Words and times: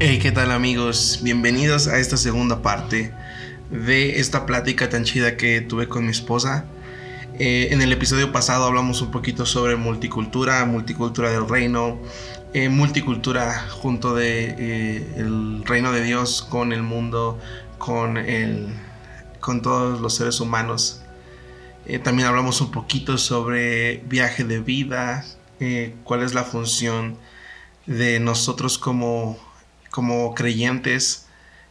Hey, 0.00 0.20
¿qué 0.22 0.30
tal 0.30 0.52
amigos? 0.52 1.18
Bienvenidos 1.22 1.88
a 1.88 1.98
esta 1.98 2.16
segunda 2.16 2.62
parte 2.62 3.12
de 3.72 4.20
esta 4.20 4.46
plática 4.46 4.88
tan 4.88 5.02
chida 5.02 5.36
que 5.36 5.60
tuve 5.60 5.88
con 5.88 6.04
mi 6.04 6.12
esposa. 6.12 6.66
Eh, 7.36 7.70
en 7.72 7.82
el 7.82 7.90
episodio 7.90 8.30
pasado 8.30 8.64
hablamos 8.64 9.02
un 9.02 9.10
poquito 9.10 9.44
sobre 9.44 9.74
multicultura, 9.74 10.64
multicultura 10.66 11.32
del 11.32 11.48
reino, 11.48 11.98
eh, 12.54 12.68
multicultura 12.68 13.66
junto 13.70 14.14
de 14.14 14.54
eh, 14.56 15.14
el 15.16 15.64
reino 15.64 15.90
de 15.90 16.04
Dios 16.04 16.42
con 16.48 16.72
el 16.72 16.84
mundo, 16.84 17.40
con 17.78 18.18
el, 18.18 18.68
con 19.40 19.62
todos 19.62 20.00
los 20.00 20.14
seres 20.14 20.38
humanos. 20.38 21.02
también 22.04 22.28
hablamos 22.28 22.60
un 22.60 22.70
poquito 22.70 23.18
sobre 23.18 23.96
viaje 24.06 24.44
de 24.44 24.60
vida, 24.60 25.24
cuál 26.04 26.22
es 26.22 26.34
la 26.34 26.44
función 26.44 27.16
de 27.86 28.20
nosotros 28.20 28.78
como 28.78 29.47
como 29.98 30.32
creyentes, 30.32 31.26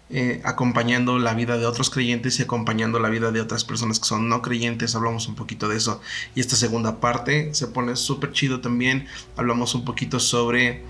eh, 0.10 0.42
acompañando 0.44 1.18
la 1.18 1.34
vida 1.34 1.58
de 1.58 1.66
otros 1.66 1.90
creyentes 1.90 2.38
y 2.40 2.44
acompañando 2.44 3.00
la 3.00 3.08
vida 3.08 3.32
de 3.32 3.40
otras 3.40 3.64
personas 3.64 4.02
que 4.02 4.06
son 4.06 4.28
no 4.28 4.42
creyentes. 4.42 4.96
Hablamos 4.96 5.30
un 5.30 5.36
poquito 5.36 5.70
de 5.70 5.78
eso. 5.78 6.02
Y 6.36 6.42
esta 6.42 6.58
segunda 6.58 7.00
parte 7.00 7.54
se 7.54 7.68
pone 7.68 7.96
súper 7.96 8.34
chido 8.34 8.60
también. 8.60 9.08
Hablamos 9.38 9.76
un 9.76 9.86
poquito 9.86 10.20
sobre 10.20 10.84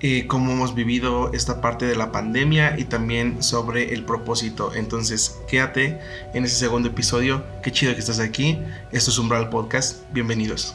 eh, 0.00 0.26
cómo 0.26 0.52
hemos 0.52 0.74
vivido 0.74 1.30
esta 1.34 1.60
parte 1.60 1.84
de 1.84 1.96
la 1.96 2.12
pandemia 2.12 2.78
y 2.78 2.84
también 2.84 3.42
sobre 3.42 3.92
el 3.92 4.06
propósito. 4.06 4.74
Entonces, 4.74 5.38
quédate 5.50 6.00
en 6.32 6.46
ese 6.46 6.56
segundo 6.56 6.88
episodio. 6.88 7.44
Qué 7.62 7.72
chido 7.72 7.92
que 7.92 8.00
estás 8.00 8.20
aquí. 8.20 8.58
Esto 8.90 9.10
es 9.10 9.18
Umbral 9.18 9.50
Podcast. 9.50 10.10
Bienvenidos. 10.14 10.74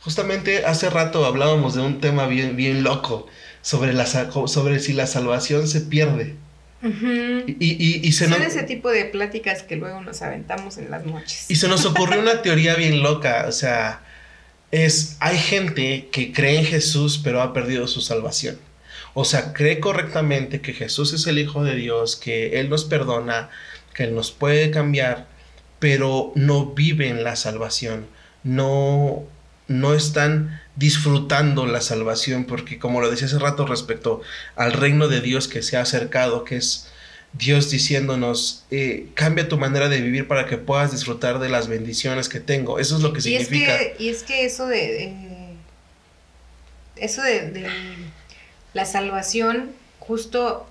Justamente 0.00 0.64
hace 0.66 0.90
rato 0.90 1.24
hablábamos 1.24 1.74
de 1.74 1.82
un 1.82 2.00
tema 2.00 2.26
bien, 2.26 2.56
bien 2.56 2.82
loco 2.82 3.26
sobre, 3.60 3.92
la, 3.92 4.06
sobre 4.06 4.80
si 4.80 4.92
la 4.92 5.06
salvación 5.06 5.68
se 5.68 5.82
pierde. 5.82 6.36
y, 6.82 8.06
y, 8.06 8.12
Son 8.12 8.32
ese 8.42 8.64
tipo 8.64 8.90
de 8.90 9.04
pláticas 9.04 9.62
que 9.62 9.76
luego 9.76 10.00
nos 10.00 10.20
aventamos 10.22 10.78
en 10.78 10.90
las 10.90 11.06
noches. 11.06 11.46
Y 11.48 11.54
se 11.54 11.68
nos 11.68 11.84
ocurrió 11.84 12.20
una 12.20 12.42
teoría 12.42 12.74
bien 12.74 13.02
loca, 13.02 13.44
o 13.48 13.52
sea, 13.52 14.02
es, 14.72 15.16
hay 15.20 15.38
gente 15.38 16.08
que 16.10 16.32
cree 16.32 16.58
en 16.58 16.64
Jesús 16.64 17.20
pero 17.22 17.40
ha 17.40 17.52
perdido 17.52 17.86
su 17.86 18.00
salvación. 18.00 18.58
O 19.14 19.24
sea, 19.24 19.52
cree 19.52 19.78
correctamente 19.78 20.60
que 20.60 20.72
Jesús 20.72 21.12
es 21.12 21.26
el 21.26 21.38
Hijo 21.38 21.62
de 21.62 21.76
Dios, 21.76 22.16
que 22.16 22.58
Él 22.58 22.70
nos 22.70 22.84
perdona, 22.84 23.50
que 23.94 24.04
Él 24.04 24.14
nos 24.14 24.32
puede 24.32 24.70
cambiar, 24.70 25.26
pero 25.78 26.32
no 26.34 26.66
vive 26.66 27.08
en 27.08 27.22
la 27.22 27.36
salvación, 27.36 28.06
no, 28.44 29.24
no 29.68 29.94
están 29.94 30.60
disfrutando 30.76 31.66
la 31.66 31.80
salvación, 31.80 32.44
porque 32.44 32.78
como 32.78 33.00
lo 33.00 33.10
decía 33.10 33.26
hace 33.26 33.38
rato 33.38 33.66
respecto 33.66 34.22
al 34.56 34.72
reino 34.72 35.08
de 35.08 35.20
Dios 35.20 35.48
que 35.48 35.62
se 35.62 35.76
ha 35.76 35.82
acercado, 35.82 36.44
que 36.44 36.56
es 36.56 36.88
Dios 37.34 37.70
diciéndonos, 37.70 38.64
eh, 38.70 39.08
cambia 39.14 39.48
tu 39.48 39.58
manera 39.58 39.88
de 39.88 40.00
vivir 40.00 40.28
para 40.28 40.46
que 40.46 40.58
puedas 40.58 40.92
disfrutar 40.92 41.38
de 41.38 41.48
las 41.48 41.68
bendiciones 41.68 42.28
que 42.28 42.40
tengo. 42.40 42.78
Eso 42.78 42.96
es 42.96 43.02
lo 43.02 43.12
que 43.12 43.20
significa. 43.20 43.78
y 43.98 44.08
es 44.08 44.22
que 44.22 44.44
eso 44.44 44.66
de, 44.66 45.14
eso 46.96 47.22
de, 47.22 47.66
la 48.74 48.84
salvación 48.84 49.72
justo 49.98 50.66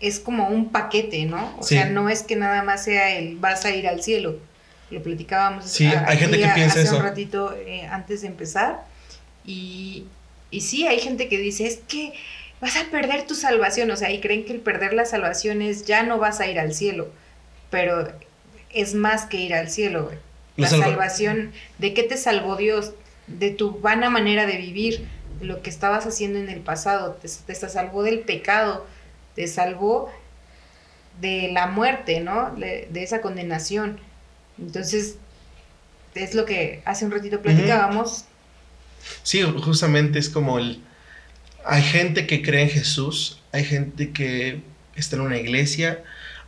es 0.00 0.18
como 0.18 0.48
un 0.48 0.70
paquete, 0.70 1.24
¿no? 1.26 1.56
O 1.58 1.62
sea, 1.62 1.86
no 1.86 2.08
es 2.08 2.22
que 2.22 2.34
nada 2.34 2.62
más 2.64 2.84
sea 2.84 3.16
el 3.16 3.36
vas 3.36 3.64
a 3.64 3.70
ir 3.70 3.86
al 3.86 4.02
cielo 4.02 4.38
lo 4.92 5.02
platicábamos 5.02 5.64
sí, 5.64 5.86
hay 5.86 6.18
gente 6.18 6.38
que 6.38 6.48
piensa 6.48 6.80
hace 6.80 6.94
un 6.94 7.02
ratito 7.02 7.54
eh, 7.54 7.86
antes 7.86 8.22
de 8.22 8.28
empezar. 8.28 8.84
Y, 9.44 10.04
y 10.50 10.60
sí, 10.60 10.86
hay 10.86 11.00
gente 11.00 11.28
que 11.28 11.38
dice, 11.38 11.66
es 11.66 11.80
que 11.88 12.12
vas 12.60 12.76
a 12.76 12.84
perder 12.90 13.26
tu 13.26 13.34
salvación, 13.34 13.90
o 13.90 13.96
sea, 13.96 14.10
y 14.10 14.20
creen 14.20 14.44
que 14.44 14.52
el 14.52 14.60
perder 14.60 14.92
la 14.92 15.04
salvación 15.04 15.62
es 15.62 15.84
ya 15.84 16.04
no 16.04 16.18
vas 16.18 16.40
a 16.40 16.46
ir 16.46 16.60
al 16.60 16.74
cielo, 16.74 17.08
pero 17.70 18.08
es 18.70 18.94
más 18.94 19.26
que 19.26 19.38
ir 19.38 19.54
al 19.54 19.68
cielo. 19.68 20.10
La, 20.56 20.68
salvación, 20.68 21.52
¿de 21.78 21.94
qué 21.94 22.02
te 22.02 22.16
salvó 22.16 22.56
Dios? 22.56 22.92
De 23.26 23.50
tu 23.50 23.80
vana 23.80 24.10
manera 24.10 24.46
de 24.46 24.58
vivir, 24.58 25.08
de 25.40 25.46
lo 25.46 25.62
que 25.62 25.70
estabas 25.70 26.06
haciendo 26.06 26.38
en 26.38 26.50
el 26.50 26.60
pasado, 26.60 27.14
te, 27.14 27.28
te 27.28 27.54
salvó 27.54 28.02
del 28.02 28.20
pecado, 28.20 28.86
te 29.34 29.48
salvó 29.48 30.12
de 31.20 31.50
la 31.52 31.66
muerte, 31.66 32.20
¿no? 32.20 32.54
de 32.54 33.02
esa 33.02 33.20
condenación. 33.20 33.98
Entonces, 34.58 35.16
es 36.14 36.34
lo 36.34 36.44
que 36.44 36.82
hace 36.84 37.04
un 37.04 37.10
ratito 37.10 37.40
platicábamos. 37.40 38.24
Sí, 39.22 39.42
justamente 39.42 40.18
es 40.18 40.28
como 40.28 40.58
el... 40.58 40.82
Hay 41.64 41.82
gente 41.82 42.26
que 42.26 42.42
cree 42.42 42.62
en 42.62 42.70
Jesús, 42.70 43.40
hay 43.52 43.64
gente 43.64 44.10
que 44.12 44.62
está 44.96 45.16
en 45.16 45.22
una 45.22 45.38
iglesia, 45.38 46.02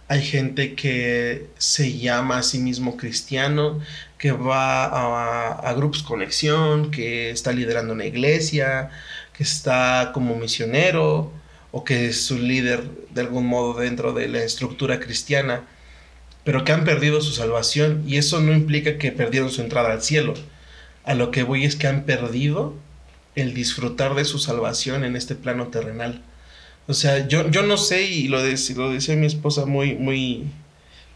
hay 0.09 0.23
gente 0.23 0.75
que 0.75 1.47
se 1.57 1.97
llama 1.97 2.39
a 2.39 2.43
sí 2.43 2.59
mismo 2.59 2.97
cristiano, 2.97 3.81
que 4.19 4.33
va 4.33 4.85
a, 4.85 5.53
a, 5.69 5.73
grupos 5.75 6.03
conexión, 6.03 6.91
que 6.91 7.31
está 7.31 7.53
liderando 7.53 7.93
una 7.93 8.05
iglesia, 8.07 8.91
que 9.33 9.45
está 9.45 10.11
como 10.13 10.35
misionero 10.35 11.33
o 11.71 11.85
que 11.85 12.09
es 12.09 12.25
su 12.25 12.39
líder 12.39 12.83
de 13.11 13.21
algún 13.21 13.47
modo 13.47 13.75
dentro 13.75 14.13
de 14.13 14.29
la 14.29 14.43
estructura 14.43 15.01
cristiana 15.01 15.65
pero 16.45 16.63
que 16.65 16.73
han 16.73 16.85
perdido 16.85 17.21
su 17.23 17.33
salvación 17.33 18.05
y 18.07 18.19
eso 18.19 18.41
no 18.41 18.53
implica 18.53 18.99
que 18.99 19.13
perdieron 19.13 19.51
su 19.51 19.63
entrada 19.63 19.93
al 19.93 20.03
cielo. 20.03 20.35
A 21.05 21.15
lo 21.15 21.31
que 21.31 21.43
voy 21.43 21.65
es 21.65 21.75
que 21.77 21.87
han 21.87 22.05
perdido 22.05 22.75
el 23.35 23.55
disfrutar 23.55 24.15
de 24.15 24.25
su 24.25 24.39
salvación 24.39 25.05
en 25.05 25.17
este 25.17 25.35
plano 25.35 25.69
terrenal. 25.69 26.23
O 26.87 26.93
sea, 26.93 27.27
yo, 27.27 27.51
yo 27.51 27.63
no 27.63 27.79
sé, 27.79 28.03
y 28.03 28.29
lo, 28.29 28.39
lo 28.39 28.93
decía 28.93 29.17
mi 29.17 29.27
esposa 29.27 29.65
muy, 29.65 29.95
muy, 29.95 30.45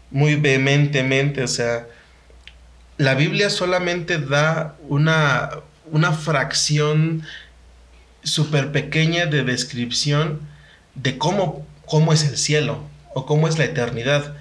muy 0.09 0.35
vehementemente, 0.35 1.43
o 1.43 1.47
sea, 1.47 1.87
la 2.97 3.13
Biblia 3.13 3.49
solamente 3.49 4.17
da 4.17 4.75
una, 4.89 5.51
una 5.85 6.11
fracción 6.11 7.23
súper 8.23 8.71
pequeña 8.71 9.27
de 9.27 9.43
descripción 9.43 10.41
de 10.95 11.17
cómo, 11.17 11.65
cómo 11.85 12.11
es 12.11 12.27
el 12.27 12.37
cielo 12.37 12.83
o 13.13 13.25
cómo 13.25 13.47
es 13.47 13.57
la 13.57 13.65
eternidad 13.65 14.35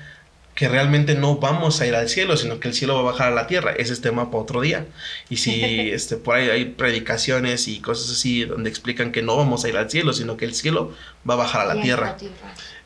que 0.58 0.68
realmente 0.68 1.14
no 1.14 1.36
vamos 1.36 1.80
a 1.80 1.86
ir 1.86 1.94
al 1.94 2.08
cielo, 2.08 2.36
sino 2.36 2.58
que 2.58 2.66
el 2.66 2.74
cielo 2.74 2.96
va 2.96 3.00
a 3.10 3.12
bajar 3.12 3.28
a 3.28 3.34
la 3.36 3.46
tierra. 3.46 3.70
Ese 3.78 3.92
es 3.92 4.00
tema 4.00 4.28
para 4.32 4.42
otro 4.42 4.60
día. 4.60 4.86
Y 5.30 5.36
si 5.36 5.62
este, 5.92 6.16
por 6.16 6.34
ahí 6.34 6.50
hay 6.50 6.64
predicaciones 6.64 7.68
y 7.68 7.78
cosas 7.78 8.10
así 8.10 8.44
donde 8.44 8.68
explican 8.68 9.12
que 9.12 9.22
no 9.22 9.36
vamos 9.36 9.64
a 9.64 9.68
ir 9.68 9.76
al 9.76 9.88
cielo, 9.88 10.12
sino 10.12 10.36
que 10.36 10.46
el 10.46 10.56
cielo 10.56 10.92
va 11.28 11.34
a 11.34 11.36
bajar 11.36 11.60
a 11.60 11.74
la 11.76 11.80
tierra. 11.80 12.16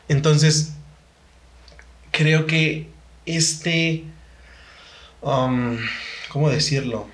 Entonces, 0.08 0.74
creo 2.10 2.46
que 2.46 2.88
este, 3.24 4.04
um, 5.22 5.78
¿cómo 6.28 6.50
decirlo? 6.50 7.08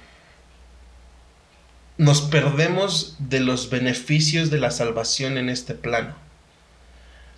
Nos 1.99 2.21
perdemos 2.21 3.15
de 3.21 3.39
los 3.39 3.71
beneficios 3.71 4.51
de 4.51 4.59
la 4.59 4.73
salvación 4.73 5.39
en 5.39 5.51
este 5.51 5.75
plano. 5.75 6.17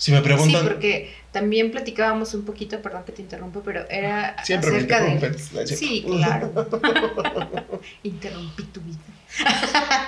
Si 0.00 0.12
me 0.12 0.22
preguntan... 0.22 0.62
Sí, 0.62 0.66
porque 0.66 1.14
también 1.30 1.70
platicábamos 1.70 2.32
un 2.32 2.46
poquito, 2.46 2.80
perdón 2.80 3.04
que 3.04 3.12
te 3.12 3.20
interrumpo, 3.20 3.60
pero 3.62 3.86
era 3.90 4.30
acerca 4.30 5.02
de... 5.02 5.66
Sí, 5.66 6.02
claro. 6.06 6.50
Interrumpí 8.02 8.62
tu 8.62 8.80
vida. 8.80 8.96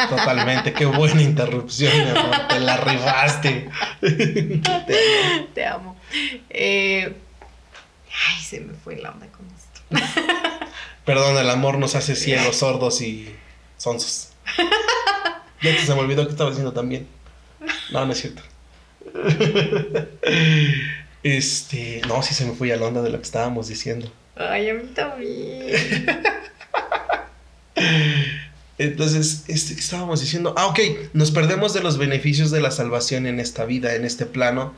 Totalmente, 0.08 0.72
qué 0.72 0.86
buena 0.86 1.20
interrupción, 1.20 1.92
mi 1.92 2.08
amor. 2.08 2.48
Te 2.48 2.60
la 2.60 2.78
rifaste. 2.78 3.68
te 5.54 5.66
amo. 5.66 6.00
Eh, 6.48 7.14
ay, 8.30 8.42
se 8.42 8.60
me 8.60 8.72
fue 8.72 8.96
la 8.96 9.10
onda 9.10 9.26
con 9.26 9.46
esto. 9.46 10.08
Perdón, 11.04 11.36
el 11.36 11.50
amor 11.50 11.76
nos 11.76 11.96
hace 11.96 12.16
ciegos, 12.16 12.56
sordos 12.60 13.02
y 13.02 13.30
sonsos. 13.76 14.30
Ya 15.60 15.78
se 15.78 15.94
me 15.94 16.00
olvidó 16.00 16.24
que 16.24 16.30
estaba 16.30 16.48
diciendo 16.48 16.72
también. 16.72 17.06
No, 17.90 18.06
no 18.06 18.12
es 18.12 18.22
cierto. 18.22 18.42
Este, 21.22 22.02
no, 22.08 22.20
sí 22.22 22.34
se 22.34 22.44
me 22.44 22.52
fue 22.52 22.72
a 22.72 22.76
la 22.76 22.86
onda 22.86 23.00
de 23.00 23.10
lo 23.10 23.18
que 23.18 23.24
estábamos 23.24 23.68
diciendo. 23.68 24.10
Ay, 24.34 24.70
a 24.70 24.74
mí 24.74 24.88
también. 24.94 25.76
Entonces, 28.78 29.44
este, 29.46 29.74
¿qué 29.74 29.80
estábamos 29.80 30.20
diciendo? 30.20 30.54
Ah, 30.56 30.66
ok, 30.66 30.80
nos 31.12 31.30
perdemos 31.30 31.74
de 31.74 31.82
los 31.82 31.98
beneficios 31.98 32.50
de 32.50 32.60
la 32.60 32.72
salvación 32.72 33.26
en 33.26 33.38
esta 33.38 33.64
vida, 33.64 33.94
en 33.94 34.04
este 34.04 34.26
plano, 34.26 34.74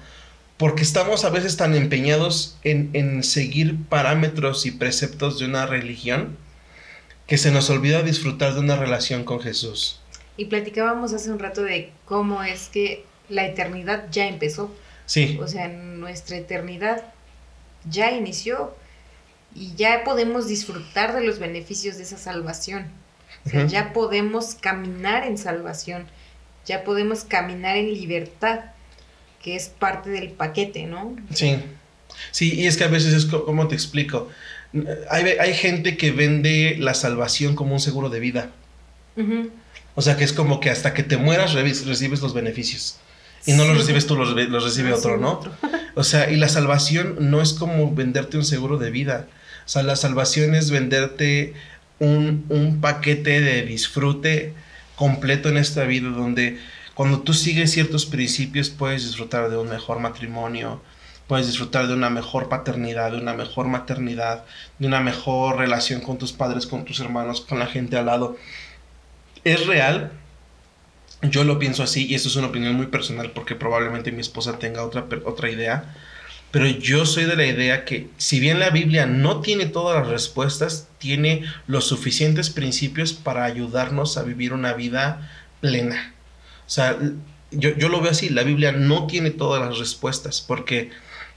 porque 0.58 0.82
estamos 0.82 1.24
a 1.24 1.30
veces 1.30 1.56
tan 1.56 1.74
empeñados 1.74 2.58
en, 2.62 2.90
en 2.92 3.22
seguir 3.22 3.76
parámetros 3.88 4.66
y 4.66 4.72
preceptos 4.72 5.38
de 5.38 5.46
una 5.46 5.64
religión 5.64 6.36
que 7.26 7.38
se 7.38 7.50
nos 7.50 7.70
olvida 7.70 8.02
disfrutar 8.02 8.52
de 8.52 8.60
una 8.60 8.76
relación 8.76 9.24
con 9.24 9.40
Jesús. 9.40 10.00
Y 10.36 10.46
platicábamos 10.46 11.14
hace 11.14 11.30
un 11.30 11.38
rato 11.38 11.62
de 11.62 11.90
cómo 12.04 12.42
es 12.42 12.68
que 12.68 13.04
la 13.28 13.44
eternidad 13.46 14.06
ya 14.10 14.26
empezó. 14.26 14.74
Sí. 15.06 15.38
O 15.42 15.48
sea, 15.48 15.68
nuestra 15.68 16.36
eternidad 16.36 17.04
ya 17.88 18.10
inició 18.12 18.74
y 19.54 19.74
ya 19.76 20.02
podemos 20.04 20.48
disfrutar 20.48 21.14
de 21.14 21.22
los 21.22 21.38
beneficios 21.38 21.96
de 21.96 22.02
esa 22.04 22.16
salvación. 22.18 22.86
O 23.46 23.50
sea, 23.50 23.66
ya 23.66 23.92
podemos 23.92 24.54
caminar 24.54 25.24
en 25.26 25.36
salvación, 25.36 26.06
ya 26.64 26.82
podemos 26.84 27.24
caminar 27.24 27.76
en 27.76 27.92
libertad, 27.92 28.60
que 29.42 29.54
es 29.56 29.68
parte 29.68 30.08
del 30.08 30.30
paquete, 30.30 30.84
¿no? 30.86 31.14
Sí. 31.34 31.58
Sí, 32.30 32.54
y 32.54 32.66
es 32.66 32.76
que 32.78 32.84
a 32.84 32.88
veces 32.88 33.12
es 33.12 33.26
co- 33.26 33.44
como 33.44 33.68
te 33.68 33.74
explico. 33.74 34.28
Hay, 35.10 35.24
hay 35.24 35.52
gente 35.54 35.96
que 35.96 36.10
vende 36.12 36.76
la 36.78 36.94
salvación 36.94 37.54
como 37.54 37.74
un 37.74 37.80
seguro 37.80 38.08
de 38.08 38.20
vida. 38.20 38.50
O 39.94 40.02
sea, 40.02 40.16
que 40.16 40.24
es 40.24 40.32
como 40.32 40.58
que 40.60 40.70
hasta 40.70 40.94
que 40.94 41.02
te 41.02 41.16
mueras 41.18 41.52
recibes 41.52 42.20
los 42.22 42.32
beneficios. 42.34 42.98
Y 43.46 43.52
no 43.52 43.64
los 43.64 43.78
recibes 43.78 44.06
tú, 44.06 44.16
los, 44.16 44.30
los 44.34 44.64
recibe 44.64 44.90
Ah, 44.90 44.96
otro, 44.96 45.18
¿no? 45.18 45.40
O 45.94 46.02
sea, 46.02 46.30
y 46.30 46.36
la 46.36 46.48
salvación 46.48 47.16
no 47.20 47.42
es 47.42 47.52
como 47.52 47.94
venderte 47.94 48.36
un 48.36 48.44
seguro 48.44 48.78
de 48.78 48.90
vida. 48.90 49.28
O 49.66 49.68
sea, 49.68 49.82
la 49.82 49.96
salvación 49.96 50.54
es 50.54 50.70
venderte 50.70 51.54
un, 51.98 52.44
un 52.48 52.80
paquete 52.80 53.40
de 53.40 53.62
disfrute 53.62 54.54
completo 54.96 55.48
en 55.48 55.58
esta 55.58 55.84
vida 55.84 56.08
donde 56.08 56.58
cuando 56.94 57.20
tú 57.20 57.34
sigues 57.34 57.72
ciertos 57.72 58.06
principios 58.06 58.70
puedes 58.70 59.04
disfrutar 59.04 59.50
de 59.50 59.56
un 59.56 59.68
mejor 59.68 59.98
matrimonio, 59.98 60.80
puedes 61.26 61.46
disfrutar 61.46 61.86
de 61.88 61.94
una 61.94 62.10
mejor 62.10 62.48
paternidad, 62.48 63.12
de 63.12 63.18
una 63.18 63.34
mejor 63.34 63.66
maternidad, 63.66 64.44
de 64.78 64.86
una 64.86 65.00
mejor 65.00 65.58
relación 65.58 66.00
con 66.00 66.18
tus 66.18 66.32
padres, 66.32 66.66
con 66.66 66.84
tus 66.84 67.00
hermanos, 67.00 67.40
con 67.40 67.58
la 67.58 67.66
gente 67.66 67.96
al 67.96 68.06
lado. 68.06 68.36
Es 69.42 69.66
real, 69.66 70.12
yo 71.30 71.44
lo 71.44 71.58
pienso 71.58 71.82
así 71.82 72.06
y 72.06 72.14
esto 72.14 72.28
es 72.28 72.36
una 72.36 72.48
opinión 72.48 72.74
muy 72.74 72.86
personal 72.86 73.32
porque 73.32 73.54
probablemente 73.54 74.12
mi 74.12 74.20
esposa 74.20 74.58
tenga 74.58 74.84
otra, 74.84 75.06
otra 75.24 75.50
idea, 75.50 75.94
pero 76.50 76.68
yo 76.68 77.04
soy 77.04 77.24
de 77.24 77.36
la 77.36 77.46
idea 77.46 77.84
que 77.84 78.08
si 78.16 78.38
bien 78.38 78.60
la 78.60 78.70
Biblia 78.70 79.06
no 79.06 79.40
tiene 79.40 79.66
todas 79.66 79.98
las 79.98 80.08
respuestas, 80.08 80.88
tiene 80.98 81.44
los 81.66 81.84
suficientes 81.86 82.50
principios 82.50 83.12
para 83.12 83.44
ayudarnos 83.44 84.16
a 84.16 84.22
vivir 84.22 84.52
una 84.52 84.72
vida 84.72 85.30
plena. 85.60 86.14
O 86.66 86.70
sea, 86.70 86.96
yo, 87.50 87.76
yo 87.76 87.88
lo 87.88 88.00
veo 88.00 88.12
así, 88.12 88.28
la 88.28 88.44
Biblia 88.44 88.72
no 88.72 89.06
tiene 89.06 89.30
todas 89.30 89.60
las 89.60 89.78
respuestas 89.78 90.40
porque, 90.40 90.90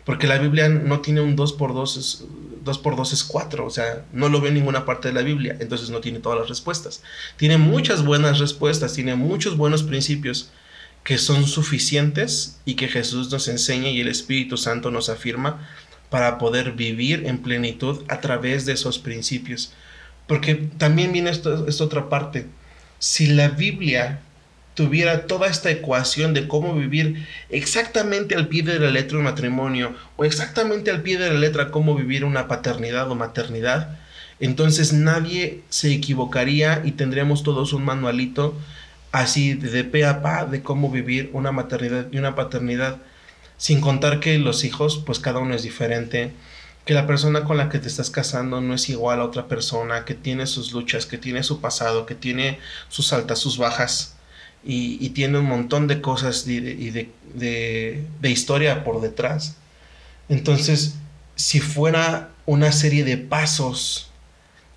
porque 0.05 0.27
la 0.27 0.37
Biblia 0.37 0.69
no 0.69 1.01
tiene 1.01 1.21
un 1.21 1.35
2 1.35 1.53
por 1.53 1.73
2 1.73 1.97
es, 1.97 2.25
2 2.67 2.77
por 2.77 2.95
2 2.95 3.13
es 3.13 3.23
4, 3.23 3.65
o 3.65 3.69
sea, 3.71 4.05
no 4.13 4.29
lo 4.29 4.39
veo 4.39 4.49
en 4.49 4.53
ninguna 4.53 4.85
parte 4.85 5.07
de 5.07 5.15
la 5.15 5.23
Biblia, 5.23 5.57
entonces 5.59 5.89
no 5.89 6.01
tiene 6.01 6.19
todas 6.19 6.37
las 6.39 6.49
respuestas. 6.49 7.01
Tiene 7.37 7.57
muchas 7.57 8.05
buenas 8.05 8.37
respuestas, 8.37 8.93
tiene 8.93 9.15
muchos 9.15 9.57
buenos 9.57 9.81
principios 9.81 10.51
que 11.03 11.17
son 11.17 11.47
suficientes 11.47 12.59
y 12.65 12.75
que 12.75 12.87
Jesús 12.87 13.31
nos 13.31 13.47
enseña 13.47 13.89
y 13.89 14.01
el 14.01 14.09
Espíritu 14.09 14.57
Santo 14.57 14.91
nos 14.91 15.09
afirma 15.09 15.67
para 16.09 16.37
poder 16.37 16.73
vivir 16.73 17.25
en 17.25 17.39
plenitud 17.39 18.03
a 18.07 18.21
través 18.21 18.65
de 18.65 18.73
esos 18.73 18.99
principios. 18.99 19.73
Porque 20.27 20.55
también 20.55 21.13
viene 21.13 21.29
esto, 21.29 21.67
esta 21.67 21.83
otra 21.83 22.09
parte. 22.09 22.47
Si 22.99 23.27
la 23.27 23.47
Biblia 23.47 24.21
tuviera 24.77 25.25
toda 25.25 25.47
esta 25.47 25.71
ecuación 25.71 26.35
de 26.35 26.47
cómo 26.47 26.75
vivir 26.75 27.25
exactamente 27.49 28.35
al 28.35 28.47
pie 28.47 28.61
de 28.61 28.77
la 28.77 28.91
letra 28.91 29.17
un 29.17 29.23
matrimonio 29.23 29.95
o 30.17 30.23
exactamente 30.23 30.91
al 30.91 31.01
pie 31.01 31.17
de 31.17 31.29
la 31.33 31.39
letra 31.39 31.71
cómo 31.71 31.95
vivir 31.95 32.23
una 32.23 32.47
paternidad 32.47 33.09
o 33.09 33.15
maternidad, 33.15 33.97
entonces 34.39 34.93
nadie 34.93 35.63
se 35.69 35.91
equivocaría 35.91 36.83
y 36.85 36.91
tendríamos 36.91 37.41
todos 37.41 37.73
un 37.73 37.85
manualito 37.85 38.53
así 39.11 39.55
de, 39.55 39.83
pe 39.83 40.05
a 40.05 40.21
pa 40.21 40.45
de 40.45 40.61
cómo 40.61 40.91
vivir 40.91 41.31
una 41.33 41.51
maternidad 41.51 42.05
y 42.11 42.19
una 42.19 42.35
paternidad, 42.35 42.97
sin 43.57 43.81
contar 43.81 44.19
que 44.19 44.37
los 44.37 44.63
hijos, 44.63 45.01
pues 45.03 45.17
cada 45.17 45.39
uno 45.39 45.55
es 45.55 45.63
diferente, 45.63 46.33
que 46.85 46.93
la 46.93 47.07
persona 47.07 47.45
con 47.45 47.57
la 47.57 47.69
que 47.69 47.79
te 47.79 47.87
estás 47.87 48.11
casando 48.11 48.61
no 48.61 48.75
es 48.75 48.89
igual 48.89 49.21
a 49.21 49.25
otra 49.25 49.47
persona, 49.47 50.05
que 50.05 50.13
tiene 50.13 50.45
sus 50.45 50.71
luchas, 50.71 51.07
que 51.07 51.17
tiene 51.17 51.41
su 51.41 51.61
pasado, 51.61 52.05
que 52.05 52.13
tiene 52.13 52.59
sus 52.89 53.11
altas, 53.11 53.39
sus 53.39 53.57
bajas, 53.57 54.16
y, 54.67 54.97
y 54.99 55.09
tiene 55.11 55.39
un 55.39 55.45
montón 55.45 55.87
de 55.87 56.01
cosas 56.01 56.45
y 56.47 56.59
de, 56.59 56.71
y 56.73 56.89
de- 56.91 57.09
de- 57.35 58.03
de 58.21 58.29
historia 58.29 58.83
por 58.83 58.99
detrás. 59.01 59.55
Entonces, 60.29 60.95
si 61.35 61.59
fuera 61.61 62.29
una 62.45 62.71
serie 62.71 63.03
de 63.05 63.17
pasos 63.17 64.11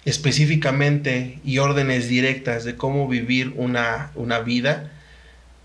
específicamente 0.04 1.38
y 1.44 1.58
órdenes 1.58 2.08
directas 2.08 2.64
de 2.64 2.76
cómo 2.76 3.08
vivir 3.08 3.52
una, 3.56 4.10
una 4.14 4.40
vida, 4.40 4.90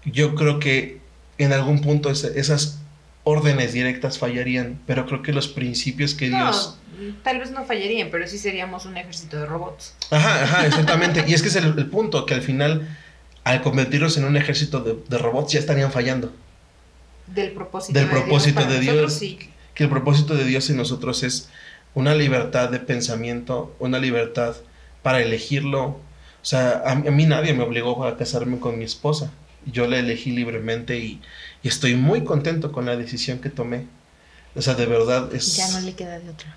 yo 0.05 0.35
creo 0.35 0.59
que 0.59 0.99
en 1.37 1.51
algún 1.53 1.81
punto 1.81 2.09
es- 2.09 2.23
esas 2.23 2.79
órdenes 3.23 3.73
directas 3.73 4.17
fallarían, 4.19 4.79
pero 4.85 5.05
creo 5.07 5.21
que 5.21 5.33
los 5.33 5.47
principios 5.47 6.13
que 6.13 6.29
Dios... 6.29 6.77
No, 6.99 7.13
tal 7.23 7.39
vez 7.39 7.51
no 7.51 7.65
fallarían, 7.65 8.09
pero 8.11 8.27
sí 8.27 8.37
seríamos 8.37 8.85
un 8.85 8.95
ejército 8.97 9.37
de 9.37 9.45
robots. 9.45 9.93
Ajá, 10.11 10.43
ajá, 10.43 10.65
exactamente. 10.67 11.25
y 11.27 11.33
es 11.33 11.41
que 11.41 11.49
es 11.49 11.55
el, 11.55 11.77
el 11.77 11.87
punto, 11.87 12.25
que 12.25 12.33
al 12.35 12.41
final, 12.41 12.87
al 13.45 13.61
convertirlos 13.61 14.17
en 14.17 14.25
un 14.25 14.35
ejército 14.35 14.81
de, 14.81 14.97
de 15.07 15.17
robots, 15.17 15.53
ya 15.53 15.59
estarían 15.59 15.91
fallando. 15.93 16.33
Del 17.27 17.51
propósito 17.53 17.97
Del 17.97 18.07
de 18.07 18.13
propósito 18.13 18.59
Dios. 18.59 18.65
para 18.65 18.79
de 18.79 18.85
nosotros, 18.85 19.19
Dios. 19.19 19.39
sí. 19.39 19.49
Que 19.73 19.83
el 19.85 19.89
propósito 19.89 20.35
de 20.35 20.43
Dios 20.45 20.69
en 20.69 20.77
nosotros 20.77 21.23
es 21.23 21.49
una 21.93 22.13
libertad 22.15 22.69
de 22.69 22.79
pensamiento, 22.79 23.75
una 23.79 23.99
libertad 23.99 24.55
para 25.01 25.21
elegirlo. 25.21 25.83
O 25.85 25.99
sea, 26.41 26.81
a, 26.85 26.91
a 26.91 26.95
mí 26.95 27.25
nadie 27.25 27.53
me 27.53 27.63
obligó 27.63 28.05
a 28.05 28.17
casarme 28.17 28.59
con 28.59 28.77
mi 28.77 28.85
esposa. 28.85 29.31
Yo 29.65 29.87
la 29.87 29.97
elegí 29.99 30.31
libremente 30.31 30.99
y, 30.99 31.21
y 31.63 31.67
estoy 31.67 31.95
muy 31.95 32.23
contento 32.23 32.71
con 32.71 32.85
la 32.85 32.95
decisión 32.95 33.39
que 33.39 33.49
tomé. 33.49 33.87
O 34.55 34.61
sea, 34.61 34.75
de 34.75 34.85
verdad 34.85 35.33
es... 35.33 35.55
Ya 35.55 35.69
no 35.71 35.81
le 35.81 35.93
queda 35.95 36.19
de 36.19 36.29
otra. 36.29 36.55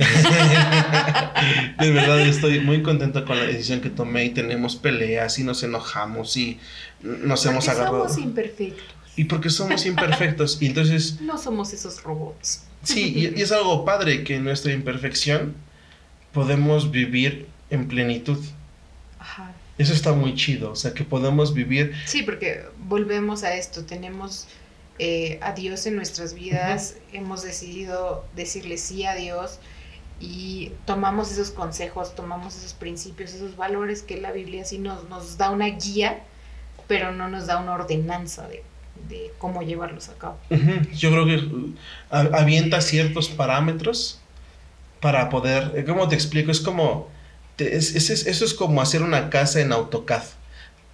de 1.80 1.90
verdad 1.90 2.20
estoy 2.20 2.60
muy 2.60 2.82
contento 2.82 3.24
con 3.24 3.38
la 3.38 3.44
decisión 3.44 3.80
que 3.80 3.90
tomé 3.90 4.24
y 4.26 4.30
tenemos 4.30 4.76
peleas 4.76 5.38
y 5.38 5.44
nos 5.44 5.62
enojamos 5.62 6.36
y 6.36 6.58
nos 7.02 7.44
hemos 7.46 7.68
agarrado. 7.68 8.08
somos 8.08 8.18
imperfectos. 8.18 8.84
Y 9.16 9.24
porque 9.24 9.50
somos 9.50 9.84
imperfectos. 9.86 10.60
Y 10.60 10.66
entonces, 10.66 11.20
No 11.20 11.36
somos 11.38 11.72
esos 11.72 12.02
robots. 12.02 12.62
sí, 12.82 13.12
y, 13.14 13.38
y 13.38 13.42
es 13.42 13.52
algo 13.52 13.84
padre 13.84 14.24
que 14.24 14.36
en 14.36 14.44
nuestra 14.44 14.72
imperfección 14.72 15.54
podemos 16.32 16.90
vivir 16.90 17.46
en 17.70 17.88
plenitud. 17.88 18.38
Ajá. 19.18 19.52
Eso 19.78 19.92
está 19.92 20.12
muy 20.12 20.34
chido. 20.34 20.72
O 20.72 20.76
sea, 20.76 20.92
que 20.94 21.04
podemos 21.04 21.54
vivir. 21.54 21.94
Sí, 22.06 22.22
porque 22.22 22.64
volvemos 22.86 23.42
a 23.44 23.54
esto, 23.54 23.84
tenemos 23.84 24.46
eh, 24.98 25.38
a 25.40 25.52
Dios 25.52 25.86
en 25.86 25.96
nuestras 25.96 26.34
vidas, 26.34 26.96
hemos 27.14 27.42
decidido 27.42 28.26
decirle 28.36 28.76
sí 28.76 29.06
a 29.06 29.14
Dios 29.14 29.58
y 30.20 30.72
tomamos 30.84 31.32
esos 31.32 31.50
consejos, 31.50 32.14
tomamos 32.14 32.56
esos 32.56 32.74
principios, 32.74 33.32
esos 33.32 33.56
valores 33.56 34.02
que 34.02 34.20
la 34.20 34.32
Biblia 34.32 34.64
sí 34.64 34.78
nos, 34.78 35.08
nos 35.08 35.38
da 35.38 35.50
una 35.50 35.66
guía, 35.66 36.20
pero 36.86 37.12
no 37.12 37.28
nos 37.28 37.46
da 37.46 37.58
una 37.58 37.72
ordenanza 37.74 38.46
de, 38.48 38.62
de 39.08 39.32
cómo 39.38 39.62
llevarlos 39.62 40.08
a 40.10 40.14
cabo. 40.14 40.36
Ujú, 40.50 40.72
Yo 40.94 41.10
creo 41.10 41.24
que 41.24 41.36
uh, 41.36 41.74
avienta 42.10 42.80
ciertos 42.82 43.28
parámetros 43.28 44.18
para 45.00 45.30
poder. 45.30 45.72
eh, 45.74 45.84
¿Cómo 45.86 46.08
te 46.08 46.14
explico? 46.16 46.50
Es 46.50 46.60
como. 46.60 47.08
es- 47.58 47.94
es- 47.94 48.26
eso 48.26 48.44
es 48.44 48.54
como 48.54 48.82
hacer 48.82 49.02
una 49.02 49.30
casa 49.30 49.60
en 49.60 49.72
AutoCAD. 49.72 50.22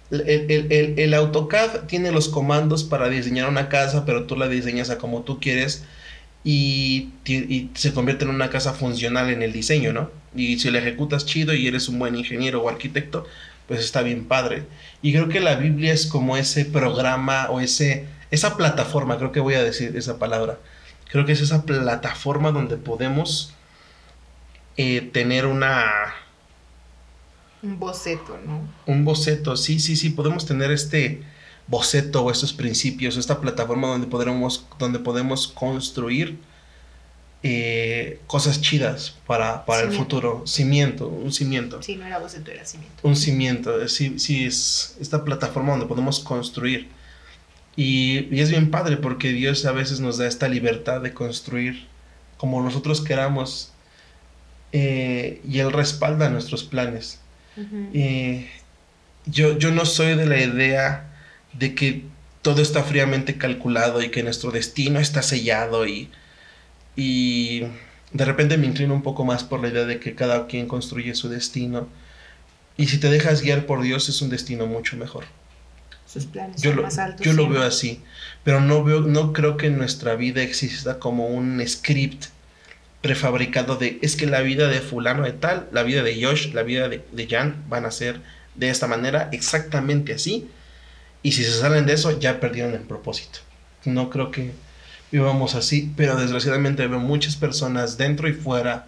El, 0.09 0.21
el- 0.21 0.71
el- 0.71 0.99
el 0.99 1.13
AutoCAD 1.13 1.85
tiene 1.87 2.11
los 2.11 2.29
comandos 2.29 2.85
para 2.85 3.09
diseñar 3.09 3.49
una 3.49 3.67
casa, 3.67 4.05
pero 4.05 4.23
tú 4.25 4.37
la 4.37 4.47
diseñas 4.47 4.89
a 4.89 4.97
como 4.97 5.23
tú 5.23 5.39
quieres 5.41 5.83
y, 6.49 7.09
se 7.73 7.93
convierte 7.93 8.23
en 8.23 8.31
una 8.31 8.49
casa 8.49 8.71
funcional 8.71 9.29
en 9.29 9.41
el 9.41 9.51
diseño, 9.51 9.91
¿no? 9.91 10.09
Y 10.33 10.57
si 10.59 10.71
la 10.71 10.79
ejecutas 10.79 11.25
chido 11.25 11.53
y 11.53 11.67
eres 11.67 11.89
un 11.89 11.99
buen 11.99 12.15
ingeniero 12.15 12.63
o 12.63 12.69
arquitecto, 12.69 13.25
pues 13.67 13.81
está 13.81 14.01
bien 14.01 14.23
padre. 14.29 14.63
Y 15.01 15.11
creo 15.11 15.27
que 15.27 15.41
la 15.41 15.55
Biblia 15.55 15.91
es 15.91 16.05
como 16.05 16.37
ese 16.37 16.63
programa 16.63 17.47
o 17.49 17.59
ese, 17.59 18.05
esa 18.31 18.55
plataforma, 18.55 19.17
creo 19.17 19.33
que 19.33 19.41
voy 19.41 19.55
a 19.55 19.63
decir 19.63 19.97
esa 19.97 20.19
palabra. 20.19 20.57
Creo 21.11 21.25
que 21.25 21.33
es 21.33 21.41
esa 21.41 21.63
plataforma 21.65 22.53
donde 22.53 22.77
podemos 22.77 23.53
eh, 24.77 25.01
tener 25.01 25.47
una, 25.47 26.13
Un 27.61 27.77
boceto, 27.77 28.39
¿no? 28.45 28.61
un 28.85 29.03
boceto, 29.03 29.57
sí, 29.57 29.81
sí, 29.81 29.97
sí, 29.97 30.11
podemos 30.11 30.45
tener 30.45 30.71
este 30.71 31.23
boceto 31.67 32.23
o 32.23 32.31
estos 32.31 32.53
principios, 32.53 33.17
esta 33.17 33.39
plataforma 33.41 33.87
donde 33.87 34.07
podremos, 34.07 34.65
donde 34.79 34.99
podemos 34.99 35.47
construir 35.47 36.37
eh, 37.43 38.19
cosas 38.25 38.61
chidas 38.61 39.15
para, 39.27 39.65
para 39.65 39.83
el 39.83 39.91
futuro, 39.91 40.43
cimiento, 40.47 41.07
un 41.07 41.31
cimiento. 41.31 41.81
Sí, 41.83 41.95
no 41.95 42.05
era 42.05 42.19
boceto, 42.19 42.51
era 42.51 42.65
cimiento. 42.65 42.95
un 43.03 43.15
cimiento, 43.15 43.87
sí, 43.87 44.17
sí, 44.17 44.45
es 44.45 44.97
esta 44.99 45.23
plataforma 45.23 45.71
donde 45.71 45.85
podemos 45.85 46.19
construir. 46.19 46.89
Y, 47.75 48.33
y 48.35 48.39
es 48.39 48.49
bien 48.49 48.71
padre 48.71 48.97
porque 48.97 49.31
Dios 49.31 49.65
a 49.65 49.71
veces 49.71 49.99
nos 49.99 50.17
da 50.17 50.27
esta 50.27 50.47
libertad 50.47 51.01
de 51.01 51.13
construir 51.13 51.87
como 52.37 52.61
nosotros 52.61 53.01
queramos 53.01 53.71
eh, 54.71 55.41
y 55.47 55.59
Él 55.59 55.71
respalda 55.71 56.29
nuestros 56.29 56.63
planes. 56.63 57.19
Eh, 57.93 58.47
yo, 59.25 59.57
yo 59.57 59.71
no 59.71 59.85
soy 59.85 60.15
de 60.15 60.27
la 60.27 60.39
idea 60.39 61.06
de 61.57 61.75
que 61.75 62.03
todo 62.41 62.61
está 62.61 62.83
fríamente 62.83 63.37
calculado 63.37 64.01
y 64.01 64.09
que 64.09 64.23
nuestro 64.23 64.51
destino 64.51 64.99
está 64.99 65.21
sellado 65.21 65.87
y, 65.87 66.09
y 66.95 67.63
de 68.11 68.25
repente 68.25 68.57
me 68.57 68.67
inclino 68.67 68.93
un 68.93 69.03
poco 69.03 69.25
más 69.25 69.43
por 69.43 69.61
la 69.61 69.69
idea 69.69 69.85
de 69.85 69.99
que 69.99 70.15
cada 70.15 70.47
quien 70.47 70.67
construye 70.67 71.13
su 71.15 71.29
destino 71.29 71.87
y 72.77 72.87
si 72.87 72.99
te 72.99 73.09
dejas 73.09 73.41
guiar 73.41 73.65
por 73.65 73.81
Dios 73.81 74.07
es 74.07 74.21
un 74.21 74.29
destino 74.29 74.67
mucho 74.67 74.97
mejor. 74.97 75.25
Sus 76.05 76.25
planes 76.25 76.61
Yo 76.61 76.69
son 76.69 76.77
lo, 76.77 76.83
más 76.83 76.97
altos. 76.99 77.25
yo 77.25 77.33
lo 77.33 77.49
veo 77.49 77.63
así, 77.63 78.01
pero 78.43 78.61
no 78.61 78.83
veo, 78.83 79.01
no 79.01 79.33
creo 79.33 79.57
que 79.57 79.67
en 79.67 79.77
nuestra 79.77 80.15
vida 80.15 80.41
exista 80.41 80.99
como 80.99 81.27
un 81.27 81.61
script 81.67 82.27
prefabricado 83.01 83.75
de 83.75 83.99
es 84.01 84.15
que 84.15 84.25
la 84.25 84.41
vida 84.41 84.67
de 84.69 84.79
fulano 84.79 85.23
de 85.23 85.33
tal, 85.33 85.67
la 85.71 85.83
vida 85.83 86.03
de 86.03 86.23
Josh, 86.23 86.53
la 86.53 86.63
vida 86.63 86.87
de, 86.87 87.03
de 87.11 87.27
Jan 87.27 87.63
van 87.67 87.85
a 87.85 87.91
ser 87.91 88.21
de 88.55 88.69
esta 88.69 88.87
manera, 88.87 89.29
exactamente 89.33 90.13
así. 90.13 90.47
Y 91.27 91.33
si 91.33 91.43
se 91.43 91.51
salen 91.51 91.85
de 91.85 91.91
eso, 91.91 92.17
ya 92.17 92.39
perdieron 92.39 92.73
el 92.73 92.83
propósito. 92.83 93.39
No 93.83 94.09
creo 94.09 94.31
que 94.31 94.53
vivamos 95.11 95.55
así, 95.55 95.91
pero 95.97 96.15
desgraciadamente 96.15 96.87
veo 96.87 97.01
muchas 97.01 97.35
personas 97.35 97.97
dentro 97.97 98.29
y 98.29 98.33
fuera 98.33 98.87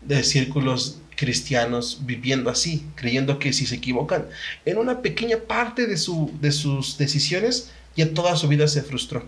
de 0.00 0.22
círculos 0.22 1.00
cristianos 1.16 2.02
viviendo 2.02 2.48
así, 2.48 2.86
creyendo 2.94 3.40
que 3.40 3.52
si 3.52 3.66
se 3.66 3.74
equivocan 3.74 4.26
en 4.64 4.78
una 4.78 5.02
pequeña 5.02 5.38
parte 5.38 5.88
de, 5.88 5.96
su, 5.96 6.32
de 6.40 6.52
sus 6.52 6.96
decisiones, 6.96 7.72
ya 7.96 8.14
toda 8.14 8.36
su 8.36 8.46
vida 8.46 8.68
se 8.68 8.82
frustró. 8.82 9.24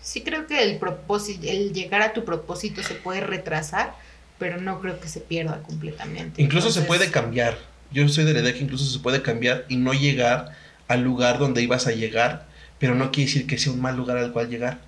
Sí 0.00 0.22
creo 0.22 0.46
que 0.46 0.62
el 0.62 0.78
propósito, 0.78 1.46
el 1.46 1.74
llegar 1.74 2.00
a 2.00 2.14
tu 2.14 2.24
propósito 2.24 2.82
se 2.82 2.94
puede 2.94 3.20
retrasar, 3.20 3.94
pero 4.38 4.58
no 4.58 4.80
creo 4.80 4.98
que 5.00 5.08
se 5.08 5.20
pierda 5.20 5.60
completamente. 5.64 6.40
Incluso 6.40 6.70
se 6.70 6.80
Entonces, 6.80 6.86
puede 6.86 7.10
cambiar. 7.10 7.58
Yo 7.90 8.08
soy 8.08 8.24
de 8.24 8.32
la 8.32 8.40
idea 8.40 8.54
que 8.54 8.60
incluso 8.60 8.86
se 8.86 9.00
puede 9.00 9.20
cambiar 9.20 9.66
y 9.68 9.76
no 9.76 9.92
llegar 9.92 10.56
al 10.88 11.02
lugar 11.02 11.38
donde 11.38 11.62
ibas 11.62 11.86
a 11.86 11.92
llegar, 11.92 12.46
pero 12.78 12.94
no 12.94 13.12
quiere 13.12 13.30
decir 13.30 13.46
que 13.46 13.58
sea 13.58 13.72
un 13.72 13.80
mal 13.80 13.96
lugar 13.96 14.18
al 14.18 14.32
cual 14.32 14.48
llegar. 14.48 14.78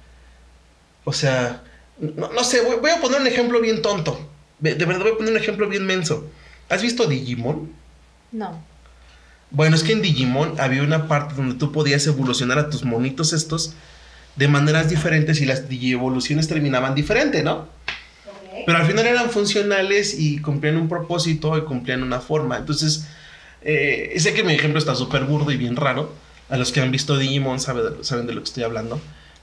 O 1.05 1.13
sea, 1.13 1.63
no, 1.99 2.33
no 2.33 2.45
sé, 2.45 2.63
voy, 2.63 2.77
voy 2.81 2.91
a 2.91 3.01
poner 3.01 3.21
un 3.21 3.27
ejemplo 3.27 3.61
bien 3.61 3.83
tonto. 3.83 4.29
De, 4.59 4.75
de 4.75 4.85
verdad 4.85 5.03
voy 5.03 5.13
a 5.13 5.17
poner 5.17 5.33
un 5.33 5.39
ejemplo 5.39 5.69
bien 5.69 5.87
menso. 5.87 6.29
¿Has 6.69 6.83
visto 6.83 7.07
Digimon? 7.07 7.73
No. 8.33 8.63
Bueno, 9.51 9.75
es 9.75 9.83
que 9.83 9.93
en 9.93 10.03
Digimon 10.03 10.61
había 10.61 10.83
una 10.83 11.09
parte 11.09 11.35
donde 11.35 11.57
tú 11.57 11.73
podías 11.73 12.07
evolucionar 12.07 12.59
a 12.59 12.71
tus 12.71 12.85
monitos 12.85 13.33
estos 13.33 13.75
de 14.37 14.49
maneras 14.49 14.89
diferentes 14.89 15.41
y 15.41 15.45
las 15.45 15.69
digievoluciones 15.69 16.47
terminaban 16.47 16.95
diferente, 16.95 17.43
¿no? 17.43 17.69
Pero 18.65 18.79
al 18.79 18.87
final 18.87 19.07
eran 19.07 19.31
funcionales 19.31 20.19
y 20.19 20.39
cumplían 20.39 20.77
un 20.77 20.89
propósito 20.89 21.57
y 21.59 21.63
cumplían 21.63 22.03
una 22.03 22.21
forma. 22.21 22.59
Entonces, 22.59 23.07
eh, 23.63 24.15
sé 24.19 24.33
que 24.35 24.45
mi 24.45 24.55
ejemplo 24.55 24.79
está 24.79 24.95
súper 24.95 25.25
burdo 25.25 25.51
y 25.51 25.57
bien 25.57 25.77
raro. 25.77 26.13
A 26.49 26.57
los 26.57 26.73
que 26.73 26.81
han 26.81 26.91
visto 26.91 27.17
Digimon 27.17 27.61
sabe 27.61 27.83
de- 27.83 28.05
saben 28.05 28.27
de 28.27 28.33
lo 28.35 28.41
que 28.41 28.47
estoy 28.49 28.65
hablando. 28.65 29.01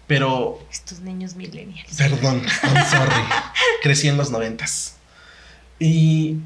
Pero, 0.07 0.59
Estos 0.71 0.99
niños 1.01 1.35
millennials. 1.35 1.95
perdón, 1.97 2.41
I'm 2.63 2.85
sorry. 2.89 3.23
Crecí 3.83 4.07
en 4.07 4.17
los 4.17 4.31
noventas. 4.31 4.95
Y, 5.79 6.37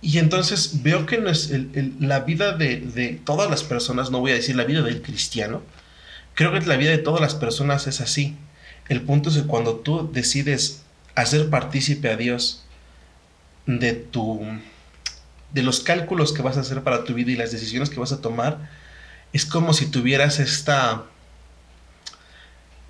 y 0.00 0.18
entonces 0.18 0.82
veo 0.82 1.04
que 1.06 1.18
no 1.18 1.28
es 1.28 1.50
el- 1.50 1.70
el- 1.74 1.94
la 2.00 2.20
vida 2.20 2.52
de, 2.56 2.76
de 2.80 3.20
todas 3.24 3.50
las 3.50 3.62
personas, 3.64 4.10
no 4.10 4.20
voy 4.20 4.30
a 4.32 4.34
decir 4.34 4.56
la 4.56 4.64
vida 4.64 4.82
del 4.82 5.02
cristiano, 5.02 5.62
creo 6.34 6.52
que 6.52 6.60
la 6.66 6.76
vida 6.76 6.90
de 6.90 6.98
todas 6.98 7.20
las 7.20 7.34
personas 7.34 7.86
es 7.86 8.00
así. 8.00 8.36
El 8.88 9.02
punto 9.02 9.30
es 9.30 9.36
que 9.36 9.42
cuando 9.44 9.76
tú 9.76 10.10
decides 10.12 10.82
hacer 11.14 11.50
partícipe 11.50 12.08
a 12.10 12.16
Dios 12.16 12.64
de 13.66 13.92
tu 13.92 14.40
de 15.52 15.62
los 15.62 15.80
cálculos 15.80 16.32
que 16.32 16.42
vas 16.42 16.56
a 16.56 16.60
hacer 16.60 16.82
para 16.82 17.04
tu 17.04 17.14
vida 17.14 17.30
y 17.32 17.36
las 17.36 17.52
decisiones 17.52 17.90
que 17.90 18.00
vas 18.00 18.12
a 18.12 18.20
tomar, 18.20 18.70
es 19.32 19.44
como 19.46 19.72
si 19.72 19.86
tuvieras 19.86 20.38
esta 20.38 21.04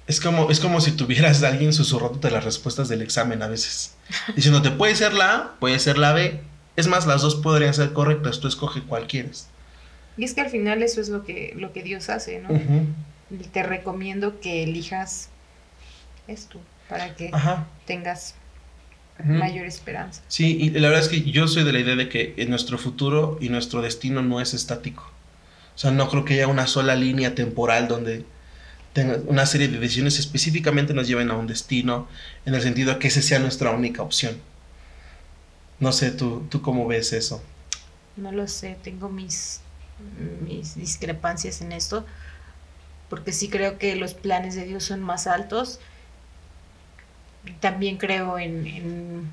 es 0.08 0.22
como, 0.22 0.50
es 0.50 0.58
como 0.58 0.80
si 0.80 0.92
tuvieras 0.92 1.42
a 1.42 1.48
alguien 1.48 1.74
susurrándote 1.74 2.30
las 2.30 2.42
respuestas 2.42 2.88
del 2.88 3.02
examen 3.02 3.42
a 3.42 3.46
veces. 3.46 3.94
Diciéndote, 4.34 4.70
puede 4.70 4.96
ser 4.96 5.12
la 5.12 5.34
A, 5.34 5.58
puede 5.60 5.78
ser 5.78 5.98
la 5.98 6.12
B. 6.14 6.40
Es 6.76 6.86
más, 6.86 7.06
las 7.06 7.20
dos 7.20 7.36
podrían 7.36 7.74
ser 7.74 7.92
correctas. 7.92 8.40
Tú 8.40 8.48
escoge 8.48 8.82
cuál 8.82 9.06
quieres. 9.06 9.48
Y 10.16 10.24
es 10.24 10.32
que 10.32 10.40
al 10.40 10.48
final 10.48 10.82
eso 10.82 11.02
es 11.02 11.10
lo 11.10 11.24
que, 11.24 11.52
lo 11.56 11.74
que 11.74 11.82
Dios 11.82 12.08
hace, 12.08 12.40
¿no? 12.40 12.48
Ujú. 12.54 12.86
Te 13.52 13.62
recomiendo 13.62 14.40
que 14.40 14.62
elijas 14.62 15.28
esto 16.26 16.58
para 16.88 17.14
que 17.14 17.28
Ajá. 17.32 17.66
tengas 17.86 18.34
Mayor 19.24 19.66
esperanza. 19.66 20.22
Sí, 20.28 20.56
y 20.60 20.70
la 20.70 20.88
verdad 20.88 21.04
es 21.04 21.08
que 21.08 21.22
yo 21.30 21.48
soy 21.48 21.64
de 21.64 21.72
la 21.72 21.80
idea 21.80 21.96
de 21.96 22.08
que 22.08 22.34
nuestro 22.48 22.78
futuro 22.78 23.36
y 23.40 23.48
nuestro 23.48 23.82
destino 23.82 24.22
no 24.22 24.40
es 24.40 24.54
estático. 24.54 25.10
O 25.74 25.78
sea, 25.78 25.90
no 25.90 26.08
creo 26.08 26.24
que 26.24 26.34
haya 26.34 26.46
una 26.46 26.66
sola 26.66 26.94
línea 26.94 27.34
temporal 27.34 27.88
donde 27.88 28.24
tenga 28.92 29.18
una 29.26 29.46
serie 29.46 29.68
de 29.68 29.78
decisiones 29.78 30.18
específicamente 30.18 30.94
nos 30.94 31.06
lleven 31.06 31.30
a 31.30 31.36
un 31.36 31.46
destino, 31.46 32.08
en 32.46 32.54
el 32.54 32.62
sentido 32.62 32.94
de 32.94 32.98
que 32.98 33.08
esa 33.08 33.22
sea 33.22 33.38
nuestra 33.38 33.70
única 33.70 34.02
opción. 34.02 34.38
No 35.80 35.92
sé, 35.92 36.10
tú, 36.10 36.46
tú 36.48 36.62
cómo 36.62 36.86
ves 36.86 37.12
eso. 37.12 37.42
No 38.16 38.32
lo 38.32 38.48
sé, 38.48 38.76
tengo 38.82 39.08
mis, 39.08 39.60
mis 40.46 40.74
discrepancias 40.74 41.60
en 41.60 41.72
esto, 41.72 42.04
porque 43.08 43.32
sí 43.32 43.48
creo 43.48 43.78
que 43.78 43.94
los 43.94 44.14
planes 44.14 44.54
de 44.54 44.64
Dios 44.64 44.84
son 44.84 45.00
más 45.00 45.26
altos. 45.26 45.78
También 47.60 47.96
creo 47.96 48.38
en, 48.38 48.66
en- 48.66 49.30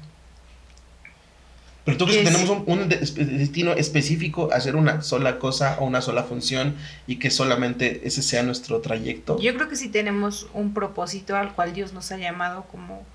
Pero 1.83 1.97
tú 1.97 2.05
crees 2.05 2.19
que 2.27 2.33
tenemos 2.33 2.63
un, 2.65 2.89
destino 2.89 3.73
específico, 3.73 4.49
hacer 4.51 4.75
una 4.75 5.01
sola 5.01 5.37
cosa 5.37 5.77
o 5.79 5.85
una 5.85 6.01
sola 6.01 6.23
función 6.23 6.75
y 7.07 7.17
que 7.17 7.29
solamente 7.29 8.07
ese 8.07 8.21
sea 8.21 8.43
nuestro 8.43 8.81
trayecto. 8.81 9.39
Yo 9.39 9.53
creo 9.55 9.69
que 9.69 9.75
sí 9.75 9.89
tenemos 9.89 10.47
un 10.53 10.73
propósito 10.73 11.35
al 11.35 11.53
cual 11.53 11.73
Dios 11.73 11.93
nos 11.93 12.11
ha 12.11 12.17
llamado 12.17 12.65
como 12.71 13.05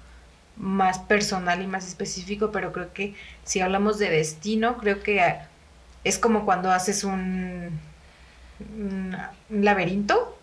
más 0.57 0.99
personal 0.99 1.63
y 1.63 1.67
más 1.67 1.89
específico, 1.89 2.53
pero 2.53 2.73
creo 2.73 2.93
que 2.93 3.15
si 3.45 3.61
hablamos 3.61 3.99
de 3.99 4.11
destino, 4.11 4.77
creo 4.77 5.03
que 5.03 5.21
es 6.05 6.19
como 6.19 6.45
cuando 6.45 6.71
haces 6.71 7.03
un, 7.05 7.79
laberinto, 9.49 10.37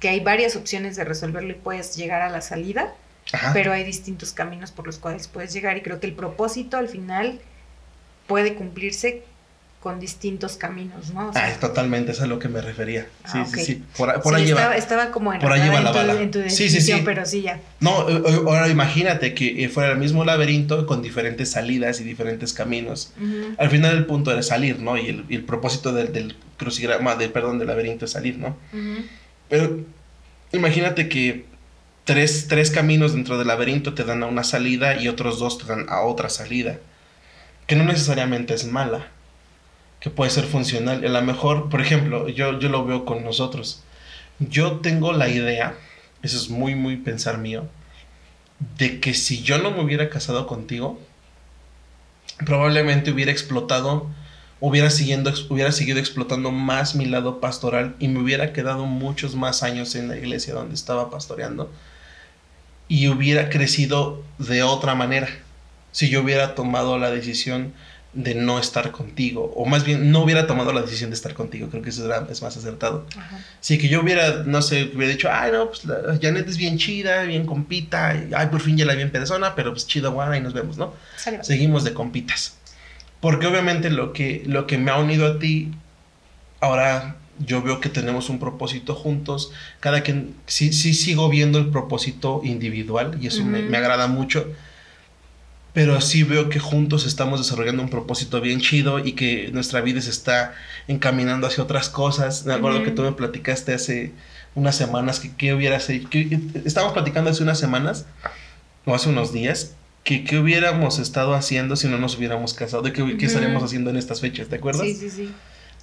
que 0.00 0.08
hay 0.08 0.20
varias 0.20 0.56
opciones 0.56 0.96
de 0.96 1.04
resolverlo 1.04 1.50
y 1.50 1.54
puedes 1.54 1.94
llegar 1.96 2.22
a 2.22 2.30
la 2.30 2.40
salida, 2.40 2.94
Ajá. 3.32 3.50
pero 3.54 3.72
hay 3.72 3.82
distintos 3.84 4.32
caminos 4.32 4.70
por 4.70 4.86
los 4.86 4.98
cuales 4.98 5.26
puedes 5.28 5.52
llegar 5.52 5.76
y 5.76 5.80
creo 5.82 5.98
que 6.00 6.06
el 6.06 6.12
propósito 6.14 6.76
al 6.76 6.88
final 6.88 7.40
puede 8.26 8.54
cumplirse 8.54 9.22
con 9.80 9.98
distintos 9.98 10.56
caminos, 10.56 11.12
¿no? 11.12 11.30
O 11.30 11.32
sea, 11.32 11.44
Ah, 11.48 11.58
totalmente, 11.58 12.12
es 12.12 12.20
a 12.20 12.26
lo 12.28 12.38
que 12.38 12.46
me 12.48 12.60
refería. 12.60 13.08
Sí, 13.24 13.38
Ah, 13.38 13.46
sí, 13.52 13.64
sí. 13.64 13.82
Por, 13.96 14.22
por 14.22 14.36
sí, 14.36 14.42
ahí 14.42 14.48
estaba, 14.50 14.68
va. 14.68 14.76
estaba 14.76 15.10
como 15.10 15.36
por 15.40 15.52
ahí 15.52 15.60
enredada 15.60 15.90
va 15.90 16.02
la 16.04 16.20
en 16.20 16.30
tu, 16.30 16.38
bala. 16.38 16.44
en 16.44 16.48
tu 16.50 16.54
Sí, 16.54 16.70
sí, 16.70 16.80
sí. 16.80 17.02
pero 17.04 17.26
sí 17.26 17.42
ya. 17.42 17.58
No, 17.80 18.08
eh, 18.08 18.22
eh, 18.24 18.36
ahora 18.46 18.68
imagínate 18.68 19.34
que 19.34 19.64
eh, 19.64 19.68
fuera 19.68 19.90
el 19.90 19.98
mismo 19.98 20.24
laberinto 20.24 20.86
con 20.86 21.02
diferentes 21.02 21.50
salidas 21.50 22.00
y 22.00 22.04
diferentes 22.04 22.52
caminos. 22.52 23.12
Al 23.58 23.70
final 23.70 23.96
el 23.96 24.06
punto 24.06 24.30
era 24.30 24.44
salir, 24.44 24.78
¿no? 24.78 24.96
Y 24.96 25.08
el, 25.08 25.24
y 25.28 25.34
el 25.34 25.42
propósito 25.44 25.92
del, 25.92 26.12
del 26.12 26.36
crucigrama, 26.58 27.16
del, 27.16 27.30
perdón, 27.32 27.58
del 27.58 27.66
laberinto 27.66 28.04
es 28.04 28.12
salir, 28.12 28.38
¿no? 28.38 28.56
Pero 29.48 29.80
imagínate 30.52 31.08
que 31.08 31.44
tres, 32.04 32.46
tres 32.48 32.70
caminos 32.70 33.12
dentro 33.12 33.38
del 33.38 33.48
laberinto 33.48 33.94
te 33.94 34.04
dan 34.04 34.22
a 34.22 34.26
una 34.26 34.44
salida 34.44 35.00
y 35.00 35.08
otros 35.08 35.38
dos 35.38 35.58
te 35.58 35.66
dan 35.66 35.86
a 35.88 36.02
otra 36.02 36.28
salida. 36.28 36.78
Que 37.66 37.76
no 37.76 37.84
necesariamente 37.84 38.54
es 38.54 38.66
mala. 38.66 39.08
Que 40.00 40.10
puede 40.10 40.30
ser 40.30 40.44
funcional. 40.44 41.04
A 41.04 41.08
lo 41.08 41.22
mejor, 41.22 41.68
por 41.68 41.80
ejemplo, 41.80 42.28
yo, 42.28 42.58
yo 42.58 42.68
lo 42.68 42.84
veo 42.84 43.04
con 43.04 43.24
nosotros. 43.24 43.82
Yo 44.38 44.80
tengo 44.80 45.12
la 45.12 45.28
idea, 45.28 45.76
eso 46.22 46.36
es 46.36 46.48
muy, 46.48 46.74
muy 46.74 46.96
pensar 46.96 47.38
mío, 47.38 47.68
de 48.78 48.98
que 48.98 49.14
si 49.14 49.42
yo 49.42 49.58
no 49.58 49.70
me 49.70 49.82
hubiera 49.82 50.08
casado 50.08 50.48
contigo, 50.48 50.98
probablemente 52.44 53.12
hubiera 53.12 53.30
explotado, 53.30 54.08
hubiera, 54.58 54.90
siguiendo, 54.90 55.32
hubiera 55.48 55.70
seguido 55.70 56.00
explotando 56.00 56.50
más 56.50 56.96
mi 56.96 57.06
lado 57.06 57.40
pastoral 57.40 57.94
y 58.00 58.08
me 58.08 58.20
hubiera 58.20 58.52
quedado 58.52 58.86
muchos 58.86 59.36
más 59.36 59.62
años 59.62 59.94
en 59.94 60.08
la 60.08 60.16
iglesia 60.16 60.54
donde 60.54 60.74
estaba 60.74 61.10
pastoreando 61.10 61.70
y 62.94 63.08
hubiera 63.08 63.48
crecido 63.48 64.22
de 64.38 64.62
otra 64.62 64.94
manera 64.94 65.26
si 65.92 66.10
yo 66.10 66.20
hubiera 66.22 66.54
tomado 66.54 66.98
la 66.98 67.10
decisión 67.10 67.72
de 68.12 68.34
no 68.34 68.58
estar 68.58 68.90
contigo, 68.90 69.50
o 69.56 69.64
más 69.64 69.84
bien 69.84 70.10
no 70.12 70.20
hubiera 70.22 70.46
tomado 70.46 70.70
la 70.74 70.82
decisión 70.82 71.08
de 71.08 71.16
estar 71.16 71.32
contigo, 71.32 71.68
creo 71.70 71.82
que 71.82 71.88
eso 71.88 72.04
era- 72.04 72.26
es 72.30 72.42
más 72.42 72.54
acertado. 72.54 73.06
Ajá. 73.16 73.38
Sí, 73.60 73.78
que 73.78 73.88
yo 73.88 74.02
hubiera, 74.02 74.42
no 74.44 74.60
sé, 74.60 74.90
hubiera 74.94 75.12
dicho, 75.14 75.28
ay, 75.32 75.50
no, 75.52 75.68
pues 75.68 75.86
la 75.86 76.18
Janet 76.20 76.46
es 76.46 76.58
bien 76.58 76.76
chida, 76.76 77.22
bien 77.22 77.46
compita, 77.46 78.14
y, 78.14 78.30
ay, 78.34 78.48
por 78.48 78.60
fin 78.60 78.76
ya 78.76 78.84
la 78.84 78.94
vi 78.94 79.00
en 79.02 79.10
persona, 79.10 79.54
pero 79.54 79.72
pues 79.72 79.86
chido, 79.86 80.12
guana, 80.12 80.36
y 80.36 80.42
nos 80.42 80.52
vemos, 80.52 80.76
¿no? 80.76 80.92
Seguimos 81.44 81.84
de 81.84 81.94
compitas. 81.94 82.56
Porque 83.20 83.46
obviamente 83.46 83.88
lo 83.88 84.12
que, 84.12 84.42
lo 84.46 84.66
que 84.66 84.76
me 84.76 84.90
ha 84.90 84.98
unido 84.98 85.26
a 85.26 85.38
ti, 85.38 85.72
ahora 86.60 87.16
yo 87.38 87.62
veo 87.62 87.80
que 87.80 87.88
tenemos 87.88 88.28
un 88.28 88.38
propósito 88.38 88.94
juntos, 88.94 89.50
cada 89.80 90.02
quien, 90.02 90.34
sí, 90.46 90.72
sí 90.72 90.94
sigo 90.94 91.28
viendo 91.28 91.58
el 91.58 91.70
propósito 91.70 92.40
individual, 92.44 93.18
y 93.20 93.26
eso 93.28 93.44
me, 93.44 93.62
me 93.62 93.76
agrada 93.78 94.06
mucho, 94.06 94.46
pero 95.72 96.00
sí 96.02 96.22
veo 96.22 96.50
que 96.50 96.58
juntos 96.58 97.06
estamos 97.06 97.40
desarrollando 97.40 97.82
un 97.82 97.88
propósito 97.88 98.40
bien 98.42 98.60
chido 98.60 98.98
y 98.98 99.12
que 99.12 99.50
nuestra 99.52 99.80
vida 99.80 100.02
se 100.02 100.10
está 100.10 100.52
encaminando 100.86 101.46
hacia 101.46 101.64
otras 101.64 101.88
cosas. 101.88 102.44
Me 102.44 102.52
acuerdo 102.52 102.78
Ujú. 102.78 102.84
que 102.84 102.90
tú 102.90 103.02
me 103.02 103.12
platicaste 103.12 103.72
hace 103.72 104.12
unas 104.54 104.76
semanas 104.76 105.18
que 105.18 105.30
qué 105.34 105.54
hubieras 105.54 105.88
hecho. 105.88 106.10
que- 106.10 106.38
estábamos 106.66 106.92
platicando 106.92 107.30
hace 107.30 107.42
unas 107.42 107.58
semanas, 107.58 108.04
o 108.84 108.94
hace 108.94 109.08
unos 109.08 109.32
días, 109.32 109.72
que 110.04 110.24
qué 110.24 110.38
hubiéramos 110.38 110.98
estado 110.98 111.32
haciendo 111.32 111.76
si 111.76 111.88
no 111.88 111.96
nos 111.96 112.18
hubiéramos 112.18 112.52
casado, 112.52 112.82
de 112.82 112.92
qué, 112.92 113.02
qué 113.02 113.14
Ujú. 113.14 113.24
estaríamos 113.26 113.62
haciendo 113.62 113.88
en 113.88 113.96
estas 113.96 114.20
fechas, 114.20 114.48
¿te 114.48 114.56
acuerdas? 114.56 114.82
Sí, 114.86 114.94
sí, 114.94 115.08
sí. 115.10 115.34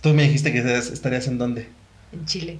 Tú 0.02 0.14
me 0.14 0.24
dijiste 0.24 0.52
que 0.52 0.60
estarías- 0.60 1.28
en 1.28 1.38
dónde? 1.38 1.70
En 2.12 2.26
Chile. 2.26 2.60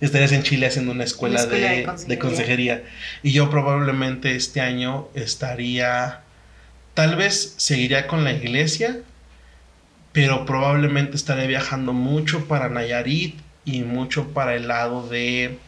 Estarías 0.00 0.32
en 0.32 0.42
Chile 0.42 0.66
haciendo 0.66 0.92
una 0.92 1.04
escuela, 1.04 1.34
Una 1.36 1.42
escuela 1.42 1.68
de, 1.70 1.74
de 1.74 1.80
de 1.80 1.86
consejería. 1.86 2.18
consejería. 2.18 2.82
Y 3.22 3.32
yo 3.32 3.50
probablemente 3.50 4.36
este 4.36 4.60
año 4.60 5.08
estaría, 5.14 6.20
tal 6.94 7.16
vez 7.16 7.54
seguiría 7.56 8.06
con 8.06 8.22
la 8.24 8.32
iglesia, 8.32 8.98
pero 10.12 10.46
probablemente 10.46 11.16
estaré 11.16 11.46
viajando 11.46 11.92
mucho 11.92 12.46
para 12.46 12.68
Nayarit 12.68 13.38
y 13.64 13.82
mucho 13.82 14.28
para 14.28 14.54
el 14.54 14.68
lado 14.68 15.06
de, 15.08 15.58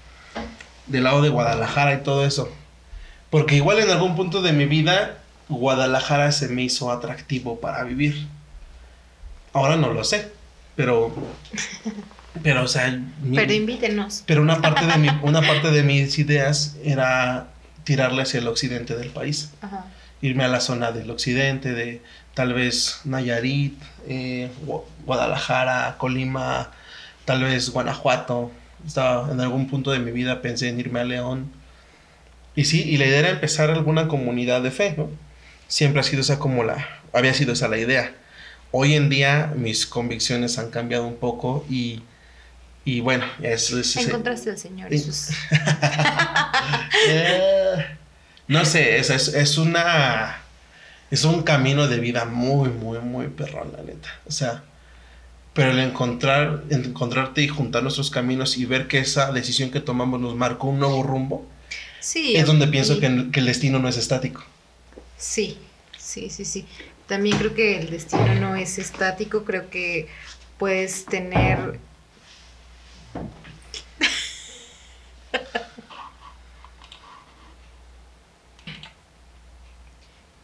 del 0.86 1.04
lado 1.04 1.22
de 1.22 1.28
Guadalajara 1.28 1.94
y 1.94 1.98
todo 2.02 2.24
eso. 2.24 2.54
Porque 3.30 3.56
igual 3.56 3.78
en 3.80 3.90
algún 3.90 4.16
punto 4.16 4.42
de 4.42 4.52
mi 4.52 4.64
vida, 4.64 5.18
Guadalajara 5.48 6.32
se 6.32 6.48
me 6.48 6.62
hizo 6.62 6.90
atractivo 6.90 7.60
para 7.60 7.82
vivir. 7.84 8.26
Ahora 9.52 9.76
no 9.76 9.92
lo 9.92 10.04
sé, 10.04 10.30
pero, 10.80 11.14
pero 12.42 12.62
o 12.64 12.68
sea, 12.68 12.98
mi- 13.22 13.36
Pero 13.36 13.52
invítenos. 13.52 14.22
pero 14.26 14.42
una 14.42 14.60
parte 14.60 14.86
de 14.86 14.96
mi, 14.98 15.08
una 15.22 15.40
parte 15.42 15.70
de 15.70 15.82
mis 15.82 16.18
ideas 16.18 16.76
era 16.84 17.48
tirarle 17.84 18.22
hacia 18.22 18.38
el 18.40 18.48
occidente 18.48 18.96
del 18.96 19.10
país. 19.10 19.50
Ajá. 19.60 19.86
Irme 20.22 20.44
a 20.44 20.48
la 20.48 20.60
zona 20.60 20.92
del 20.92 21.10
occidente, 21.10 21.72
de 21.72 22.02
tal 22.34 22.52
vez 22.52 23.00
Nayarit, 23.04 23.74
eh, 24.06 24.50
Gua- 24.66 24.84
Guadalajara, 25.06 25.96
Colima, 25.98 26.70
tal 27.24 27.42
vez 27.42 27.70
Guanajuato. 27.70 28.50
Estaba, 28.86 29.30
en 29.32 29.40
algún 29.40 29.68
punto 29.68 29.90
de 29.90 29.98
mi 29.98 30.10
vida 30.10 30.40
pensé 30.42 30.68
en 30.68 30.78
irme 30.80 31.00
a 31.00 31.04
León. 31.04 31.50
Y 32.56 32.64
sí, 32.64 32.82
y 32.82 32.96
la 32.98 33.06
idea 33.06 33.18
era 33.20 33.30
empezar 33.30 33.70
alguna 33.70 34.08
comunidad 34.08 34.60
de 34.62 34.70
fe, 34.70 34.94
¿no? 34.96 35.08
Siempre 35.68 36.00
ha 36.00 36.02
sido 36.02 36.20
esa 36.22 36.38
como 36.38 36.64
la, 36.64 36.86
había 37.12 37.32
sido 37.34 37.52
esa 37.52 37.68
la 37.68 37.78
idea. 37.78 38.12
Hoy 38.72 38.94
en 38.94 39.08
día 39.10 39.52
mis 39.56 39.86
convicciones 39.86 40.58
han 40.58 40.70
cambiado 40.70 41.06
un 41.06 41.16
poco 41.16 41.64
y, 41.68 42.02
y 42.84 43.00
bueno, 43.00 43.24
es, 43.42 43.70
es- 43.72 43.96
Encontraste 43.96 44.50
al 44.50 44.58
Señor. 44.58 44.92
Eso 44.92 45.10
es- 45.10 45.30
eh, 47.08 47.86
no 48.48 48.64
sé, 48.64 48.98
es, 48.98 49.10
es, 49.10 49.28
es 49.28 49.58
una. 49.58 50.38
Es 51.10 51.24
un 51.24 51.42
camino 51.42 51.88
de 51.88 51.98
vida 51.98 52.24
muy, 52.24 52.68
muy, 52.68 53.00
muy 53.00 53.26
perrón, 53.26 53.72
la 53.76 53.82
neta. 53.82 54.08
O 54.28 54.30
sea, 54.30 54.62
pero 55.54 55.72
el 55.72 55.80
encontrar, 55.80 56.62
encontrarte 56.70 57.42
y 57.42 57.48
juntar 57.48 57.82
nuestros 57.82 58.10
caminos 58.10 58.56
y 58.56 58.64
ver 58.64 58.86
que 58.86 59.00
esa 59.00 59.32
decisión 59.32 59.70
que 59.72 59.80
tomamos 59.80 60.20
nos 60.20 60.36
marcó 60.36 60.68
un 60.68 60.78
nuevo 60.78 61.02
rumbo, 61.02 61.44
Sí. 61.98 62.36
es 62.36 62.46
donde 62.46 62.68
pienso 62.68 63.00
que, 63.00 63.30
que 63.32 63.40
el 63.40 63.46
destino 63.46 63.80
no 63.80 63.88
es 63.88 63.96
estático. 63.96 64.44
Sí, 65.18 65.58
sí, 65.98 66.30
sí, 66.30 66.44
sí. 66.44 66.64
También 67.10 67.38
creo 67.38 67.54
que 67.54 67.76
el 67.76 67.90
destino 67.90 68.36
no 68.36 68.54
es 68.54 68.78
estático, 68.78 69.42
creo 69.44 69.68
que 69.68 70.06
puedes 70.58 71.06
tener... 71.06 71.80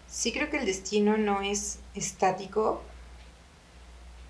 Sí 0.09 0.33
creo 0.33 0.51
que 0.51 0.57
el 0.57 0.67
destino 0.67 1.17
no 1.17 1.41
es 1.41 1.79
estático. 1.95 2.83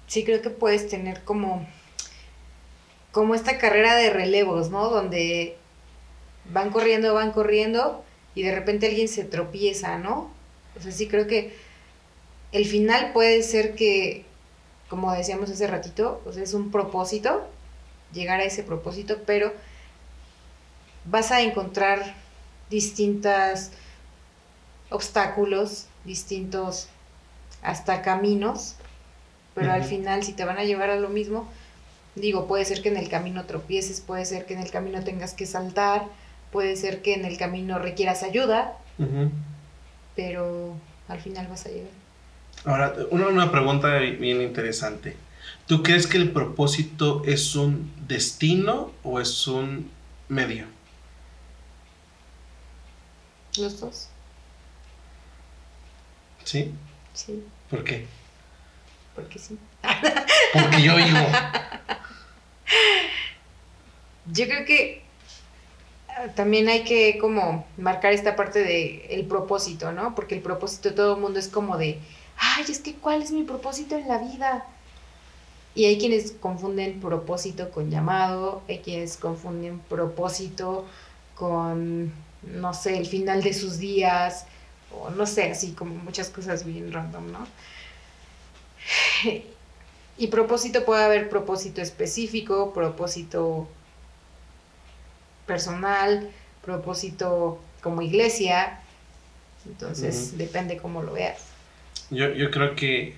Sí 0.06 0.22
creo 0.22 0.42
que 0.42 0.50
puedes 0.50 0.90
tener 0.90 1.24
como 1.24 1.66
como 3.12 3.34
esta 3.34 3.56
carrera 3.56 3.94
de 3.96 4.10
relevos, 4.10 4.68
¿no? 4.68 4.90
Donde 4.90 5.56
van 6.52 6.68
corriendo, 6.68 7.14
van 7.14 7.32
corriendo 7.32 8.04
y 8.34 8.42
de 8.42 8.54
repente 8.54 8.88
alguien 8.88 9.08
se 9.08 9.24
tropieza, 9.24 9.96
¿no? 9.96 10.30
O 10.76 10.82
sea, 10.82 10.92
sí 10.92 11.08
creo 11.08 11.26
que 11.26 11.64
el 12.52 12.64
final 12.66 13.12
puede 13.12 13.42
ser 13.42 13.74
que, 13.74 14.24
como 14.88 15.12
decíamos 15.12 15.50
hace 15.50 15.66
ratito, 15.66 16.22
sea, 16.32 16.42
es 16.42 16.54
un 16.54 16.70
propósito, 16.70 17.46
llegar 18.12 18.40
a 18.40 18.44
ese 18.44 18.62
propósito, 18.62 19.18
pero 19.26 19.52
vas 21.04 21.32
a 21.32 21.40
encontrar 21.42 22.14
distintas 22.70 23.72
obstáculos, 24.90 25.86
distintos 26.04 26.88
hasta 27.62 28.02
caminos, 28.02 28.76
pero 29.54 29.72
al 29.72 29.84
final 29.84 30.22
si 30.22 30.32
te 30.32 30.44
van 30.44 30.58
a 30.58 30.64
llevar 30.64 30.90
a 30.90 30.96
lo 30.96 31.08
mismo, 31.08 31.48
digo, 32.14 32.46
puede 32.46 32.64
ser 32.64 32.82
que 32.82 32.88
en 32.88 32.96
el 32.96 33.08
camino 33.08 33.44
tropieces, 33.44 34.00
puede 34.00 34.24
ser 34.24 34.46
que 34.46 34.54
en 34.54 34.60
el 34.60 34.70
camino 34.70 35.02
tengas 35.02 35.34
que 35.34 35.46
saltar, 35.46 36.06
puede 36.52 36.76
ser 36.76 37.02
que 37.02 37.14
en 37.14 37.24
el 37.24 37.38
camino 37.38 37.78
requieras 37.78 38.22
ayuda, 38.22 38.76
pero 40.14 40.74
al 41.08 41.20
final 41.20 41.46
vas 41.48 41.66
a 41.66 41.70
llegar. 41.70 42.05
Ahora, 42.66 42.94
una, 43.10 43.28
una 43.28 43.50
pregunta 43.50 43.96
bien 43.98 44.42
interesante. 44.42 45.16
¿Tú 45.66 45.82
crees 45.82 46.06
que 46.06 46.18
el 46.18 46.32
propósito 46.32 47.22
es 47.24 47.54
un 47.56 47.92
destino 48.06 48.92
o 49.02 49.20
es 49.20 49.46
un 49.46 49.90
medio? 50.28 50.66
Los 53.58 53.80
dos, 53.80 54.10
¿Sí? 56.44 56.72
sí, 57.14 57.42
¿Por 57.70 57.82
qué? 57.84 58.06
porque 59.14 59.38
sí. 59.38 59.58
Porque 60.52 60.82
yo 60.82 60.96
digo, 60.96 61.18
Yo 64.26 64.44
creo 64.46 64.64
que 64.66 65.02
ah, 66.08 66.28
también 66.34 66.68
hay 66.68 66.84
que 66.84 67.18
como 67.18 67.66
marcar 67.78 68.12
esta 68.12 68.36
parte 68.36 68.58
de 68.60 69.06
el 69.10 69.26
propósito, 69.26 69.92
¿no? 69.92 70.14
Porque 70.14 70.34
el 70.34 70.42
propósito 70.42 70.90
de 70.90 70.96
todo 70.96 71.14
el 71.14 71.20
mundo 71.20 71.38
es 71.38 71.48
como 71.48 71.78
de, 71.78 72.00
ay, 72.38 72.64
es 72.68 72.80
que 72.80 72.94
¿cuál 72.94 73.22
es 73.22 73.30
mi 73.30 73.42
propósito 73.42 73.96
en 73.96 74.08
la 74.08 74.18
vida? 74.18 74.66
Y 75.74 75.84
hay 75.84 75.98
quienes 75.98 76.32
confunden 76.32 77.00
propósito 77.00 77.70
con 77.70 77.90
llamado, 77.90 78.62
hay 78.68 78.78
quienes 78.78 79.16
confunden 79.16 79.78
propósito 79.80 80.86
con, 81.34 82.12
no 82.42 82.72
sé, 82.72 82.96
el 82.96 83.06
final 83.06 83.42
de 83.42 83.52
sus 83.52 83.78
días, 83.78 84.46
o 84.90 85.10
no 85.10 85.26
sé, 85.26 85.50
así 85.50 85.72
como 85.72 85.94
muchas 85.94 86.30
cosas 86.30 86.64
bien 86.64 86.92
random, 86.92 87.32
¿no? 87.32 87.46
Y 90.18 90.28
propósito 90.28 90.86
puede 90.86 91.04
haber 91.04 91.28
propósito 91.28 91.82
específico, 91.82 92.72
propósito 92.72 93.68
personal, 95.46 96.30
propósito 96.64 97.60
como 97.82 98.00
iglesia. 98.00 98.80
Entonces, 99.66 100.38
depende 100.38 100.78
cómo 100.78 101.02
lo 101.02 101.12
veas. 101.12 101.55
Yo, 102.10 102.32
yo 102.34 102.50
creo 102.50 102.74
que 102.76 103.14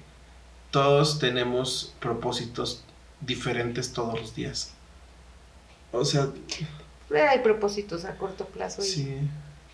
todos 0.70 1.18
tenemos 1.18 1.94
propósitos 2.00 2.84
diferentes 3.20 3.92
todos 3.92 4.20
los 4.20 4.34
días. 4.34 4.74
O 5.92 6.04
sea, 6.04 6.28
hay 7.30 7.40
propósitos 7.40 8.04
a 8.04 8.16
corto 8.16 8.46
plazo. 8.46 8.84
y- 8.86 8.90
sí. 8.92 9.18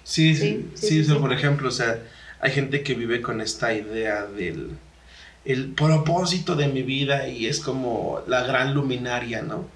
Sí, 0.04 0.36
sí, 0.36 0.42
Sí, 0.42 0.68
sí, 0.74 0.76
sí, 0.76 0.94
sí, 0.96 1.00
o 1.00 1.04
sea, 1.04 1.14
sí. 1.14 1.20
por 1.20 1.32
ejemplo, 1.32 1.68
o 1.68 1.70
sea, 1.72 2.02
hay 2.40 2.52
gente 2.52 2.82
que 2.82 2.94
vive 2.94 3.22
con 3.22 3.40
esta 3.40 3.72
idea 3.72 4.26
del 4.26 4.78
el 5.44 5.74
propósito 5.74 6.56
de 6.56 6.68
mi 6.68 6.82
vida 6.82 7.28
y 7.28 7.46
es 7.46 7.60
como 7.60 8.22
la 8.28 8.42
gran 8.44 8.74
luminaria, 8.74 9.42
¿no? 9.42 9.68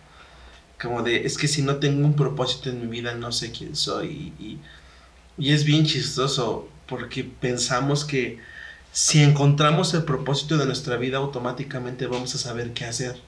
Como 0.80 1.02
de, 1.02 1.26
es 1.26 1.38
que 1.38 1.48
si 1.48 1.62
no 1.62 1.76
tengo 1.78 2.06
un 2.06 2.16
propósito 2.16 2.70
en 2.70 2.80
mi 2.82 2.86
vida 2.88 3.14
no 3.14 3.32
sé 3.32 3.52
quién 3.52 3.76
soy 3.76 4.34
y, 4.38 4.44
y, 4.44 4.62
y 5.38 5.52
es 5.52 5.64
bien 5.64 5.84
chistoso 5.86 6.68
porque 6.86 7.24
pensamos 7.24 8.04
que 8.04 8.38
si 8.98 9.22
encontramos 9.22 9.94
el 9.94 10.02
propósito 10.02 10.58
de 10.58 10.66
nuestra 10.66 10.96
vida 10.96 11.18
automáticamente 11.18 12.08
vamos 12.08 12.34
a 12.34 12.38
saber 12.38 12.74
qué 12.74 12.84
hacer. 12.84 13.20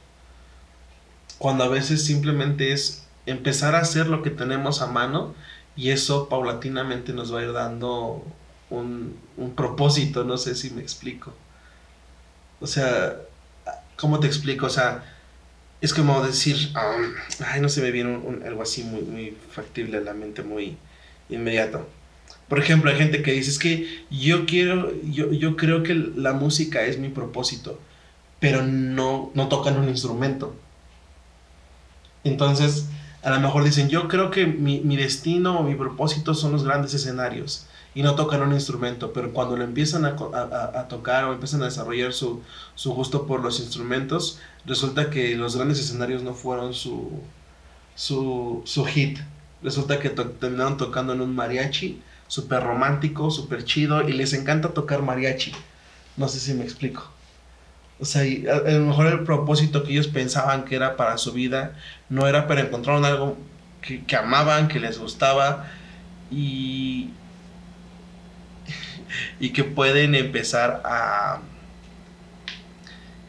Cuando 1.38 1.64
a 1.64 1.68
veces 1.68 2.04
simplemente 2.04 2.72
es 2.72 3.04
empezar 3.26 3.74
a 3.74 3.80
hacer 3.80 4.06
lo 4.06 4.22
que 4.22 4.30
tenemos 4.30 4.80
a 4.82 4.86
mano 4.86 5.34
y 5.76 5.90
eso 5.90 6.28
paulatinamente 6.28 7.12
nos 7.12 7.34
va 7.34 7.40
a 7.40 7.44
ir 7.44 7.52
dando 7.52 8.24
un, 8.68 9.18
propósito, 9.56 10.22
no 10.24 10.36
sé 10.38 10.54
si 10.54 10.70
me 10.70 10.82
explico. 10.82 11.32
O 12.60 12.66
sea, 12.66 13.16
¿cómo 13.96 14.20
te 14.20 14.26
explico? 14.26 14.66
O 14.66 14.70
sea, 14.70 15.04
es 15.80 15.94
como 15.94 16.22
decir, 16.24 16.72
um, 16.76 17.14
ay, 17.46 17.60
no 17.60 17.68
se 17.68 17.82
me 17.82 17.90
viene 17.92 18.10
un- 18.16 18.26
un- 18.26 18.44
algo 18.44 18.62
así 18.62 18.84
muy, 18.84 19.02
muy 19.02 19.38
factible 19.52 19.98
a 19.98 20.02
la 20.02 20.14
mente, 20.14 20.42
muy 20.42 20.78
inmediato. 21.30 21.88
Por 22.50 22.60
ejemplo, 22.60 22.90
hay 22.92 22.98
gente 22.98 23.22
que 23.22 23.32
dice, 23.32 23.50
es 23.52 23.60
que 23.60 24.06
yo 24.10 24.46
quiero, 24.46 24.92
yo, 25.04 25.32
yo 25.32 25.56
creo 25.56 25.84
que 25.84 25.94
la 25.96 26.34
música 26.34 26.84
es 26.86 26.98
mi 27.00 27.10
propósito, 27.10 27.80
pero 28.40 28.62
no, 28.64 29.32
no 29.34 29.48
tocan 29.48 29.78
un 29.78 29.88
instrumento. 29.88 30.60
Entonces, 32.24 32.88
a 33.22 33.30
lo 33.30 33.40
mejor 33.40 33.64
dicen, 33.64 33.88
yo 33.88 34.08
creo 34.08 34.30
que 34.30 34.46
mi, 34.46 34.80
mi 34.80 34.96
destino 34.96 35.58
o 35.58 35.62
mi 35.62 35.74
propósito 35.74 36.34
son 36.34 36.52
los 36.52 36.64
grandes 36.64 36.94
escenarios 36.94 37.66
y 37.94 38.02
no 38.02 38.14
tocan 38.14 38.42
un 38.42 38.52
instrumento, 38.52 39.12
pero 39.12 39.32
cuando 39.32 39.56
lo 39.56 39.64
empiezan 39.64 40.04
a, 40.04 40.10
a- 40.10 40.80
a- 40.80 40.88
tocar 40.88 41.24
o 41.24 41.32
empiezan 41.32 41.62
a 41.62 41.66
desarrollar 41.66 42.12
su, 42.12 42.42
su 42.74 42.92
gusto 42.94 43.26
por 43.26 43.42
los 43.42 43.58
instrumentos, 43.60 44.38
resulta 44.64 45.10
que 45.10 45.34
los 45.36 45.56
grandes 45.56 45.80
escenarios 45.80 46.22
no 46.22 46.34
fueron 46.34 46.72
su, 46.74 47.28
su, 47.94 48.62
su 48.66 48.84
hit. 48.86 49.18
Resulta 49.62 49.98
que 50.00 50.10
terminaron 50.10 50.76
tocando 50.76 51.12
en 51.12 51.20
un 51.20 51.34
mariachi, 51.34 52.02
súper 52.30 52.62
romántico, 52.62 53.28
súper 53.32 53.64
chido, 53.64 54.08
y 54.08 54.12
les 54.12 54.32
encanta 54.34 54.68
tocar 54.68 55.02
mariachi. 55.02 55.52
No 56.16 56.28
sé 56.28 56.38
si 56.38 56.54
me 56.54 56.62
explico. 56.62 57.10
O 57.98 58.04
sea, 58.04 58.22
a, 58.22 58.70
lo 58.70 58.86
mejor 58.86 59.06
el 59.08 59.24
propósito 59.24 59.82
que 59.82 59.90
ellos 59.90 60.06
pensaban 60.06 60.64
que 60.64 60.76
era 60.76 60.96
para 60.96 61.18
su 61.18 61.32
vida 61.32 61.72
no 62.08 62.28
era, 62.28 62.46
pero 62.46 62.60
encontraron 62.60 63.04
algo 63.04 63.36
que, 63.82 64.04
que 64.04 64.14
amaban, 64.14 64.68
que 64.68 64.78
les 64.78 64.96
gustaba 65.00 65.66
y, 66.30 67.10
y 69.40 69.50
que 69.50 69.64
pueden 69.64 70.14
empezar 70.14 70.82
a, 70.84 71.40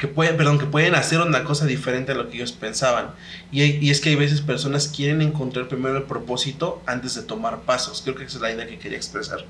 que 0.01 0.07
pueden, 0.07 0.35
perdón, 0.35 0.57
que 0.57 0.65
pueden 0.65 0.95
hacer 0.95 1.21
una 1.21 1.43
cosa 1.43 1.67
diferente 1.67 2.13
a 2.13 2.15
lo 2.15 2.27
que 2.27 2.37
ellos 2.37 2.53
pensaban. 2.53 3.11
Y, 3.51 3.61
y, 3.61 3.91
es 3.91 4.01
que 4.01 4.09
hay 4.09 4.15
veces 4.15 4.41
personas 4.41 4.87
quieren 4.87 5.21
encontrar 5.21 5.67
primero 5.67 5.95
el 5.95 6.05
propósito 6.05 6.81
antes 6.87 7.13
de 7.13 7.21
tomar 7.21 7.59
pasos. 7.59 8.01
Creo 8.01 8.15
que 8.15 8.23
esa 8.23 8.37
es 8.37 8.41
la 8.41 8.51
idea 8.51 8.65
que 8.65 8.79
quería 8.79 8.97
expresar. 8.97 9.45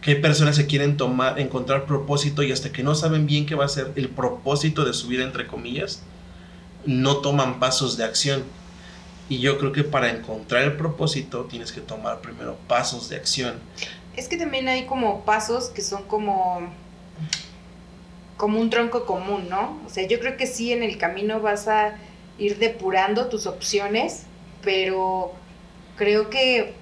Que 0.00 0.12
hay 0.12 0.22
personas 0.22 0.56
que 0.56 0.64
quieren 0.64 0.96
tomar, 0.96 1.38
encontrar 1.38 1.84
propósito 1.84 2.42
y 2.42 2.52
hasta 2.52 2.72
que 2.72 2.82
no 2.82 2.94
saben 2.94 3.26
bien 3.26 3.44
qué 3.44 3.54
va 3.54 3.66
a 3.66 3.68
ser 3.68 3.92
el 3.96 4.08
propósito 4.08 4.86
de 4.86 4.94
su 4.94 5.08
vida, 5.08 5.24
entre 5.24 5.46
comillas, 5.46 6.02
no 6.86 7.18
toman 7.18 7.60
pasos 7.60 7.98
de 7.98 8.04
acción. 8.04 8.44
Y 9.28 9.40
yo 9.40 9.58
creo 9.58 9.72
que 9.72 9.84
para 9.84 10.08
encontrar 10.08 10.62
el 10.62 10.72
propósito 10.72 11.44
tienes 11.50 11.70
que 11.70 11.82
tomar 11.82 12.22
primero 12.22 12.56
pasos 12.66 13.10
de 13.10 13.16
acción. 13.16 13.56
Es 14.16 14.26
que 14.26 14.38
también 14.38 14.68
hay 14.68 14.86
como 14.86 15.26
pasos 15.26 15.68
que 15.68 15.82
son 15.82 16.04
como 16.04 16.72
como 18.42 18.58
un 18.58 18.70
tronco 18.70 19.06
común, 19.06 19.48
¿no? 19.48 19.80
O 19.86 19.88
sea, 19.88 20.04
yo 20.08 20.18
creo 20.18 20.36
que 20.36 20.48
sí 20.48 20.72
en 20.72 20.82
el 20.82 20.98
camino 20.98 21.38
vas 21.38 21.68
a 21.68 21.96
ir 22.38 22.58
depurando 22.58 23.28
tus 23.28 23.46
opciones, 23.46 24.24
pero 24.64 25.32
creo 25.94 26.28
que, 26.28 26.72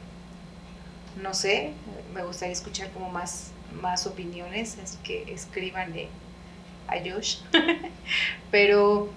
no 1.20 1.34
sé, 1.34 1.74
me 2.14 2.22
gustaría 2.22 2.54
escuchar 2.54 2.90
como 2.92 3.10
más, 3.10 3.50
más 3.78 4.06
opiniones, 4.06 4.78
así 4.82 4.96
que 5.04 5.30
escríbanle 5.30 6.08
a 6.88 6.94
Josh. 6.98 7.40
pero 8.50 9.10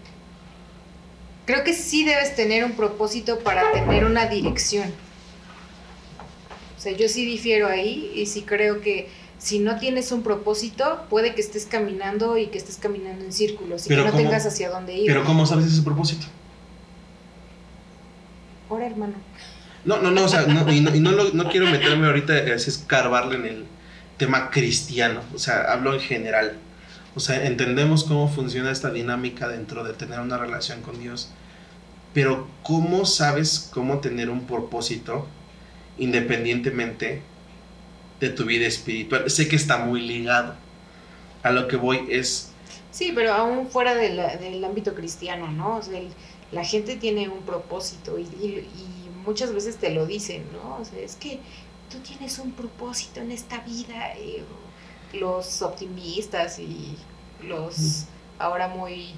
creo 1.45 1.63
que 1.63 1.71
sí 1.71 2.03
debes 2.03 2.35
tener 2.35 2.65
un 2.65 2.73
propósito 2.73 3.39
para 3.39 3.71
tener 3.71 4.03
una 4.03 4.25
dirección. 4.25 4.93
O 6.77 6.81
sea, 6.81 6.91
yo 6.91 7.07
sí 7.07 7.23
difiero 7.25 7.69
ahí 7.69 8.11
y 8.13 8.25
sí 8.25 8.41
creo 8.41 8.81
que 8.81 9.07
si 9.43 9.59
no 9.59 9.77
tienes 9.77 10.13
un 10.13 10.23
propósito, 10.23 11.05
puede 11.09 11.35
que 11.35 11.41
estés 11.41 11.65
caminando 11.65 12.37
y 12.37 12.47
que 12.47 12.57
estés 12.57 12.77
caminando 12.77 13.25
en 13.25 13.33
círculos 13.33 13.85
y 13.85 13.89
que 13.89 13.97
no 13.97 14.13
tengas 14.13 14.45
hacia 14.45 14.69
dónde 14.69 14.93
ir. 14.93 15.07
Pero 15.07 15.25
¿cómo 15.25 15.45
sabes 15.45 15.65
ese 15.65 15.81
propósito? 15.81 16.25
Ahora, 18.69 18.87
hermano. 18.87 19.15
No, 19.83 20.01
no, 20.01 20.11
no, 20.11 20.23
o 20.23 20.27
sea, 20.29 20.43
no, 20.43 20.71
y, 20.71 20.79
no, 20.79 21.11
no, 21.11 21.49
quiero 21.49 21.65
meterme 21.65 22.07
ahorita 22.07 22.31
a 22.31 22.53
escarbarle 22.53 23.35
en 23.35 23.45
el 23.45 23.65
tema 24.15 24.49
cristiano, 24.49 25.19
o 25.35 25.37
sea, 25.37 25.63
hablo 25.73 25.93
en 25.93 25.99
general. 25.99 26.53
O 27.13 27.19
sea, 27.19 27.45
entendemos 27.45 28.05
cómo 28.05 28.29
funciona 28.29 28.71
esta 28.71 28.91
dinámica 28.91 29.49
dentro 29.49 29.83
de 29.83 29.91
tener 29.91 30.21
una 30.21 30.37
relación 30.37 30.81
con 30.81 31.01
Dios, 31.01 31.31
pero 32.13 32.47
¿cómo 32.63 33.05
sabes 33.05 33.69
cómo 33.73 33.99
tener 33.99 34.29
un 34.29 34.47
propósito 34.47 35.27
independientemente 35.97 37.21
de 38.23 38.29
tu 38.29 38.45
vida 38.45 38.65
espiritual. 38.65 39.29
Sé 39.29 39.47
que 39.47 39.55
está 39.55 39.77
muy 39.77 40.01
ligado. 40.01 40.55
A 41.43 41.51
lo 41.51 41.67
que 41.67 41.75
voy 41.75 42.07
es... 42.09 42.51
Sí, 42.91 43.11
pero 43.13 43.33
aún 43.33 43.67
fuera 43.67 43.95
del 43.95 44.63
ámbito 44.63 44.93
cristiano, 44.93 45.51
¿no? 45.51 45.77
O 45.77 45.81
sea, 45.81 45.99
la 46.51 46.63
gente 46.63 46.95
tiene 46.95 47.27
un 47.27 47.41
propósito 47.41 48.17
y, 48.19 48.65
muchas 49.25 49.53
veces 49.53 49.77
te 49.77 49.89
lo 49.89 50.05
dicen, 50.05 50.43
¿no? 50.51 50.77
O 50.81 50.85
sea, 50.85 50.99
es 50.99 51.15
que 51.15 51.39
tú 51.89 51.97
tienes 51.99 52.39
un 52.39 52.51
propósito 52.51 53.21
en 53.21 53.31
esta 53.31 53.59
vida. 53.59 54.13
Eh, 54.17 54.43
los 55.13 55.61
optimistas 55.61 56.59
y 56.59 56.97
los 57.47 58.05
ahora 58.39 58.67
muy 58.67 59.11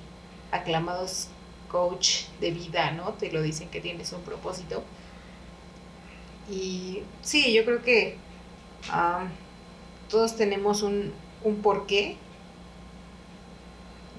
aclamados 0.51 1.27
coach 1.69 2.25
de 2.41 2.51
vida, 2.51 2.91
¿no? 2.91 3.13
Te 3.13 3.31
lo 3.31 3.41
dicen 3.41 3.69
que 3.69 3.81
tienes 3.81 4.11
un 4.13 4.21
propósito. 4.21 4.83
Y 6.49 7.01
sí, 7.21 7.53
yo 7.53 7.65
creo 7.65 7.81
que 7.81 8.17
todos 10.09 10.35
tenemos 10.35 10.83
un, 10.83 11.11
un 11.43 11.61
porqué, 11.61 12.17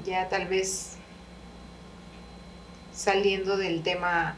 ya 0.05 0.29
tal 0.29 0.47
vez 0.47 0.97
saliendo 2.93 3.57
del 3.57 3.83
tema 3.83 4.37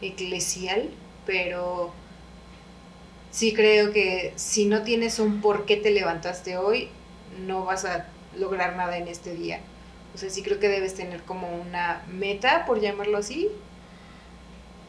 eclesial, 0.00 0.90
pero 1.26 1.92
sí 3.30 3.52
creo 3.52 3.92
que 3.92 4.32
si 4.36 4.64
no 4.64 4.82
tienes 4.82 5.18
un 5.18 5.40
por 5.40 5.66
qué 5.66 5.76
te 5.76 5.90
levantaste 5.90 6.56
hoy, 6.56 6.88
no 7.46 7.64
vas 7.64 7.84
a 7.84 8.06
lograr 8.36 8.76
nada 8.76 8.96
en 8.96 9.08
este 9.08 9.34
día. 9.34 9.60
O 10.14 10.18
sea, 10.18 10.30
sí 10.30 10.42
creo 10.42 10.58
que 10.58 10.68
debes 10.68 10.94
tener 10.94 11.22
como 11.22 11.48
una 11.48 12.02
meta, 12.08 12.64
por 12.64 12.80
llamarlo 12.80 13.18
así, 13.18 13.50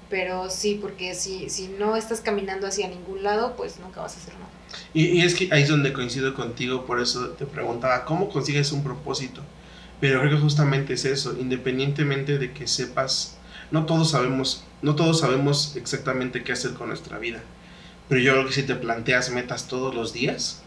pero 0.10 0.50
sí, 0.50 0.80
porque 0.82 1.13
si, 1.13 1.50
si 1.50 1.67
no 1.67 1.96
estás 1.96 2.22
caminando 2.22 2.67
hacia 2.67 2.88
ningún 2.88 3.24
lado, 3.24 3.56
pues 3.56 3.80
nunca 3.80 4.02
vas 4.02 4.15
a 4.15 4.20
hacer 4.20 4.34
nada. 4.36 4.50
Y, 4.93 5.22
es 5.22 5.36
que 5.36 5.50
ahí 5.52 5.63
es 5.63 5.70
donde 5.70 5.93
coincido 5.93 6.34
contigo, 6.34 6.86
por 6.86 7.02
eso 7.02 7.30
te 7.30 7.46
preguntaba, 7.46 8.06
¿cómo 8.06 8.30
consigues 8.30 8.72
un 8.72 8.84
propósito? 8.84 9.41
Pero 10.00 10.20
creo 10.20 10.32
que 10.32 10.41
justamente 10.41 10.93
es 10.93 11.06
eso, 11.06 11.36
independientemente 11.39 12.38
de 12.38 12.54
que 12.54 12.67
sepas, 12.67 13.38
no 13.72 13.86
todos 13.86 14.12
sabemos, 14.12 14.63
no 14.82 14.96
todos 14.96 15.20
sabemos 15.20 15.76
exactamente 15.76 16.43
qué 16.43 16.54
hacer 16.54 16.74
con 16.74 16.89
nuestra 16.89 17.17
vida. 17.17 17.41
Pero 18.08 18.22
yo 18.22 18.34
creo 18.34 18.48
que 18.48 18.54
si 18.54 18.63
te 18.63 18.76
planteas 18.76 19.32
metas 19.32 19.67
todos 19.67 19.93
los 19.93 20.13
días, 20.13 20.62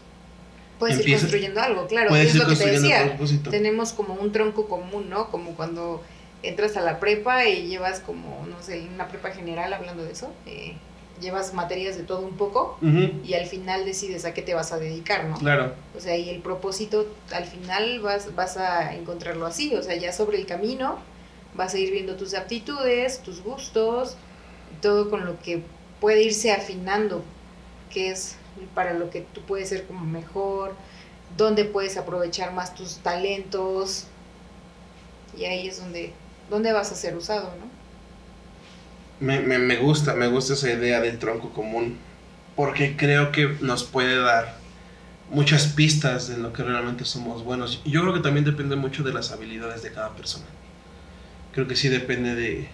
puedes 0.77 1.05
ir 1.05 1.17
construyendo 1.17 1.61
algo, 1.61 1.87
claro. 1.87 2.15
es 2.15 2.35
lo 2.35 2.47
que 2.47 2.55
te 2.55 2.71
decía. 2.71 3.17
Tenemos 3.49 3.93
como 3.93 4.15
un 4.15 4.31
tronco 4.31 4.67
común, 4.67 5.09
¿no? 5.09 5.29
Como 5.29 5.55
cuando 5.55 6.03
entras 6.43 6.77
a 6.77 6.81
la 6.81 6.99
prepa 6.99 7.45
y 7.45 7.67
llevas 7.67 7.99
como, 7.99 8.45
no 8.47 8.61
sé, 8.61 8.87
una 8.93 9.07
prepa 9.07 9.31
general 9.31 9.73
hablando 9.73 10.03
de 10.03 10.11
eso, 10.11 10.31
eh, 10.45 10.75
llevas 11.19 11.53
materias 11.53 11.95
de 11.97 12.03
todo 12.03 12.21
un 12.21 12.35
poco 12.35 12.79
y 12.81 13.35
al 13.35 13.45
final 13.45 13.85
decides 13.85 14.25
a 14.25 14.33
qué 14.33 14.41
te 14.41 14.55
vas 14.55 14.71
a 14.71 14.79
dedicar, 14.79 15.25
¿no? 15.25 15.37
Claro. 15.37 15.75
O 15.95 15.99
sea, 15.99 16.17
y 16.17 16.29
el 16.29 16.41
propósito 16.41 17.05
al 17.31 17.45
final 17.45 17.99
vas, 17.99 18.33
vas 18.33 18.57
a 18.57 18.95
encontrarlo 18.95 19.45
así, 19.45 19.75
o 19.75 19.83
sea, 19.83 19.95
ya 19.95 20.11
sobre 20.11 20.37
el 20.37 20.47
camino 20.47 20.97
vas 21.53 21.73
a 21.73 21.77
ir 21.77 21.91
viendo 21.91 22.15
tus 22.15 22.33
aptitudes, 22.33 23.21
tus 23.21 23.43
gustos, 23.43 24.15
todo 24.81 25.09
con 25.09 25.25
lo 25.25 25.39
que 25.39 25.61
puede 25.99 26.23
irse 26.23 26.51
afinando, 26.51 27.23
que 27.91 28.09
es 28.09 28.37
para 28.73 28.93
lo 28.93 29.09
que 29.09 29.21
tú 29.21 29.41
puedes 29.41 29.69
ser 29.69 29.85
como 29.85 30.05
mejor, 30.05 30.73
dónde 31.37 31.65
puedes 31.65 31.97
aprovechar 31.97 32.51
más 32.53 32.73
tus 32.73 32.97
talentos, 32.97 34.07
y 35.37 35.45
ahí 35.45 35.67
es 35.67 35.79
donde 35.79 36.13
dónde 36.51 36.73
vas 36.73 36.91
a 36.91 36.95
ser 36.95 37.15
usado, 37.15 37.53
¿no? 37.59 37.71
Me, 39.25 39.39
me, 39.39 39.57
me, 39.57 39.77
gusta, 39.77 40.13
me 40.13 40.27
gusta 40.27 40.53
esa 40.53 40.69
idea 40.69 40.99
del 40.99 41.17
tronco 41.17 41.51
común, 41.51 41.97
porque 42.55 42.97
creo 42.97 43.31
que 43.31 43.55
nos 43.61 43.83
puede 43.83 44.17
dar 44.17 44.57
muchas 45.29 45.67
pistas 45.67 46.27
de 46.27 46.37
lo 46.37 46.51
que 46.51 46.63
realmente 46.63 47.05
somos 47.05 47.43
buenos. 47.43 47.81
Yo 47.85 48.01
creo 48.01 48.13
que 48.13 48.19
también 48.19 48.45
depende 48.45 48.75
mucho 48.75 49.01
de 49.01 49.13
las 49.13 49.31
habilidades 49.31 49.81
de 49.81 49.91
cada 49.91 50.09
persona. 50.15 50.45
Creo 51.53 51.67
que 51.67 51.75
sí 51.75 51.87
depende 51.87 52.35
de, 52.35 52.67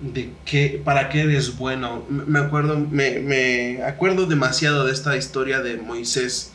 de 0.00 0.32
qué, 0.44 0.82
para 0.84 1.08
qué 1.08 1.22
eres 1.22 1.56
bueno. 1.56 2.04
Me 2.08 2.40
acuerdo, 2.40 2.78
me, 2.78 3.20
me 3.20 3.82
acuerdo 3.84 4.26
demasiado 4.26 4.86
de 4.86 4.92
esta 4.92 5.16
historia 5.16 5.60
de 5.60 5.76
Moisés 5.76 6.52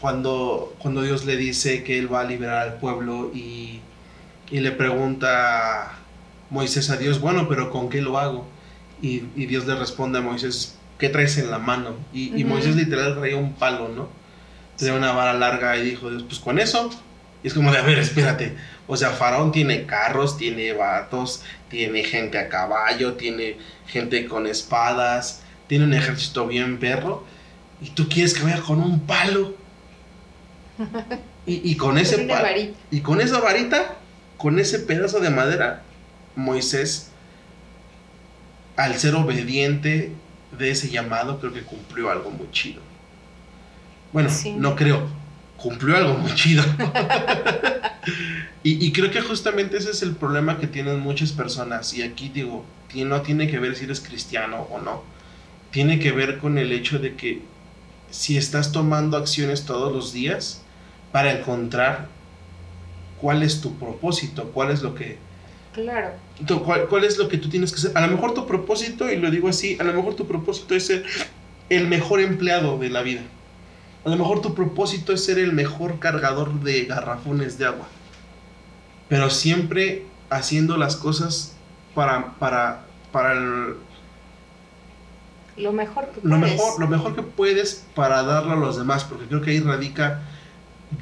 cuando, 0.00 0.74
cuando 0.78 1.02
Dios 1.02 1.24
le 1.24 1.36
dice 1.36 1.84
que 1.84 1.98
él 1.98 2.12
va 2.12 2.20
a 2.20 2.24
liberar 2.24 2.66
al 2.66 2.78
pueblo 2.78 3.30
y 3.34 3.80
y 4.50 4.60
le 4.60 4.72
pregunta 4.72 5.98
Moisés 6.50 6.90
a 6.90 6.96
Dios, 6.96 7.20
bueno, 7.20 7.48
pero 7.48 7.70
¿con 7.70 7.88
qué 7.88 8.00
lo 8.00 8.18
hago? 8.18 8.46
Y, 9.00 9.20
Dios 9.20 9.66
le 9.66 9.74
responde 9.74 10.18
a 10.18 10.22
Moisés, 10.22 10.76
¿qué 10.98 11.08
traes 11.08 11.38
en 11.38 11.50
la 11.50 11.58
mano? 11.58 11.96
Y, 12.12 12.44
Moisés 12.44 12.74
literal 12.74 13.18
traía 13.18 13.36
un 13.36 13.54
palo, 13.54 13.88
¿no? 13.88 14.08
Traía 14.76 14.94
una 14.94 15.12
vara 15.12 15.34
larga 15.34 15.76
y 15.76 15.82
dijo 15.82 16.10
Dios, 16.10 16.24
pues 16.24 16.40
con 16.40 16.58
eso. 16.58 16.90
Y 17.42 17.48
es 17.48 17.54
como 17.54 17.70
de, 17.70 17.78
a 17.78 17.82
ver, 17.82 17.98
espérate. 17.98 18.56
O 18.86 18.96
sea, 18.96 19.10
Faraón 19.10 19.52
tiene 19.52 19.86
carros, 19.86 20.36
tiene 20.36 20.72
vatos, 20.72 21.42
tiene 21.68 22.02
gente 22.02 22.38
a 22.38 22.48
caballo, 22.48 23.14
tiene 23.14 23.58
gente 23.86 24.26
con 24.26 24.46
espadas, 24.46 25.42
tiene 25.66 25.84
un 25.84 25.94
ejército 25.94 26.46
bien 26.46 26.78
perro. 26.78 27.24
Y 27.80 27.90
tú 27.90 28.08
quieres 28.08 28.34
que 28.34 28.42
vaya 28.42 28.60
con 28.60 28.80
un 28.80 29.00
palo. 29.00 29.54
Y, 31.50 31.76
con 31.76 31.96
ese 31.96 32.18
palo. 32.24 32.46
Y 32.90 33.00
con 33.00 33.22
esa 33.22 33.40
varita 33.40 33.97
con 34.38 34.58
ese 34.58 34.78
pedazo 34.78 35.20
de 35.20 35.30
madera, 35.30 35.82
Moisés, 36.36 37.10
al 38.76 38.96
ser 38.96 39.16
obediente 39.16 40.12
de 40.56 40.70
ese 40.70 40.88
llamado, 40.88 41.40
creo 41.40 41.52
que 41.52 41.62
cumplió 41.62 42.10
algo 42.10 42.30
muy 42.30 42.50
chido. 42.52 42.80
Bueno, 44.12 44.30
no 44.56 44.76
creo, 44.76 45.06
cumplió 45.56 45.96
algo 45.96 46.14
muy 46.14 46.32
chido. 46.34 46.64
y, 48.62 48.92
creo 48.92 49.10
que 49.10 49.20
justamente 49.20 49.76
ese 49.76 49.90
es 49.90 50.02
el 50.02 50.14
problema 50.14 50.58
que 50.58 50.68
tienen 50.68 51.00
muchas 51.00 51.32
personas. 51.32 51.92
Y 51.94 52.02
aquí 52.02 52.28
digo, 52.28 52.64
no 52.94 53.22
tiene 53.22 53.50
que 53.50 53.58
ver 53.58 53.74
si 53.74 53.84
eres 53.84 54.00
cristiano 54.00 54.68
o 54.70 54.80
no. 54.80 55.02
Tiene 55.72 55.98
que 55.98 56.12
ver 56.12 56.38
con 56.38 56.56
el 56.56 56.72
hecho 56.72 57.00
de 57.00 57.16
que 57.16 57.42
si 58.10 58.38
estás 58.38 58.70
tomando 58.70 59.16
acciones 59.16 59.66
todos 59.66 59.92
los 59.92 60.12
días 60.12 60.62
para 61.12 61.32
encontrar 61.32 62.08
cuál 63.20 63.42
es 63.42 63.60
tu 63.60 63.74
propósito, 63.78 64.50
cuál 64.52 64.70
es 64.70 64.82
lo 64.82 64.94
que... 64.94 65.18
Claro. 65.72 66.10
Cuál, 66.64 66.86
cuál 66.88 67.04
es 67.04 67.18
lo 67.18 67.28
que 67.28 67.38
tú 67.38 67.48
tienes 67.48 67.72
que 67.72 67.78
hacer. 67.78 67.96
A 67.96 68.00
lo 68.00 68.08
mejor 68.08 68.34
tu 68.34 68.46
propósito, 68.46 69.10
y 69.10 69.16
lo 69.16 69.30
digo 69.30 69.48
así, 69.48 69.76
a 69.80 69.84
lo 69.84 69.92
mejor 69.92 70.14
tu 70.14 70.26
propósito 70.26 70.74
es 70.74 70.86
ser 70.86 71.04
el 71.68 71.86
mejor 71.86 72.20
empleado 72.20 72.78
de 72.78 72.90
la 72.90 73.02
vida. 73.02 73.22
A 74.04 74.08
lo 74.08 74.16
mejor 74.16 74.40
tu 74.40 74.54
propósito 74.54 75.12
es 75.12 75.24
ser 75.24 75.38
el 75.38 75.52
mejor 75.52 75.98
cargador 75.98 76.60
de 76.60 76.84
garrafones 76.84 77.58
de 77.58 77.66
agua. 77.66 77.86
Pero 79.08 79.30
siempre 79.30 80.06
haciendo 80.30 80.76
las 80.76 80.96
cosas 80.96 81.56
para, 81.94 82.34
para, 82.38 82.86
para 83.12 83.34
lo 85.56 85.72
mejor 85.72 86.08
que 86.08 86.20
lo 86.22 86.38
puedes. 86.38 86.52
Mejor, 86.52 86.80
lo 86.80 86.88
mejor 86.88 87.14
que 87.16 87.22
puedes 87.22 87.84
para 87.94 88.22
darlo 88.22 88.52
a 88.52 88.56
los 88.56 88.78
demás, 88.78 89.04
porque 89.04 89.26
creo 89.26 89.40
que 89.40 89.50
ahí 89.50 89.60
radica 89.60 90.22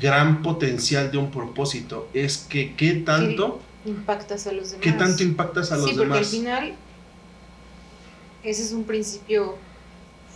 gran 0.01 0.43
potencial 0.43 1.11
de 1.11 1.19
un 1.19 1.31
propósito. 1.31 2.09
Es 2.13 2.39
que 2.39 2.75
qué 2.75 2.95
tanto... 2.95 3.61
impactas 3.85 4.47
a 4.47 4.53
los 4.53 4.71
demás. 4.71 4.85
¿Qué 4.85 4.93
tanto 4.93 5.23
impactas 5.23 5.73
a 5.73 5.77
los 5.77 5.87
demás? 5.87 5.97
Sí, 5.97 5.99
porque 5.99 6.19
al 6.19 6.25
final 6.25 6.75
ese 8.43 8.63
es 8.63 8.73
un 8.73 8.85
principio 8.85 9.57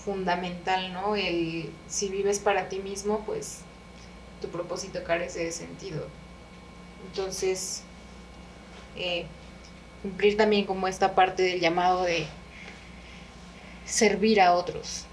fundamental, 0.04 0.92
¿no? 0.92 1.16
El 1.16 1.70
si 1.88 2.08
vives 2.08 2.38
para 2.38 2.68
ti 2.68 2.78
mismo, 2.78 3.24
pues 3.26 3.60
tu 4.40 4.48
propósito 4.48 5.04
carece 5.04 5.44
de 5.44 5.52
sentido. 5.52 6.06
Entonces, 7.06 7.82
eh, 8.96 9.26
cumplir 10.02 10.36
también 10.36 10.64
como 10.64 10.88
esta 10.88 11.14
parte 11.14 11.42
del 11.42 11.60
llamado 11.60 12.04
de 12.04 12.26
servir 13.84 14.40
a 14.40 14.54
otros. 14.54 15.04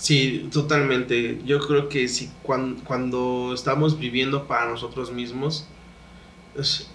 Sí, 0.00 0.48
totalmente. 0.50 1.40
Yo 1.44 1.58
creo 1.60 1.90
que 1.90 2.08
si 2.08 2.30
cuando, 2.42 3.52
estamos 3.52 3.98
viviendo 3.98 4.46
para 4.46 4.66
nosotros 4.66 5.12
mismos, 5.12 5.66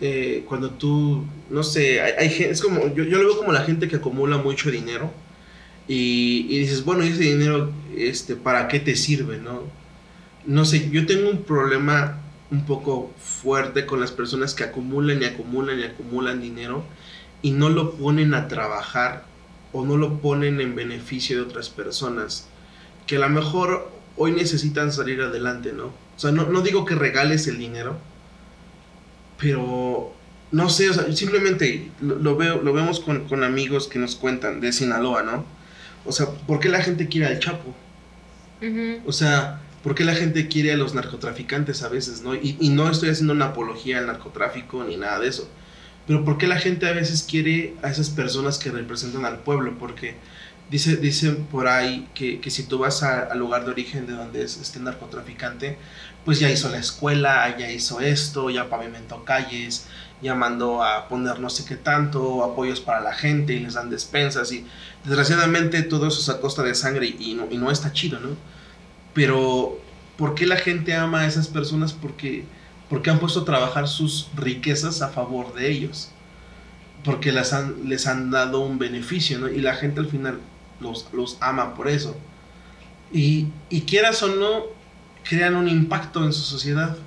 eh, 0.02 0.44
cuando 0.48 0.72
tú, 0.72 1.24
no 1.52 1.62
sé, 1.62 2.02
hay, 2.02 2.28
es 2.28 2.62
como, 2.64 2.88
yo, 2.96 3.04
yo 3.04 3.20
lo 3.20 3.28
veo 3.28 3.38
como 3.38 3.52
la 3.54 3.62
gente 3.62 3.88
que 3.88 3.98
acumula 3.98 4.38
mucho 4.38 4.72
dinero 4.72 5.12
y, 5.88 6.48
y, 6.50 6.58
dices, 6.58 6.84
bueno, 6.84 7.04
ese 7.04 7.22
dinero, 7.22 7.72
este, 7.96 8.36
¿para 8.36 8.68
qué 8.68 8.80
te 8.80 8.96
sirve, 8.96 9.38
no? 9.38 9.62
No 10.48 10.66
sé, 10.66 10.90
yo 10.90 11.06
tengo 11.06 11.30
un 11.30 11.44
problema 11.44 12.22
un 12.50 12.66
poco 12.66 13.14
fuerte 13.20 13.86
con 13.86 14.00
las 14.00 14.12
personas 14.12 14.56
que 14.56 14.64
acumulan 14.64 15.22
y 15.22 15.26
acumulan 15.26 15.80
y 15.80 15.84
acumulan 15.84 16.42
dinero 16.42 16.84
y 17.44 17.52
no 17.52 17.70
lo 17.70 17.92
ponen 17.92 18.34
a 18.34 18.48
trabajar 18.48 19.26
o 19.74 19.86
no 19.86 19.96
lo 19.96 20.22
ponen 20.22 20.60
en 20.60 20.76
beneficio 20.76 21.38
de 21.38 21.44
otras 21.44 21.70
personas 21.70 22.50
que 23.08 23.18
a 23.18 23.20
lo 23.20 23.30
mejor 23.30 23.92
hoy 24.18 24.32
necesitan 24.32 24.92
salir 24.92 25.22
adelante, 25.22 25.74
¿no? 25.74 25.86
O 25.86 26.20
sea, 26.20 26.32
no, 26.32 26.46
no 26.46 26.62
digo 26.62 26.86
que 26.86 26.96
regales 26.96 27.48
el 27.48 27.58
dinero, 27.58 27.98
pero 29.38 30.14
no 30.52 30.70
sé, 30.70 30.90
o 30.90 30.94
sea, 30.94 31.12
simplemente 31.12 31.92
lo, 32.02 32.36
veo, 32.38 32.62
lo 32.62 32.74
vemos 32.74 33.00
con, 33.00 33.28
con 33.28 33.44
amigos 33.44 33.88
que 33.88 34.00
nos 34.00 34.16
cuentan 34.16 34.62
de 34.62 34.72
Sinaloa, 34.72 35.24
¿no? 35.24 35.46
O 36.06 36.12
sea, 36.12 36.28
¿por 36.28 36.60
qué 36.60 36.70
la 36.70 36.82
gente 36.82 37.08
quiere 37.08 37.28
al 37.28 37.40
Chapo? 37.40 37.76
O 39.06 39.12
sea, 39.12 39.62
¿por 39.84 39.94
qué 39.96 40.04
la 40.04 40.16
gente 40.16 40.48
quiere 40.48 40.72
a 40.72 40.78
los 40.78 40.96
narcotraficantes 40.96 41.84
a 41.84 41.90
veces, 41.90 42.22
no? 42.22 42.34
Y, 42.36 42.70
no 42.70 42.90
estoy 42.90 43.10
haciendo 43.10 43.34
una 43.34 43.48
apología 43.48 44.00
al 44.00 44.08
narcotráfico 44.08 44.84
ni 44.84 44.98
nada 44.98 45.20
de 45.20 45.28
eso. 45.28 45.50
Pero 46.08 46.24
¿por 46.24 46.38
qué 46.38 46.48
la 46.48 46.60
gente 46.60 46.88
a 46.88 46.94
veces 46.94 47.24
quiere 47.24 47.76
a 47.84 47.90
esas 47.90 48.10
personas 48.10 48.58
que 48.58 48.72
representan 48.72 49.26
al 49.26 49.40
pueblo? 49.40 49.76
Porque 49.78 50.16
dice, 50.70 50.98
dicen 50.98 51.46
por 51.46 51.68
ahí 51.68 52.08
que, 52.14 52.40
si 52.50 52.64
tú 52.64 52.80
vas 52.80 53.04
al 53.04 53.38
lugar 53.38 53.66
de 53.66 53.72
origen 53.72 54.08
de 54.08 54.14
donde 54.14 54.44
es 54.44 54.58
este 54.58 54.80
narcotraficante, 54.80 55.78
pues 56.24 56.40
ya 56.40 56.50
hizo 56.50 56.70
la 56.70 56.78
escuela, 56.78 57.56
ya 57.58 57.72
hizo 57.72 58.00
esto, 58.00 58.50
ya 58.50 58.70
pavimentó 58.70 59.24
calles, 59.24 59.88
ya 60.22 60.34
mandó 60.34 60.84
a 60.84 61.08
poner 61.08 61.40
no 61.40 61.50
sé 61.50 61.66
qué 61.66 61.76
tanto, 61.76 62.44
apoyos 62.44 62.82
para 62.82 63.02
la 63.02 63.14
gente 63.14 63.54
y 63.54 63.60
les 63.60 63.76
dan 63.76 63.90
despensas 63.90 64.52
y 64.52 64.66
desgraciadamente 65.04 65.84
todo 65.84 66.08
eso 66.08 66.20
es 66.20 66.30
a 66.30 66.42
costa 66.42 66.64
de 66.64 66.74
sangre 66.74 67.16
y 67.20 67.36
no, 67.36 67.48
y 67.52 67.58
no 67.58 67.70
está 67.70 67.94
chido, 67.94 68.20
¿no? 68.20 68.30
Pero 69.14 69.80
¿por 70.18 70.36
qué 70.36 70.46
la 70.46 70.58
gente 70.58 70.94
ama 70.94 71.22
a 71.22 71.28
esas 71.28 71.48
personas? 71.48 71.94
Porque, 71.94 72.46
porque 72.90 73.10
han 73.10 73.20
puesto 73.20 73.42
a 73.42 73.46
trabajar 73.46 73.88
sus 73.88 74.30
riquezas 74.36 75.02
a 75.02 75.10
favor 75.10 75.54
de 75.54 75.72
ellos. 75.72 76.12
Porque 77.04 77.32
las 77.32 77.54
han, 77.54 77.88
les 77.88 78.08
han 78.08 78.32
dado 78.32 78.62
un 78.62 78.80
beneficio, 78.80 79.38
¿no? 79.38 79.48
Y 79.48 79.62
la 79.62 79.76
gente 79.76 80.00
al 80.00 80.08
final 80.08 80.40
los, 80.80 81.08
los 81.14 81.38
ama 81.42 81.74
por 81.74 81.88
eso. 81.88 82.16
Y, 83.12 83.48
y 83.70 83.82
quieras 83.82 84.22
o 84.24 84.28
no, 84.28 84.64
crean 85.24 85.56
un 85.56 85.68
impacto 85.68 86.24
en 86.24 86.34
su 86.34 86.42
sociedad. 86.42 86.98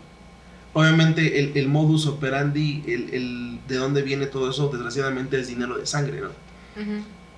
Obviamente 0.73 1.41
el, 1.41 1.57
el 1.57 1.69
modus 1.69 2.07
operandi, 2.07 2.85
el, 2.87 3.15
el, 3.15 3.61
de 3.67 3.77
dónde 3.77 4.03
viene 4.03 4.27
todo 4.27 4.51
eso, 4.51 4.69
desgraciadamente 4.69 5.39
es 5.41 5.49
dinero 5.49 5.79
de 5.79 5.87
sangre, 5.87 6.21
¿no? 6.21 6.29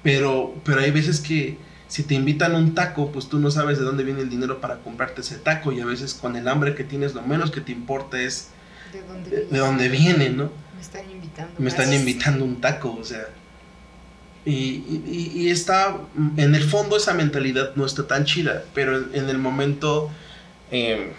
pero, 0.03 0.55
pero 0.65 0.81
hay 0.81 0.91
veces 0.91 1.21
que 1.21 1.57
si 1.89 2.03
te 2.03 2.15
invitan 2.15 2.55
un 2.55 2.75
taco, 2.75 3.11
pues 3.11 3.29
tú 3.29 3.39
no 3.39 3.51
sabes 3.51 3.79
de 3.79 3.85
dónde 3.85 4.05
viene 4.05 4.21
el 4.21 4.31
dinero 4.31 4.61
para 4.61 4.79
comprarte 4.79 5.23
ese 5.23 5.37
taco 5.37 5.73
y 5.73 5.81
a 5.81 5.87
veces 5.87 6.15
con 6.15 6.37
el 6.37 6.47
hambre 6.47 6.75
que 6.75 6.85
tienes 6.85 7.15
lo 7.15 7.23
menos 7.23 7.51
que 7.51 7.61
te 7.61 7.73
importa 7.73 8.21
es 8.21 8.51
de 8.93 9.03
dónde, 9.03 9.47
de, 9.51 9.59
dónde 9.59 9.89
viene, 9.89 10.31
¿no? 10.31 10.51
Me 10.75 10.83
están 10.83 11.11
invitando. 11.11 11.53
Me 11.59 11.69
están 11.69 11.93
invitando 11.93 12.45
un 12.45 12.61
taco, 12.61 12.97
o 12.99 13.05
sea. 13.05 13.27
Y, 14.45 14.53
y, 14.53 15.33
y, 15.35 15.51
está, 15.51 15.99
en 16.37 16.55
el 16.55 16.65
fondo 16.65 16.97
esa 16.97 17.13
mentalidad 17.13 17.73
no 17.77 17.85
está 17.85 18.07
tan 18.07 18.25
chida, 18.25 18.65
pero 18.73 18.97
en 19.13 19.29
el 19.29 19.37
momento 19.37 20.11
eh, 20.71 21.13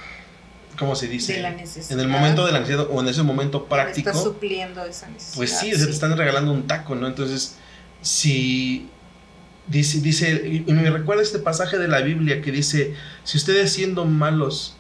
¿cómo 0.77 0.95
se 0.95 1.07
dice? 1.07 1.39
En 1.39 1.99
el 1.99 2.07
momento 2.07 2.45
de 2.45 2.51
la 2.51 2.59
necesidad 2.59 2.87
o 2.89 3.01
en 3.01 3.07
ese 3.07 3.23
momento 3.23 3.65
práctico. 3.65 4.09
Está 4.09 4.21
supliendo 4.21 4.83
esa 4.83 5.07
necesidad. 5.09 5.35
Pues 5.35 5.57
sí, 5.57 5.71
te 5.71 5.89
están 5.89 6.17
regalando 6.17 6.51
un 6.51 6.65
taco, 6.67 6.95
¿no? 6.95 7.07
Entonces, 7.07 7.57
si 8.01 8.89
dice, 9.67 9.99
dice, 9.99 10.63
y 10.67 10.73
me 10.73 10.89
recuerda 10.89 11.21
este 11.21 11.37
pasaje 11.39 11.77
de 11.77 11.87
la 11.87 12.01
Biblia 12.01 12.41
que 12.41 12.51
dice, 12.51 12.95
si 13.23 13.37
ustedes 13.37 13.71
siendo 13.71 14.05
malos, 14.05 14.75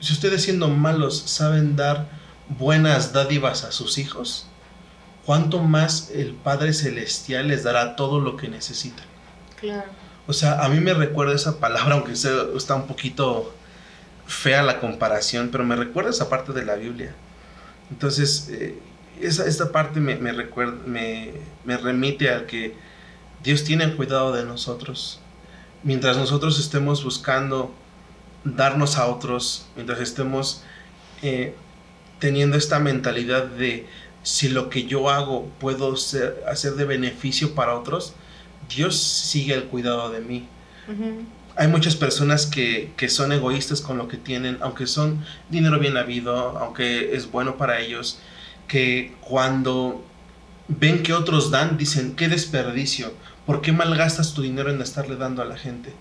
si 0.00 0.12
ustedes 0.12 0.42
siendo 0.42 0.68
malos 0.68 1.22
saben 1.26 1.76
dar 1.76 2.08
buenas 2.58 3.12
dádivas 3.12 3.62
a 3.62 3.70
sus 3.70 3.98
hijos, 3.98 4.46
¿cuánto 5.26 5.60
más 5.60 6.10
el 6.10 6.34
Padre 6.34 6.72
Celestial 6.72 7.48
les 7.48 7.62
dará 7.62 7.96
todo 7.96 8.20
lo 8.20 8.36
que 8.36 8.48
necesitan? 8.48 9.06
Claro. 9.60 9.88
O 10.26 10.32
sea, 10.32 10.64
a 10.64 10.68
mí 10.68 10.80
me 10.80 10.94
recuerda 10.94 11.34
esa 11.34 11.58
palabra, 11.58 11.94
aunque 11.96 12.12
está 12.12 12.74
un 12.74 12.86
poquito 12.86 13.54
fea 14.26 14.62
la 14.62 14.78
comparación, 14.80 15.48
pero 15.50 15.64
me 15.64 15.76
recuerda 15.76 16.10
esa 16.10 16.28
parte 16.28 16.52
de 16.52 16.64
la 16.64 16.76
Biblia. 16.76 17.14
Entonces, 17.90 18.48
eh, 18.50 18.78
esa, 19.20 19.44
esta 19.46 19.72
parte 19.72 20.00
me, 20.00 20.16
me, 20.16 20.32
recuerda, 20.32 20.76
me, 20.86 21.32
me 21.64 21.76
remite 21.76 22.32
a 22.32 22.46
que 22.46 22.74
Dios 23.42 23.64
tiene 23.64 23.94
cuidado 23.96 24.32
de 24.32 24.44
nosotros. 24.44 25.20
Mientras 25.82 26.16
nosotros 26.16 26.60
estemos 26.60 27.02
buscando 27.02 27.74
darnos 28.44 28.96
a 28.96 29.06
otros, 29.06 29.66
mientras 29.74 30.00
estemos 30.00 30.62
eh, 31.22 31.54
teniendo 32.18 32.56
esta 32.56 32.78
mentalidad 32.78 33.44
de 33.46 33.86
si 34.22 34.48
lo 34.48 34.68
que 34.68 34.84
yo 34.84 35.10
hago 35.10 35.48
puedo 35.58 35.96
ser, 35.96 36.44
hacer 36.48 36.74
de 36.74 36.84
beneficio 36.84 37.54
para 37.54 37.74
otros, 37.76 38.14
Dios 38.74 38.96
sigue 38.96 39.54
el 39.54 39.64
cuidado 39.64 40.10
de 40.10 40.20
mí. 40.20 40.48
Hay 41.56 41.68
muchas 41.68 41.94
personas 41.94 42.46
que, 42.46 42.92
son 43.08 43.32
egoístas 43.32 43.80
con 43.80 43.98
lo 43.98 44.08
que 44.08 44.16
tienen, 44.16 44.58
aunque 44.60 44.86
son 44.86 45.24
dinero 45.48 45.78
bien 45.78 45.96
habido, 45.96 46.58
aunque 46.58 47.14
es 47.14 47.30
bueno 47.30 47.56
para 47.56 47.80
ellos, 47.80 48.18
que 48.66 49.14
cuando 49.20 50.04
ven 50.68 51.02
que 51.02 51.12
otros 51.12 51.50
dan, 51.50 51.76
dicen, 51.76 52.14
qué 52.16 52.28
desperdicio, 52.28 53.12
¿por 53.46 53.60
qué 53.62 53.72
malgastas 53.72 54.34
tu 54.34 54.42
dinero 54.42 54.70
en 54.70 54.80
estarle 54.80 55.16
dando 55.16 55.42
a 55.42 55.44
la 55.44 55.56
gente? 55.56 55.92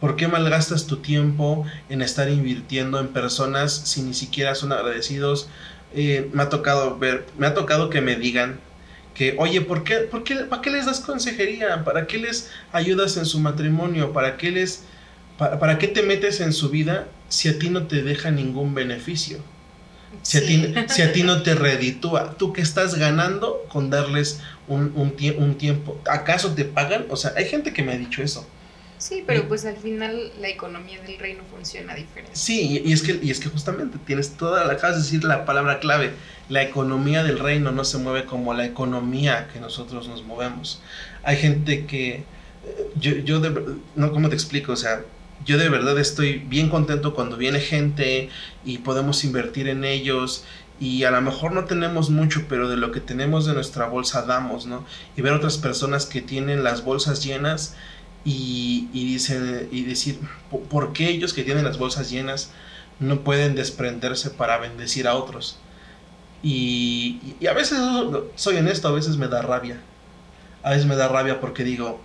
¿Por 0.00 0.14
qué 0.14 0.28
malgastas 0.28 0.86
tu 0.86 0.98
tiempo 0.98 1.64
en 1.88 2.02
estar 2.02 2.28
invirtiendo 2.28 3.00
en 3.00 3.08
personas 3.08 3.72
si 3.72 4.02
ni 4.02 4.14
siquiera 4.14 4.54
son 4.54 4.72
agradecidos? 4.72 5.48
Eh, 5.94 6.28
me 6.32 6.42
ha 6.42 6.48
tocado 6.48 6.98
ver, 6.98 7.26
me 7.38 7.46
ha 7.46 7.54
tocado 7.54 7.88
que 7.88 8.00
me 8.00 8.16
digan 8.16 8.60
que, 9.14 9.34
oye, 9.38 9.60
¿por 9.62 9.84
qué, 9.84 9.96
por 9.98 10.22
qué, 10.22 10.36
¿para 10.36 10.62
qué 10.62 10.70
les 10.70 10.86
das 10.86 11.00
consejería? 11.00 11.84
¿Para 11.84 12.06
qué 12.06 12.18
les 12.18 12.50
ayudas 12.72 13.16
en 13.16 13.26
su 13.26 13.40
matrimonio? 13.40 14.12
¿Para 14.12 14.36
qué 14.36 14.50
les, 14.50 14.84
para, 15.38 15.78
qué 15.78 15.88
te 15.88 16.02
metes 16.02 16.40
en 16.40 16.52
su 16.52 16.68
vida 16.68 17.08
si 17.28 17.48
a 17.48 17.58
ti 17.58 17.70
no 17.70 17.86
te 17.86 18.02
deja 18.02 18.30
ningún 18.30 18.74
beneficio? 18.74 19.38
Si, 20.22 20.38
a 20.38 20.40
ti, 20.46 20.74
si 20.88 21.02
a 21.02 21.12
ti 21.12 21.22
no 21.22 21.42
te 21.42 21.54
reditúa, 21.54 22.34
¿tú 22.38 22.52
qué 22.52 22.60
estás 22.60 22.94
ganando 22.94 23.64
con 23.68 23.90
darles 23.90 24.40
un, 24.66 24.92
un, 24.94 25.14
un 25.36 25.58
tiempo? 25.58 26.00
¿Acaso 26.08 26.54
te 26.54 26.64
pagan? 26.64 27.06
O 27.08 27.16
sea, 27.16 27.32
hay 27.36 27.46
gente 27.46 27.72
que 27.72 27.82
me 27.82 27.92
ha 27.92 27.98
dicho 27.98 28.22
eso. 28.22 28.46
Sí, 28.98 29.22
pero 29.26 29.46
pues 29.46 29.64
al 29.64 29.76
final 29.76 30.32
la 30.40 30.48
economía 30.48 31.00
del 31.02 31.18
reino 31.18 31.42
funciona 31.50 31.94
diferente. 31.94 32.32
Sí, 32.34 32.82
y 32.84 32.92
es 32.92 33.02
que, 33.02 33.18
y 33.22 33.30
es 33.30 33.38
que 33.38 33.48
justamente 33.48 33.98
tienes 34.04 34.36
toda 34.36 34.64
la, 34.64 34.72
acabas 34.72 34.96
de 34.96 35.02
decir 35.02 35.24
la 35.24 35.44
palabra 35.44 35.78
clave, 35.78 36.12
la 36.48 36.62
economía 36.62 37.22
del 37.22 37.38
reino 37.38 37.70
no 37.70 37.84
se 37.84 37.98
mueve 37.98 38.24
como 38.24 38.54
la 38.54 38.66
economía 38.66 39.48
que 39.52 39.60
nosotros 39.60 40.08
nos 40.08 40.24
movemos. 40.24 40.82
Hay 41.22 41.36
gente 41.36 41.86
que, 41.86 42.14
eh, 42.14 42.24
yo, 42.96 43.12
yo 43.18 43.38
de, 43.40 43.76
no, 43.94 44.10
¿cómo 44.10 44.28
te 44.28 44.34
explico? 44.34 44.72
O 44.72 44.76
sea, 44.76 45.02
yo 45.44 45.58
de 45.58 45.68
verdad 45.68 45.98
estoy 45.98 46.38
bien 46.38 46.68
contento 46.68 47.14
cuando 47.14 47.36
viene 47.36 47.60
gente 47.60 48.30
y 48.64 48.78
podemos 48.78 49.22
invertir 49.22 49.68
en 49.68 49.84
ellos 49.84 50.44
y 50.80 51.04
a 51.04 51.10
lo 51.10 51.20
mejor 51.20 51.52
no 51.52 51.64
tenemos 51.64 52.10
mucho, 52.10 52.46
pero 52.48 52.68
de 52.68 52.76
lo 52.76 52.92
que 52.92 53.00
tenemos 53.00 53.46
de 53.46 53.54
nuestra 53.54 53.86
bolsa 53.86 54.22
damos, 54.22 54.66
¿no? 54.66 54.84
Y 55.16 55.22
ver 55.22 55.32
otras 55.32 55.58
personas 55.58 56.06
que 56.06 56.20
tienen 56.20 56.62
las 56.62 56.84
bolsas 56.84 57.24
llenas 57.24 57.74
y, 58.24 58.88
y, 58.92 59.16
y 59.70 59.84
decir, 59.84 60.18
¿por 60.68 60.92
qué 60.92 61.08
ellos 61.08 61.32
que 61.32 61.44
tienen 61.44 61.64
las 61.64 61.78
bolsas 61.78 62.10
llenas 62.10 62.50
no 63.00 63.20
pueden 63.20 63.54
desprenderse 63.54 64.30
para 64.30 64.58
bendecir 64.58 65.06
a 65.08 65.14
otros? 65.14 65.58
Y, 66.42 67.36
a 67.48 67.52
veces, 67.52 67.78
soy 68.36 68.56
honesto, 68.56 68.88
a 68.88 68.92
veces 68.92 69.16
me 69.16 69.28
da 69.28 69.42
rabia. 69.42 69.80
A 70.62 70.70
veces 70.70 70.86
me 70.86 70.96
da 70.96 71.08
rabia 71.08 71.40
porque 71.40 71.64
digo, 71.64 72.00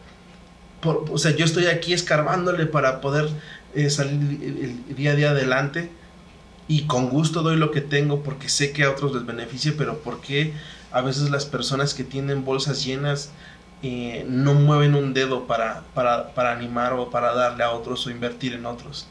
por, 0.81 1.05
o 1.11 1.17
sea, 1.17 1.31
yo 1.35 1.45
estoy 1.45 1.67
aquí 1.67 1.93
escarbándole 1.93 2.65
para 2.65 3.01
poder 3.01 3.29
eh, 3.73 3.89
salir 3.89 4.39
el, 4.43 4.95
día 4.95 5.11
a 5.11 5.15
día 5.15 5.31
adelante 5.31 5.89
y 6.67 6.85
con 6.85 7.09
gusto 7.09 7.41
doy 7.41 7.57
lo 7.57 7.71
que 7.71 7.81
tengo 7.81 8.23
porque 8.23 8.49
sé 8.49 8.71
que 8.71 8.83
a 8.83 8.91
otros 8.91 9.13
les 9.13 9.25
beneficia, 9.25 9.73
pero 9.77 9.99
porque 9.99 10.53
a 10.91 11.01
veces 11.01 11.29
las 11.29 11.45
personas 11.45 11.93
que 11.93 12.03
tienen 12.03 12.45
bolsas 12.45 12.85
llenas 12.85 13.31
eh, 13.83 14.25
no 14.27 14.53
mueven 14.53 14.95
un 14.95 15.13
dedo 15.13 15.45
para, 15.45 15.83
para, 15.93 16.33
para, 16.33 16.53
animar 16.53 16.93
o 16.93 17.09
para 17.09 17.33
darle 17.33 17.65
a 17.65 17.71
otros 17.71 18.07
o 18.07 18.11
invertir 18.11 18.53
en 18.53 18.65
otros. 18.65 19.07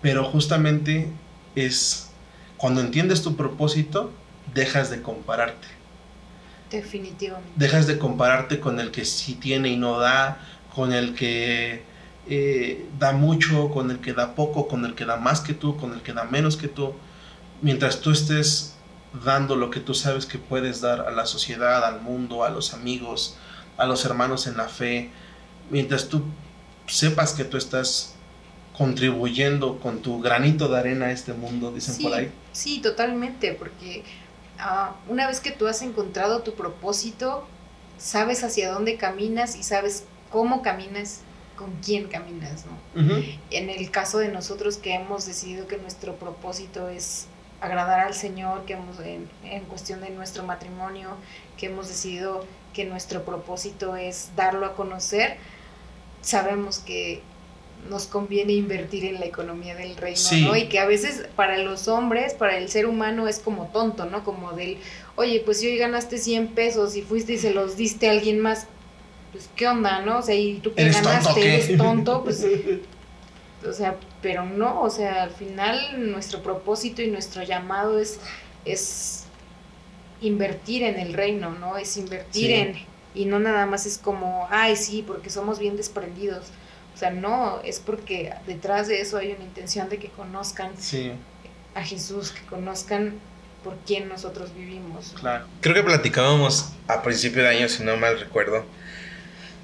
Pero 0.00 0.24
justamente 0.24 1.10
es 1.56 2.08
cuando 2.56 2.80
entiendes 2.80 3.22
tu 3.22 3.36
propósito, 3.36 4.12
dejas 4.54 4.90
de 4.90 5.02
compararte. 5.02 5.66
Definitivamente. 6.70 7.50
Dejas 7.56 7.88
de 7.88 7.98
compararte 7.98 8.60
con 8.60 8.78
el 8.78 8.92
que 8.92 9.04
sí 9.04 9.34
tiene 9.34 9.70
y 9.70 9.76
no 9.76 9.98
da, 9.98 10.38
con 10.74 10.92
el 10.92 11.16
que 11.16 11.82
eh, 12.28 12.86
da 13.00 13.12
mucho, 13.12 13.70
con 13.70 13.90
el 13.90 13.98
que 13.98 14.12
da 14.12 14.36
poco, 14.36 14.68
con 14.68 14.84
el 14.84 14.94
que 14.94 15.06
da 15.06 15.16
más 15.16 15.40
que 15.40 15.54
tú, 15.54 15.76
con 15.76 15.92
el 15.92 16.02
que 16.02 16.12
da 16.12 16.22
menos 16.22 16.56
que 16.56 16.68
tú. 16.68 16.94
Mientras 17.62 18.00
tú 18.00 18.12
estés 18.12 18.76
dando 19.24 19.56
lo 19.56 19.70
que 19.70 19.80
tú 19.80 19.94
sabes 19.94 20.26
que 20.26 20.38
puedes 20.38 20.80
dar 20.80 21.00
a 21.00 21.10
la 21.10 21.26
sociedad, 21.26 21.84
al 21.84 22.00
mundo, 22.00 22.44
a 22.44 22.50
los 22.50 22.74
amigos, 22.74 23.36
a 23.78 23.86
los 23.86 24.04
hermanos 24.04 24.46
en 24.46 24.56
la 24.56 24.68
fe, 24.68 25.10
mientras 25.70 26.08
tú 26.08 26.22
sepas 26.86 27.32
que 27.32 27.44
tú 27.44 27.56
estás 27.56 28.14
contribuyendo 28.76 29.80
con 29.80 30.02
tu 30.02 30.20
granito 30.20 30.68
de 30.68 30.78
arena 30.78 31.06
a 31.06 31.12
este 31.12 31.32
mundo, 31.32 31.72
dicen 31.72 31.94
sí, 31.94 32.02
por 32.02 32.14
ahí. 32.14 32.30
Sí, 32.52 32.80
totalmente, 32.80 33.52
porque 33.54 34.04
uh, 34.58 35.10
una 35.10 35.26
vez 35.26 35.40
que 35.40 35.50
tú 35.50 35.66
has 35.66 35.82
encontrado 35.82 36.42
tu 36.42 36.54
propósito, 36.54 37.46
sabes 37.98 38.44
hacia 38.44 38.70
dónde 38.70 38.96
caminas 38.96 39.56
y 39.56 39.62
sabes 39.62 40.04
cómo 40.30 40.62
caminas 40.62 41.20
con 41.56 41.72
quién 41.84 42.06
caminas, 42.06 42.64
¿no? 42.66 43.02
Uh 43.02 43.04
-huh. 43.04 43.38
En 43.50 43.68
el 43.68 43.90
caso 43.90 44.18
de 44.18 44.28
nosotros 44.28 44.76
que 44.76 44.94
hemos 44.94 45.26
decidido 45.26 45.66
que 45.66 45.76
nuestro 45.76 46.14
propósito 46.14 46.88
es 46.88 47.26
agradar 47.60 48.00
al 48.00 48.14
Señor, 48.14 48.64
que 48.64 48.74
hemos, 48.74 49.00
en, 49.00 49.28
en, 49.42 49.64
cuestión 49.64 50.00
de 50.00 50.10
nuestro 50.10 50.44
matrimonio, 50.44 51.16
que 51.56 51.66
hemos 51.66 51.88
decidido 51.88 52.44
que 52.72 52.84
nuestro 52.84 53.24
propósito 53.24 53.96
es 53.96 54.30
darlo 54.36 54.66
a 54.66 54.74
conocer, 54.74 55.36
sabemos 56.20 56.78
que 56.78 57.22
nos 57.88 58.06
conviene 58.06 58.52
invertir 58.52 59.04
en 59.04 59.20
la 59.20 59.26
economía 59.26 59.74
del 59.74 59.96
reino, 59.96 60.16
sí. 60.16 60.44
¿no? 60.44 60.56
Y 60.56 60.68
que 60.68 60.78
a 60.78 60.86
veces 60.86 61.26
para 61.36 61.58
los 61.58 61.88
hombres, 61.88 62.34
para 62.34 62.58
el 62.58 62.68
ser 62.68 62.86
humano 62.86 63.28
es 63.28 63.38
como 63.38 63.66
tonto, 63.68 64.06
¿no? 64.06 64.24
Como 64.24 64.52
del, 64.52 64.78
oye, 65.16 65.40
pues 65.44 65.60
si 65.60 65.68
hoy 65.68 65.78
ganaste 65.78 66.18
100 66.18 66.48
pesos 66.48 66.96
y 66.96 67.02
fuiste 67.02 67.34
y 67.34 67.38
se 67.38 67.52
los 67.52 67.76
diste 67.76 68.08
a 68.08 68.12
alguien 68.12 68.40
más, 68.40 68.66
pues 69.32 69.48
qué 69.54 69.68
onda, 69.68 70.00
¿no? 70.02 70.18
O 70.18 70.22
sea, 70.22 70.34
y 70.34 70.58
tú 70.60 70.74
que 70.74 70.82
¿Eres 70.82 71.02
ganaste, 71.02 71.24
tonto, 71.24 71.40
eres 71.40 71.76
tonto, 71.76 72.24
pues... 72.24 72.46
O 73.66 73.72
sea, 73.72 73.96
pero 74.22 74.44
no, 74.44 74.82
o 74.82 74.90
sea, 74.90 75.24
al 75.24 75.30
final 75.30 76.12
nuestro 76.12 76.44
propósito 76.44 77.02
y 77.02 77.08
nuestro 77.08 77.42
llamado 77.42 77.98
es, 77.98 78.20
es 78.64 79.24
invertir 80.20 80.82
en 80.82 80.98
el 80.98 81.14
reino, 81.14 81.50
¿no? 81.50 81.76
Es 81.76 81.96
invertir 81.96 82.46
sí. 82.46 82.52
en... 82.52 82.74
Y 83.14 83.24
no 83.24 83.40
nada 83.40 83.66
más 83.66 83.86
es 83.86 83.98
como, 83.98 84.46
ay, 84.50 84.76
sí, 84.76 85.02
porque 85.04 85.30
somos 85.30 85.58
bien 85.58 85.76
desprendidos. 85.76 86.46
O 86.94 86.98
sea, 86.98 87.10
no, 87.10 87.60
es 87.62 87.80
porque 87.80 88.32
detrás 88.46 88.88
de 88.88 89.00
eso 89.00 89.18
hay 89.18 89.32
una 89.32 89.44
intención 89.44 89.88
de 89.88 89.98
que 89.98 90.08
conozcan 90.08 90.72
sí. 90.78 91.12
a 91.74 91.82
Jesús, 91.82 92.30
que 92.32 92.44
conozcan 92.46 93.14
por 93.64 93.76
quién 93.86 94.08
nosotros 94.08 94.54
vivimos. 94.54 95.14
Claro. 95.18 95.46
Creo 95.60 95.74
que 95.74 95.82
platicábamos 95.82 96.72
a 96.86 97.02
principio 97.02 97.42
de 97.42 97.48
año, 97.48 97.68
si 97.68 97.82
no 97.82 97.96
mal 97.96 98.18
recuerdo, 98.18 98.64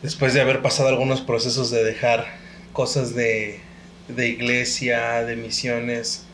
después 0.02 0.34
de 0.34 0.40
haber 0.40 0.62
pasado 0.62 0.88
algunos 0.88 1.20
procesos 1.20 1.70
de 1.70 1.84
dejar 1.84 2.26
cosas 2.72 3.14
de, 3.14 3.60
de 4.08 4.28
iglesia, 4.28 5.22
de 5.24 5.36
misiones. 5.36 6.24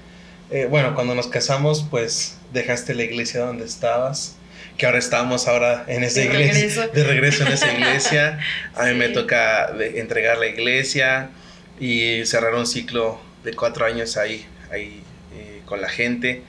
Eh, 0.50 0.66
bueno, 0.66 0.94
cuando 0.94 1.14
nos 1.14 1.28
casamos, 1.28 1.86
pues 1.90 2.36
dejaste 2.52 2.94
la 2.94 3.02
iglesia 3.04 3.40
donde 3.40 3.64
estabas, 3.64 4.36
que 4.76 4.86
ahora 4.86 4.98
estamos 4.98 5.46
ahora 5.48 5.84
en 5.88 6.04
esa 6.04 6.20
de 6.20 6.26
iglesia, 6.26 6.52
regreso. 6.54 6.88
de 6.88 7.04
regreso 7.04 7.46
en 7.46 7.52
esa 7.52 7.72
iglesia. 7.72 8.38
A 8.74 8.84
mí 8.84 8.90
Sí. 8.92 8.96
me 8.96 9.08
toca 9.10 9.72
de- 9.72 10.00
entregar 10.00 10.38
la 10.38 10.46
iglesia 10.46 11.30
y 11.78 12.24
cerrar 12.26 12.54
un 12.54 12.66
ciclo 12.66 13.20
de 13.44 13.54
cuatro 13.54 13.84
años 13.86 14.16
ahí, 14.16 14.46
ahí 14.72 15.02
eh, 15.34 15.62
con 15.66 15.80
la 15.80 15.88
gente. 15.88 16.42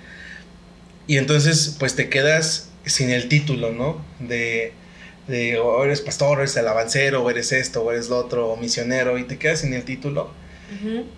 Y 1.07 1.17
entonces, 1.17 1.75
pues 1.79 1.95
te 1.95 2.09
quedas 2.09 2.69
sin 2.85 3.09
el 3.11 3.27
título, 3.27 3.71
¿no? 3.71 4.03
De, 4.19 4.73
de 5.27 5.57
o 5.59 5.83
eres 5.85 6.01
pastor, 6.01 6.39
o 6.39 6.41
eres 6.41 6.57
alabancero, 6.57 7.23
o 7.23 7.29
eres 7.29 7.51
esto, 7.51 7.81
o 7.83 7.91
eres 7.91 8.09
lo 8.09 8.17
otro, 8.17 8.49
o 8.49 8.57
misionero, 8.57 9.17
y 9.17 9.23
te 9.23 9.37
quedas 9.37 9.59
sin 9.61 9.73
el 9.73 9.83
título 9.83 10.31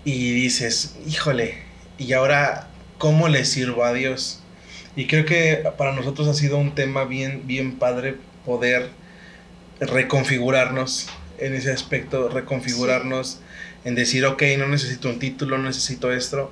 y 0.03 0.33
dices, 0.33 0.95
híjole, 1.07 1.55
¿y 1.99 2.13
ahora 2.13 2.69
cómo 2.97 3.27
le 3.29 3.45
sirvo 3.45 3.85
a 3.85 3.93
Dios? 3.93 4.42
Y 4.95 5.07
creo 5.07 5.25
que 5.25 5.63
para 5.77 5.93
nosotros 5.93 6.27
ha 6.27 6.33
sido 6.33 6.57
un 6.57 6.75
tema 6.75 7.05
bien, 7.05 7.43
bien 7.45 7.77
padre 7.79 8.15
poder 8.45 8.89
reconfigurarnos 9.79 11.07
en 11.39 11.55
ese 11.55 11.71
aspecto, 11.71 12.29
reconfigurarnos 12.29 13.39
en 13.85 13.95
decir, 13.95 14.25
ok, 14.25 14.43
no 14.57 14.67
necesito 14.67 15.09
un 15.09 15.19
título, 15.19 15.57
no 15.57 15.65
necesito 15.65 16.11
esto, 16.11 16.51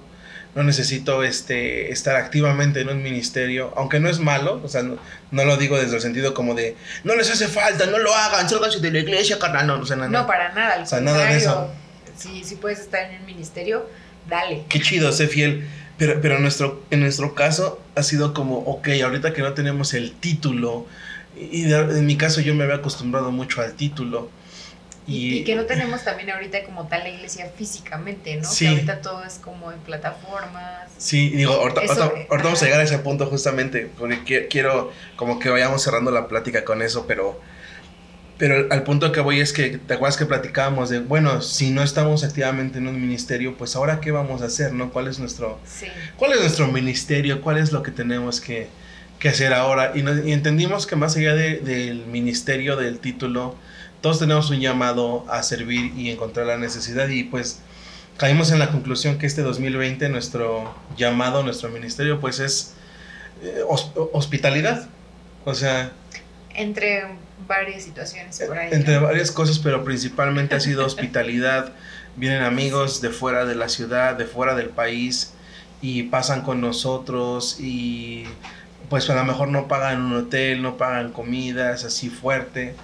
no 0.55 0.63
necesito 0.63 1.23
este, 1.23 1.91
estar 1.91 2.15
activamente 2.15 2.81
en 2.81 2.89
un 2.89 3.01
ministerio, 3.01 3.73
aunque 3.77 3.99
no 3.99 4.09
es 4.09 4.19
malo, 4.19 4.59
o 4.63 4.67
sea, 4.67 4.83
no, 4.83 4.97
no 5.31 5.45
lo 5.45 5.55
digo 5.57 5.79
desde 5.79 5.95
el 5.95 6.01
sentido 6.01 6.33
como 6.33 6.55
de, 6.55 6.75
no 7.03 7.15
les 7.15 7.31
hace 7.31 7.47
falta, 7.47 7.85
no 7.85 7.99
lo 7.99 8.13
hagan, 8.13 8.49
sálganse 8.49 8.79
de 8.79 8.91
la 8.91 8.99
iglesia, 8.99 9.39
carnal, 9.39 9.67
no, 9.67 9.79
o 9.79 9.85
sea, 9.85 9.95
no, 9.95 10.09
No, 10.09 10.27
para 10.27 10.51
nada, 10.53 10.73
al 10.73 10.83
O 10.83 10.85
sea, 10.85 10.99
nada 10.99 11.25
de 11.25 11.39
si 12.43 12.55
puedes 12.55 12.79
estar 12.79 13.05
en 13.05 13.13
el 13.13 13.23
ministerio, 13.23 13.87
dale. 14.27 14.65
qué 14.67 14.81
chido, 14.81 15.11
sé 15.11 15.27
fiel. 15.27 15.67
Pero, 16.01 16.19
pero 16.19 16.37
en, 16.37 16.41
nuestro, 16.41 16.81
en 16.89 17.01
nuestro 17.01 17.35
caso 17.35 17.79
ha 17.93 18.01
sido 18.01 18.33
como, 18.33 18.57
ok, 18.57 18.87
ahorita 19.03 19.33
que 19.33 19.43
no 19.43 19.53
tenemos 19.53 19.93
el 19.93 20.13
título, 20.13 20.87
y 21.37 21.61
de- 21.65 21.75
en 21.99 22.07
mi 22.07 22.17
caso 22.17 22.41
yo 22.41 22.55
me 22.55 22.63
había 22.63 22.77
acostumbrado 22.77 23.31
mucho 23.31 23.61
al 23.61 23.73
título. 23.75 24.27
Y, 25.05 25.37
y 25.39 25.43
que 25.43 25.53
no 25.55 25.65
tenemos 25.65 26.03
también 26.03 26.31
ahorita 26.31 26.63
como 26.63 26.87
tal 26.87 27.01
la 27.03 27.09
iglesia 27.09 27.51
físicamente, 27.55 28.35
¿no? 28.37 28.49
Sí. 28.49 28.65
Que 28.65 28.71
ahorita 28.71 29.01
todo 29.01 29.23
es 29.23 29.35
como 29.35 29.71
en 29.71 29.77
plataformas. 29.81 30.89
Sí, 30.97 31.29
digo, 31.29 31.53
ahorita, 31.53 31.81
Eso, 31.81 31.93
ahorita- 32.03 32.27
ahorita 32.31 32.43
vamos 32.45 32.61
a 32.63 32.65
llegar 32.65 32.79
a 32.79 32.83
ese 32.83 32.97
punto 32.97 33.27
justamente, 33.27 33.87
porque 33.99 34.23
qui- 34.23 34.47
quiero 34.49 34.91
como 35.15 35.37
que 35.37 35.49
vayamos 35.49 35.83
cerrando 35.83 36.09
la 36.09 36.27
plática 36.27 36.63
con 36.65 36.81
eso, 36.81 37.05
pero, 37.07 37.39
pero 38.41 38.65
al- 38.71 38.81
punto 38.81 39.11
que 39.11 39.19
voy 39.19 39.39
es 39.39 39.53
que, 39.53 39.77
¿te 39.77 39.93
acuerdas 39.93 40.17
que 40.17 40.25
platicábamos 40.25 40.89
de, 40.89 40.97
bueno, 40.99 41.43
si 41.43 41.69
no 41.69 41.83
estamos 41.83 42.23
activamente 42.23 42.79
en 42.79 42.87
un 42.87 42.99
ministerio, 42.99 43.55
pues 43.55 43.75
ahora 43.75 43.99
qué 44.01 44.09
vamos 44.09 44.41
a 44.41 44.45
hacer, 44.45 44.73
¿no? 44.73 44.91
¿Cuál 44.91 45.07
es 45.07 45.19
nuestro, 45.19 45.59
Sí. 45.63 45.85
cuál 46.17 46.31
es 46.33 46.39
nuestro 46.39 46.67
ministerio? 46.67 47.39
¿Cuál 47.41 47.59
es 47.59 47.71
lo 47.71 47.83
que 47.83 47.91
tenemos 47.91 48.41
que, 48.41 48.67
que 49.19 49.29
hacer 49.29 49.53
ahora? 49.53 49.91
Y, 49.93 50.01
nos- 50.01 50.25
y 50.25 50.31
entendimos 50.33 50.87
que 50.87 50.95
más 50.95 51.15
allá 51.17 51.35
de- 51.35 51.59
del 51.59 52.07
ministerio, 52.07 52.77
del 52.77 52.97
título, 52.97 53.55
todos 54.01 54.17
tenemos 54.17 54.49
un 54.49 54.59
llamado 54.59 55.23
a 55.29 55.43
servir 55.43 55.93
y 55.95 56.09
encontrar 56.09 56.47
la 56.47 56.57
necesidad 56.57 57.07
y 57.09 57.23
pues 57.25 57.59
caímos 58.17 58.49
en 58.51 58.57
la 58.57 58.71
conclusión 58.71 59.19
que 59.19 59.27
este 59.27 59.43
2020 59.43 60.09
nuestro 60.09 60.73
llamado, 60.97 61.43
nuestro 61.43 61.69
ministerio 61.69 62.19
pues 62.19 62.39
es 62.39 62.73
eh, 63.43 63.61
hos- 63.69 63.91
hospitalidad. 64.13 64.89
O 65.45 65.53
sea, 65.53 65.91
Entre 66.55 67.03
varias 67.51 67.83
situaciones 67.83 68.39
por 68.39 68.57
ahí. 68.57 68.69
entre 68.71 68.95
¿no? 68.95 69.01
varias 69.03 69.31
cosas, 69.31 69.59
pero 69.59 69.83
principalmente 69.83 70.55
ha 70.55 70.59
sido 70.59 70.85
hospitalidad. 70.91 71.73
Vienen 72.15 72.43
amigos 72.43 73.01
de 73.01 73.09
fuera 73.09 73.45
de 73.45 73.55
la 73.55 73.69
ciudad, 73.69 74.15
de 74.15 74.25
fuera 74.25 74.55
del 74.55 74.69
país 74.69 75.33
y 75.81 76.03
pasan 76.03 76.41
con 76.41 76.61
nosotros 76.61 77.57
y 77.59 78.25
pues 78.89 79.09
a 79.09 79.15
lo 79.15 79.23
mejor 79.23 79.47
no 79.49 79.67
pagan 79.67 80.01
un 80.01 80.13
hotel, 80.13 80.61
no 80.61 80.77
pagan 80.77 81.11
comidas 81.11 81.83
así 81.83 82.09
fuerte. 82.09 82.75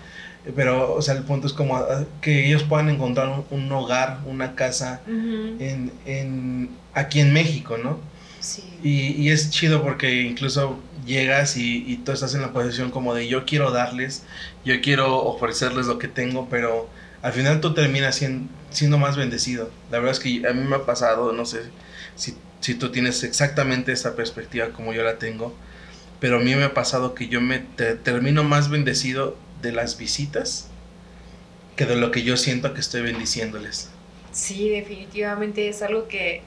Pero, 0.56 0.94
o 0.94 1.02
sea, 1.02 1.14
el 1.16 1.24
punto 1.24 1.48
es 1.48 1.54
como 1.54 1.76
ah, 1.76 2.06
que 2.22 2.48
ellos 2.48 2.64
puedan 2.64 2.88
encontrar 2.90 3.44
un, 3.50 3.72
hogar, 3.72 4.20
una 4.26 4.56
casa 4.56 5.02
en, 5.06 5.92
en, 6.06 6.70
aquí 6.94 7.20
en 7.20 7.34
México, 7.34 7.78
¿no? 7.78 8.00
Sí. 8.40 8.64
Y, 8.82 9.22
y, 9.22 9.32
es 9.32 9.50
chido 9.50 9.84
porque 9.84 10.22
incluso 10.22 10.80
llegas 11.08 11.58
y, 11.58 11.84
y, 11.88 11.98
tú 11.98 12.12
estás 12.12 12.36
en 12.36 12.42
la 12.42 12.54
posición 12.54 12.92
como 12.92 13.16
de 13.16 13.28
yo 13.28 13.46
quiero 13.46 13.72
darles, 13.72 14.24
yo 14.64 14.80
quiero 14.82 15.24
ofrecerles 15.24 15.88
lo 15.88 15.98
que 15.98 16.08
tengo, 16.08 16.48
pero 16.50 16.88
al 17.24 17.34
final 17.34 17.62
tú 17.62 17.74
terminas 17.74 18.16
siendo, 18.16 18.48
siendo 18.70 19.00
más 19.00 19.18
bendecido. 19.18 19.72
La 19.90 19.98
verdad 19.98 20.14
es 20.14 20.20
que 20.20 20.48
a 20.48 20.54
mí 20.54 20.62
me 20.68 20.76
ha 20.76 20.86
pasado, 20.86 21.34
no 21.34 21.46
sé 21.46 21.62
si, 22.16 22.36
si 22.60 22.76
tú 22.76 22.92
tienes 22.92 23.24
exactamente 23.24 23.92
esa 23.92 24.16
perspectiva 24.16 24.70
como 24.70 24.94
yo 24.94 25.04
la 25.04 25.18
tengo, 25.18 25.56
pero 26.20 26.38
a 26.38 26.40
mí 26.40 26.54
me 26.56 26.66
ha 26.66 26.74
pasado 26.74 27.16
que 27.16 27.28
yo 27.28 27.42
me 27.42 27.60
termino 27.60 28.44
más 28.44 28.70
bendecido 28.70 29.36
de 29.62 29.72
las 29.72 29.98
visitas 29.98 30.70
que 31.76 31.86
de 31.86 31.96
lo 31.96 32.12
que 32.12 32.24
yo 32.24 32.38
siento 32.38 32.74
que 32.74 32.82
estoy 32.82 33.02
bendiciéndoles. 33.02 33.90
Sí, 34.32 34.70
definitivamente 34.70 35.70
es 35.70 35.82
algo 35.82 36.08
que 36.08 36.42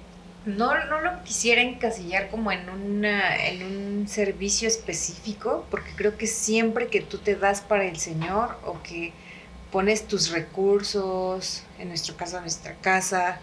no, 0.47 0.85
no 0.87 1.01
lo 1.01 1.23
quisiera 1.23 1.61
encasillar 1.61 2.31
como 2.31 2.51
en, 2.51 2.69
una, 2.69 3.37
en 3.47 3.63
un 3.63 4.09
servicio 4.09 4.69
específico, 4.69 5.67
porque 5.71 5.91
creo 5.95 6.17
que 6.17 6.27
siempre 6.27 6.89
que 6.89 7.01
tú 7.01 7.19
te 7.19 7.37
das 7.37 7.61
para 7.61 7.85
el 7.85 7.99
Señor 7.99 8.57
o 8.65 8.83
que 8.83 9.13
pones 9.71 10.07
tus 10.07 10.31
recursos, 10.31 11.65
en 11.79 11.89
nuestro 11.89 12.17
caso 12.17 12.41
nuestra 12.41 12.75
casa, 12.77 13.39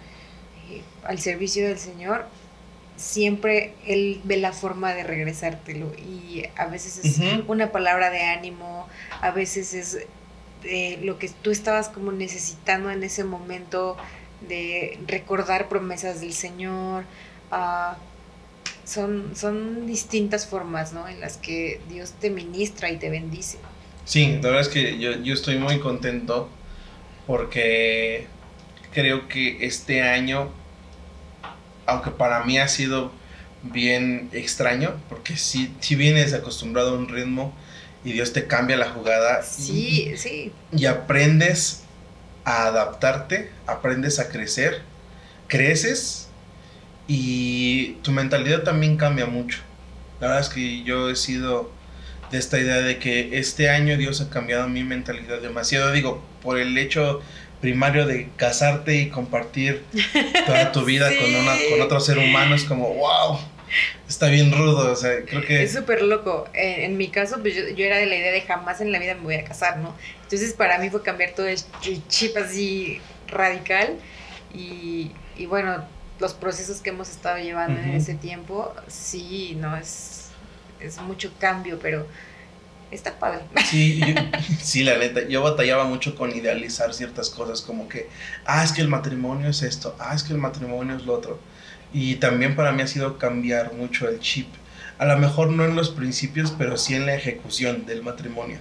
eh, 0.69 0.81
al 1.03 1.19
servicio 1.19 1.67
del 1.67 1.77
Señor, 1.77 2.25
siempre 2.97 3.75
Él 3.85 4.19
ve 4.23 4.37
la 4.37 4.51
forma 4.51 4.93
de 4.93 5.03
regresártelo. 5.03 5.93
Y 5.95 6.45
a 6.57 6.65
veces 6.65 7.05
es 7.05 7.19
una 7.47 7.71
palabra 7.71 8.09
de 8.09 8.23
ánimo, 8.23 8.87
a 9.21 9.31
veces 9.31 9.73
es 9.73 10.07
de 10.63 10.99
lo 11.03 11.19
que 11.19 11.29
tú 11.29 11.51
estabas 11.51 11.89
como 11.89 12.11
necesitando 12.11 12.89
en 12.89 13.03
ese 13.03 13.23
momento 13.23 13.95
de 14.47 14.99
recordar 15.07 15.69
promesas 15.69 16.21
del 16.21 16.33
Señor. 16.33 17.05
Ah, 17.51 17.97
son, 18.85 19.35
son 19.35 19.85
distintas 19.85 20.45
formas 20.45 20.93
¿no? 20.93 21.07
en 21.07 21.19
las 21.19 21.38
que 21.38 21.81
Dios 21.89 22.13
te 22.19 22.29
ministra 22.29 22.89
y 22.89 22.97
te 22.97 23.09
bendice. 23.09 23.57
Sí, 24.05 24.39
la 24.41 24.49
verdad 24.49 24.61
es 24.61 24.69
que 24.69 24.97
yo, 24.97 25.11
yo 25.21 25.33
estoy 25.33 25.57
muy 25.57 25.79
contento 25.79 26.49
porque 27.25 28.27
creo 28.93 29.27
que 29.27 29.65
este 29.65 30.01
año 30.01 30.51
aunque 31.88 32.11
para 32.11 32.43
mí 32.43 32.59
ha 32.59 32.67
sido 32.67 33.11
bien 33.63 34.29
extraño, 34.33 35.01
porque 35.09 35.35
si, 35.35 35.73
si 35.79 35.95
vienes 35.95 36.33
acostumbrado 36.33 36.91
a 36.91 36.93
un 36.93 37.07
ritmo 37.07 37.53
y 38.03 38.11
Dios 38.11 38.33
te 38.33 38.45
cambia 38.45 38.77
la 38.77 38.89
jugada. 38.89 39.41
Sí, 39.41 40.13
sí. 40.15 40.51
Y 40.71 40.85
aprendes 40.85 41.83
a 42.47 42.67
adaptarte, 42.67 43.51
aprendes 43.65 44.19
a 44.19 44.29
crecer, 44.29 44.81
creces 45.47 46.29
y 47.05 47.97
tu 48.03 48.13
mentalidad 48.13 48.63
también 48.63 48.95
cambia 48.95 49.25
mucho. 49.25 49.59
La 50.21 50.27
verdad 50.27 50.43
es 50.43 50.49
que 50.49 50.81
yo 50.83 51.09
he 51.09 51.17
sido 51.17 51.69
de 52.31 52.37
esta 52.37 52.57
idea 52.57 52.77
de 52.77 52.99
que 52.99 53.37
este 53.37 53.69
año 53.69 53.97
Dios 53.97 54.21
ha 54.21 54.29
cambiado 54.29 54.69
mi 54.69 54.85
mentalidad 54.85 55.41
demasiado, 55.41 55.91
digo, 55.91 56.23
por 56.41 56.57
el 56.57 56.77
hecho 56.77 57.21
primario 57.59 58.05
de 58.05 58.29
casarte 58.37 58.95
y 58.95 59.09
compartir 59.09 59.83
toda 60.45 60.71
tu 60.71 60.85
vida 60.85 61.09
con, 61.21 61.35
una, 61.35 61.51
con 61.69 61.81
otro 61.81 61.99
ser 61.99 62.17
humano 62.17 62.55
es 62.55 62.63
como, 62.63 62.93
wow, 62.93 63.39
está 64.07 64.28
bien 64.28 64.51
rudo, 64.51 64.91
o 64.91 64.95
sea, 64.95 65.24
creo 65.26 65.41
que... 65.41 65.63
Es 65.63 65.74
súper 65.74 66.01
loco. 66.01 66.47
En, 66.53 66.97
mi 66.97 67.09
caso, 67.09 67.39
pues 67.41 67.55
yo, 67.55 67.86
era 67.86 67.97
de 67.97 68.05
la 68.05 68.15
idea 68.15 68.32
de 68.32 68.41
jamás 68.41 68.82
en 68.82 68.91
la 68.91 68.99
vida 68.99 69.15
me 69.15 69.22
voy 69.22 69.36
a 69.36 69.43
casar, 69.43 69.78
¿no? 69.78 69.95
Entonces 70.24 70.53
para 70.53 70.78
mí 70.80 70.89
fue 70.89 71.01
cambiar 71.03 71.32
todo 71.32 71.47
el 71.47 71.57
chip 72.07 72.36
así 72.38 72.99
radical 73.28 73.95
y, 74.53 75.11
y 75.38 75.45
bueno, 75.45 75.84
los 76.20 76.34
procesos 76.34 76.82
que 76.82 76.89
hemos 76.89 77.09
estado 77.09 77.38
llevando 77.38 77.80
en 77.80 77.91
ese 77.91 78.15
tiempo, 78.15 78.74
sí, 78.88 79.55
no, 79.59 79.78
es, 79.78 80.30
es 80.80 80.99
mucho 80.99 81.32
cambio, 81.39 81.80
pero 81.80 82.07
está 82.89 83.20
padre. 83.20 83.41
Sí, 83.65 84.01
sí, 84.61 84.84
la 84.84 84.97
neta, 84.97 85.28
yo 85.28 85.41
batallaba 85.41 85.86
mucho 85.86 86.15
con 86.15 86.36
idealizar 86.36 86.93
ciertas 86.93 87.30
cosas, 87.30 87.61
como 87.61 87.88
que, 87.88 88.09
ah, 88.45 88.63
es 88.63 88.72
que 88.72 88.82
el 88.82 88.88
matrimonio 88.88 89.49
es 89.49 89.61
esto, 89.61 89.95
ah, 89.99 90.15
es 90.15 90.24
que 90.24 90.34
el 90.34 90.39
matrimonio 90.39 90.95
es 90.95 91.05
lo 91.05 91.13
otro. 91.13 91.39
Y 91.97 92.17
también 92.17 92.55
para 92.55 92.71
mí 92.73 92.83
ha 92.83 92.87
sido 92.87 93.17
cambiar 93.17 93.73
mucho 93.73 94.07
el 94.07 94.19
chip. 94.19 94.47
A 94.99 95.05
lo 95.05 95.17
mejor 95.17 95.49
no 95.49 95.65
en 95.65 95.75
los 95.75 95.89
principios, 95.89 96.53
pero 96.55 96.77
sí 96.77 96.93
en 96.93 97.07
la 97.07 97.15
ejecución 97.15 97.87
del 97.87 98.03
matrimonio. 98.03 98.59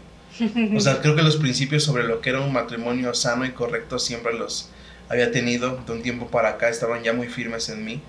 O 0.75 0.81
sea, 0.81 1.03
creo 1.03 1.15
que 1.15 1.23
los 1.23 1.37
principios 1.37 1.85
sobre 1.85 2.05
lo 2.05 2.23
que 2.23 2.31
era 2.31 2.41
un 2.41 2.51
matrimonio 2.51 3.13
sano 3.13 3.45
y 3.45 3.51
correcto 3.51 3.99
siempre 3.99 4.33
los 4.33 4.71
había 5.11 5.33
tenido. 5.33 5.77
De 5.87 5.93
un 5.93 6.03
tiempo 6.03 6.29
para 6.29 6.49
acá 6.49 6.71
estaban 6.71 7.03
ya 7.03 7.13
muy 7.13 7.29
firmes 7.29 7.69
en 7.69 7.85
mí. 7.85 8.01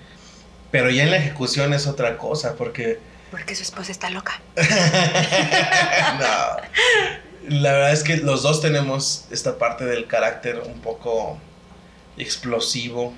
Pero 0.70 0.88
ya 0.88 1.02
en 1.02 1.10
la 1.10 1.18
ejecución 1.18 1.74
es 1.74 1.86
otra 1.86 2.16
cosa, 2.16 2.54
porque 2.56 2.98
porque 3.30 3.54
su 3.54 3.64
esposa 3.64 3.92
está 3.92 4.08
loca. 4.08 4.40
no. 6.18 7.50
La 7.50 7.72
verdad 7.72 7.92
es 7.92 8.02
que 8.02 8.16
los 8.16 8.42
dos 8.42 8.62
tenemos 8.62 9.26
esta 9.30 9.58
parte 9.58 9.84
del 9.84 10.06
carácter 10.06 10.62
un 10.64 10.80
poco 10.80 11.38
explosivo. 12.16 13.12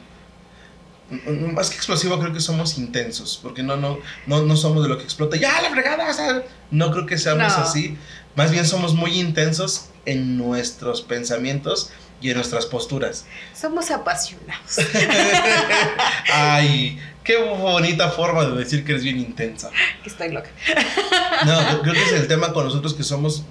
Más 1.55 1.71
que 1.71 1.77
explosivo, 1.77 2.19
creo 2.19 2.33
que 2.33 2.41
somos 2.41 2.79
intensos. 2.79 3.39
Porque 3.43 3.63
no, 3.63 3.77
no, 3.77 3.99
no, 4.27 4.43
no 4.43 4.57
somos 4.57 4.83
de 4.83 4.89
lo 4.89 4.99
que 4.99 5.05
explota. 5.05 5.37
¡Ya, 5.37 5.61
la 5.63 5.71
fregada! 5.71 6.45
no 6.71 6.91
creo 6.93 7.07
que 7.07 7.19
seamos 7.19 7.53
así. 7.55 7.97
Más 8.37 8.51
bien 8.51 8.67
somos 8.67 8.95
muy 8.95 9.19
intensos 9.19 9.87
en 10.07 10.39
nuestros 10.39 11.03
pensamientos 11.03 11.91
y 12.21 12.31
en 12.31 12.37
nuestras 12.37 12.67
posturas. 12.67 13.27
Somos 13.55 13.91
apasionados. 13.91 14.79
Ay, 16.33 16.99
Qué 17.25 17.37
bonita 17.37 18.11
forma 18.11 18.45
de 18.45 18.57
decir 18.57 18.85
que 18.85 18.93
eres 18.93 19.05
bien 19.05 19.19
intensa. 19.19 19.71
Que 20.03 20.09
estoy 20.11 20.31
loca. 20.31 20.51
No, 21.47 21.81
creo 21.81 21.95
que 21.95 22.03
es 22.03 22.13
el 22.13 22.29
tema 22.29 22.53
con 22.53 22.67
nosotros 22.67 22.93
que 22.93 23.03
somos. 23.03 23.45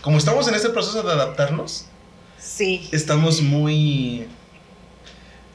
Como 0.00 0.16
estamos 0.16 0.46
en 0.46 0.54
este 0.54 0.68
proceso 0.68 1.02
de 1.02 1.12
adaptarnos. 1.12 1.86
Sí. 2.38 2.88
Estamos 2.92 3.42
muy. 3.42 4.28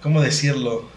¿Cómo 0.02 0.22
decirlo? 0.22 0.90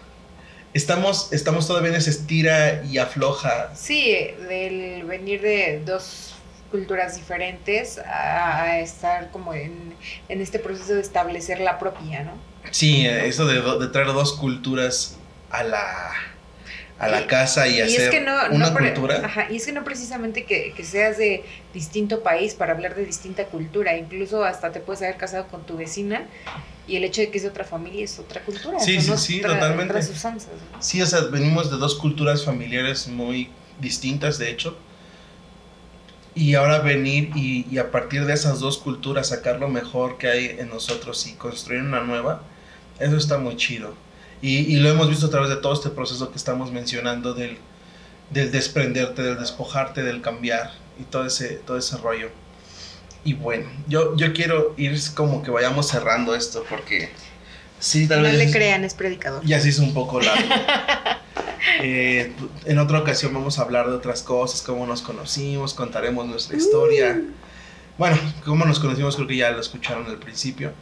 Estamos, 0.73 1.33
estamos 1.33 1.67
todavía 1.67 1.89
en 1.89 1.95
ese 1.95 2.11
estira 2.11 2.83
y 2.83 2.97
afloja. 2.99 3.71
Sí, 3.75 4.15
del 4.47 5.03
venir 5.05 5.41
de 5.41 5.81
dos 5.83 6.35
culturas 6.69 7.15
diferentes 7.15 7.97
a, 7.97 8.79
estar 8.79 9.31
como 9.31 9.53
en, 9.53 9.95
este 10.27 10.59
proceso 10.59 10.93
de 10.93 11.01
establecer 11.01 11.59
la 11.59 11.79
propia, 11.79 12.23
¿no? 12.23 12.33
Sí, 12.71 13.05
eso 13.05 13.47
de, 13.47 13.61
de 13.79 13.87
traer 13.87 14.07
dos 14.07 14.33
culturas 14.33 15.17
a 15.49 15.63
la, 15.63 16.11
a 16.99 17.07
la 17.07 17.27
casa 17.27 17.65
y, 17.67 17.79
hacer 17.79 18.25
una 18.51 18.73
cultura. 18.73 19.21
Ajá, 19.23 19.47
y 19.49 19.55
es 19.55 19.65
que 19.65 19.71
no 19.71 19.85
precisamente 19.85 20.43
que, 20.43 20.73
seas 20.83 21.17
de 21.17 21.45
distinto 21.73 22.21
país 22.21 22.53
para 22.53 22.73
hablar 22.73 22.93
de 22.93 23.05
distinta 23.05 23.45
cultura, 23.45 23.97
incluso 23.97 24.43
hasta 24.43 24.71
te 24.71 24.81
puedes 24.81 25.01
haber 25.01 25.15
casado 25.15 25.47
con 25.47 25.65
tu 25.65 25.77
vecina 25.77 26.27
y 26.87 26.97
el 26.97 27.05
hecho 27.05 27.21
de 27.21 27.29
que 27.29 27.37
es 27.37 27.43
de 27.43 27.49
otra 27.49 27.63
familia 27.63 28.03
es 28.03 28.19
otra 28.19 28.41
cultura. 28.41 28.79
Sí, 28.79 28.99
sí, 28.99 29.13
sí, 29.17 29.41
totalmente. 29.41 30.01
Sí, 30.79 31.01
o 31.01 31.05
sea, 31.05 31.21
venimos 31.21 31.71
de 31.71 31.77
dos 31.77 31.95
culturas 31.95 32.43
familiares 32.43 33.07
muy 33.07 33.49
distintas, 33.79 34.37
de 34.37 34.49
hecho. 34.51 34.77
Y 36.35 36.55
ahora 36.55 36.79
venir 36.79 37.31
y, 37.35 37.65
y 37.71 37.77
a 37.77 37.91
partir 37.91 38.25
de 38.25 38.33
esas 38.33 38.59
dos 38.59 38.77
culturas 38.77 39.29
sacar 39.29 39.59
lo 39.59 39.69
mejor 39.69 40.17
que 40.17 40.27
hay 40.27 40.45
en 40.59 40.69
nosotros 40.69 41.25
y 41.27 41.33
construir 41.33 41.81
una 41.81 42.01
nueva, 42.01 42.43
eso 42.99 43.15
está 43.15 43.37
muy 43.37 43.55
chido. 43.55 43.93
Y, 44.41 44.77
lo 44.77 44.89
hemos 44.89 45.09
visto 45.09 45.25
a 45.25 45.29
través 45.29 45.49
de 45.49 45.57
todo 45.57 45.73
este 45.73 45.89
proceso 45.89 46.31
que 46.31 46.37
estamos 46.37 46.71
mencionando 46.71 47.33
del, 47.33 47.57
del 48.29 48.51
desprenderte, 48.51 49.21
del 49.21 49.37
despojarte, 49.37 50.01
del 50.01 50.21
cambiar 50.21 50.71
y 50.97 51.03
todo 51.03 51.25
ese, 51.25 51.55
todo 51.55 51.77
ese 51.77 51.97
rollo. 51.97 52.29
Y 53.25 53.33
bueno, 53.33 53.69
yo, 53.87 54.15
yo 54.15 54.31
quiero 54.31 54.73
ir 54.77 54.97
como 55.13 55.43
que 55.43 55.51
vayamos 55.51 55.87
cerrando 55.87 56.35
esto 56.35 56.63
porque 56.69 57.09
sí, 57.79 58.07
tal 58.07 58.19
no 58.19 58.23
vez... 58.29 58.33
No 58.37 58.45
le 58.45 58.51
crean, 58.51 58.85
es 58.85 58.93
predicador. 58.93 59.43
Ya 59.45 59.59
se 59.59 59.69
hizo 59.69 59.83
un 59.83 59.93
poco 59.93 60.21
largo. 60.21 60.47
Eh, 61.81 62.33
en 62.65 62.79
otra 62.79 62.99
ocasión 62.99 63.33
vamos 63.33 63.59
a 63.59 63.61
hablar 63.61 63.87
de 63.87 63.93
otras 63.93 64.23
cosas, 64.23 64.61
cómo 64.61 64.85
nos 64.85 65.01
conocimos, 65.01 65.73
contaremos 65.73 66.25
nuestra 66.25 66.57
historia. 66.57 67.17
Uh. 67.17 67.31
Bueno, 67.97 68.17
cómo 68.45 68.65
nos 68.65 68.79
conocimos 68.79 69.15
creo 69.15 69.27
que 69.27 69.35
ya 69.37 69.51
lo 69.51 69.59
escucharon 69.59 70.05
al 70.07 70.17
principio 70.17 70.73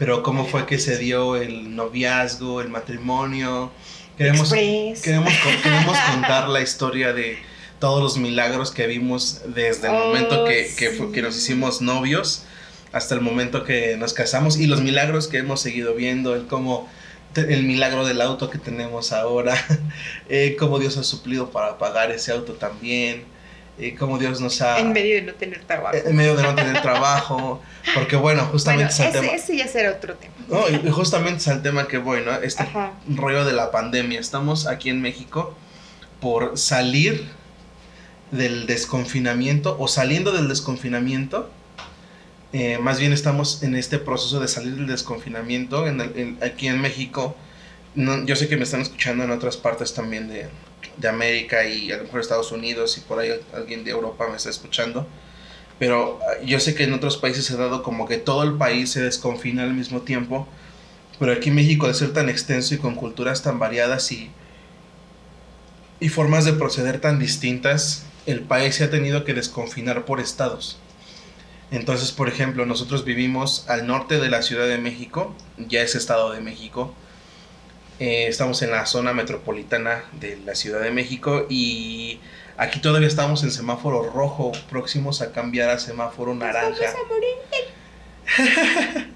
pero 0.00 0.22
cómo 0.22 0.46
fue 0.46 0.64
que 0.64 0.78
se 0.78 0.96
dio 0.96 1.36
el 1.36 1.76
noviazgo, 1.76 2.62
el 2.62 2.70
matrimonio. 2.70 3.70
Queremos, 4.16 4.50
queremos, 4.50 4.98
queremos 5.62 5.98
contar 6.10 6.48
la 6.48 6.62
historia 6.62 7.12
de 7.12 7.38
todos 7.80 8.02
los 8.02 8.16
milagros 8.16 8.70
que 8.70 8.86
vimos 8.86 9.42
desde 9.54 9.88
el 9.88 9.92
momento 9.92 10.46
que, 10.46 10.72
que, 10.74 11.12
que, 11.12 11.20
nos 11.20 11.36
hicimos 11.36 11.82
novios 11.82 12.44
hasta 12.92 13.14
el 13.14 13.20
momento 13.20 13.64
que 13.64 13.98
nos 13.98 14.14
casamos 14.14 14.56
y 14.58 14.66
los 14.66 14.80
milagros 14.80 15.28
que 15.28 15.36
hemos 15.36 15.60
seguido 15.60 15.94
viendo, 15.94 16.34
el 16.34 16.46
cómo 16.46 16.88
el 17.36 17.64
milagro 17.64 18.06
del 18.06 18.22
auto 18.22 18.48
que 18.48 18.56
tenemos 18.56 19.12
ahora, 19.12 19.54
eh, 20.30 20.56
cómo 20.58 20.78
Dios 20.78 20.96
ha 20.96 21.04
suplido 21.04 21.50
para 21.50 21.76
pagar 21.76 22.10
ese 22.10 22.32
auto 22.32 22.54
también, 22.54 23.24
eh, 23.80 23.96
cómo 23.98 24.18
Dios 24.18 24.40
nos 24.40 24.60
ha... 24.60 24.78
En 24.78 24.92
medio 24.92 25.14
de 25.16 25.22
no 25.22 25.34
tener 25.34 25.64
trabajo. 25.64 25.96
En 25.96 26.14
medio 26.14 26.36
de 26.36 26.42
no 26.42 26.54
tener 26.54 26.82
trabajo, 26.82 27.62
porque 27.94 28.16
bueno, 28.16 28.44
justamente 28.46 28.94
bueno, 28.94 29.10
ese, 29.10 29.20
tema... 29.20 29.32
ese, 29.34 29.56
ya 29.56 29.66
será 29.66 29.92
otro 29.92 30.14
tema. 30.14 30.34
No, 30.48 30.68
y 30.68 30.90
justamente 30.90 31.38
es 31.38 31.46
el 31.48 31.62
tema 31.62 31.88
que 31.88 31.98
voy, 31.98 32.20
¿no? 32.24 32.32
Este 32.34 32.66
rollo 33.08 33.44
de 33.44 33.52
la 33.52 33.70
pandemia. 33.70 34.20
Estamos 34.20 34.66
aquí 34.66 34.90
en 34.90 35.00
México 35.00 35.54
por 36.20 36.58
salir 36.58 37.28
del 38.30 38.66
desconfinamiento 38.66 39.76
o 39.78 39.88
saliendo 39.88 40.32
del 40.32 40.48
desconfinamiento. 40.48 41.50
Eh, 42.52 42.78
más 42.78 42.98
bien 42.98 43.12
estamos 43.12 43.62
en 43.62 43.74
este 43.74 43.98
proceso 43.98 44.40
de 44.40 44.48
salir 44.48 44.74
del 44.74 44.86
desconfinamiento 44.86 45.86
en 45.86 46.38
aquí 46.42 46.66
en 46.66 46.80
México. 46.80 47.36
No, 47.94 48.24
yo 48.24 48.36
sé 48.36 48.48
que 48.48 48.56
me 48.56 48.64
están 48.64 48.80
escuchando 48.80 49.24
en 49.24 49.30
otras 49.30 49.56
partes 49.56 49.94
también 49.94 50.28
de, 50.28 50.48
de 50.96 51.08
América 51.08 51.64
y 51.64 51.90
a 51.92 51.96
lo 51.96 52.04
mejor 52.04 52.20
Estados 52.20 52.52
Unidos 52.52 52.96
y 52.98 53.00
por 53.00 53.18
ahí 53.18 53.32
alguien 53.54 53.84
de 53.84 53.90
Europa 53.90 54.28
me 54.28 54.36
está 54.36 54.50
escuchando. 54.50 55.06
Pero 55.78 56.20
ah, 56.22 56.44
yo 56.44 56.60
sé 56.60 56.74
que 56.74 56.84
en 56.84 56.92
otros 56.92 57.16
países 57.16 57.46
se 57.46 57.54
ha 57.54 57.56
dado 57.56 57.82
como 57.82 58.06
que 58.06 58.18
todo 58.18 58.42
el 58.42 58.54
país 58.54 58.90
se 58.90 59.00
desconfina 59.00 59.62
al 59.62 59.72
mismo 59.72 60.02
tiempo. 60.02 60.46
Pero 61.18 61.32
aquí 61.32 61.48
en 61.48 61.56
México, 61.56 61.86
de 61.86 61.94
ser 61.94 62.12
tan 62.12 62.28
extenso 62.28 62.74
y 62.74 62.78
con 62.78 62.94
culturas 62.94 63.42
tan 63.42 63.58
variadas 63.58 64.10
y, 64.12 64.30
y 65.98 66.08
formas 66.08 66.44
de 66.44 66.52
proceder 66.52 67.00
tan 67.00 67.18
distintas, 67.18 68.04
el 68.26 68.40
país 68.42 68.74
se 68.74 68.84
ha 68.84 68.90
tenido 68.90 69.24
que 69.24 69.34
desconfinar 69.34 70.04
por 70.04 70.20
estados. 70.20 70.78
Entonces, 71.70 72.10
por 72.10 72.28
ejemplo, 72.28 72.66
nosotros 72.66 73.04
vivimos 73.04 73.64
al 73.68 73.86
norte 73.86 74.18
de 74.18 74.28
la 74.28 74.42
Ciudad 74.42 74.66
de 74.66 74.78
México, 74.78 75.34
ya 75.56 75.82
es 75.82 75.94
Estado 75.94 76.32
de 76.32 76.40
México, 76.40 76.94
eh, 78.00 78.28
estamos 78.28 78.62
en 78.62 78.70
la 78.70 78.86
zona 78.86 79.12
metropolitana 79.12 80.04
de 80.12 80.38
la 80.38 80.54
Ciudad 80.54 80.80
de 80.80 80.90
México 80.90 81.46
y 81.50 82.18
aquí 82.56 82.80
todavía 82.80 83.06
estamos 83.06 83.42
en 83.42 83.50
semáforo 83.50 84.10
rojo, 84.10 84.52
próximos 84.70 85.20
a 85.20 85.32
cambiar 85.32 85.68
a 85.68 85.78
semáforo 85.78 86.34
naranja. 86.34 86.94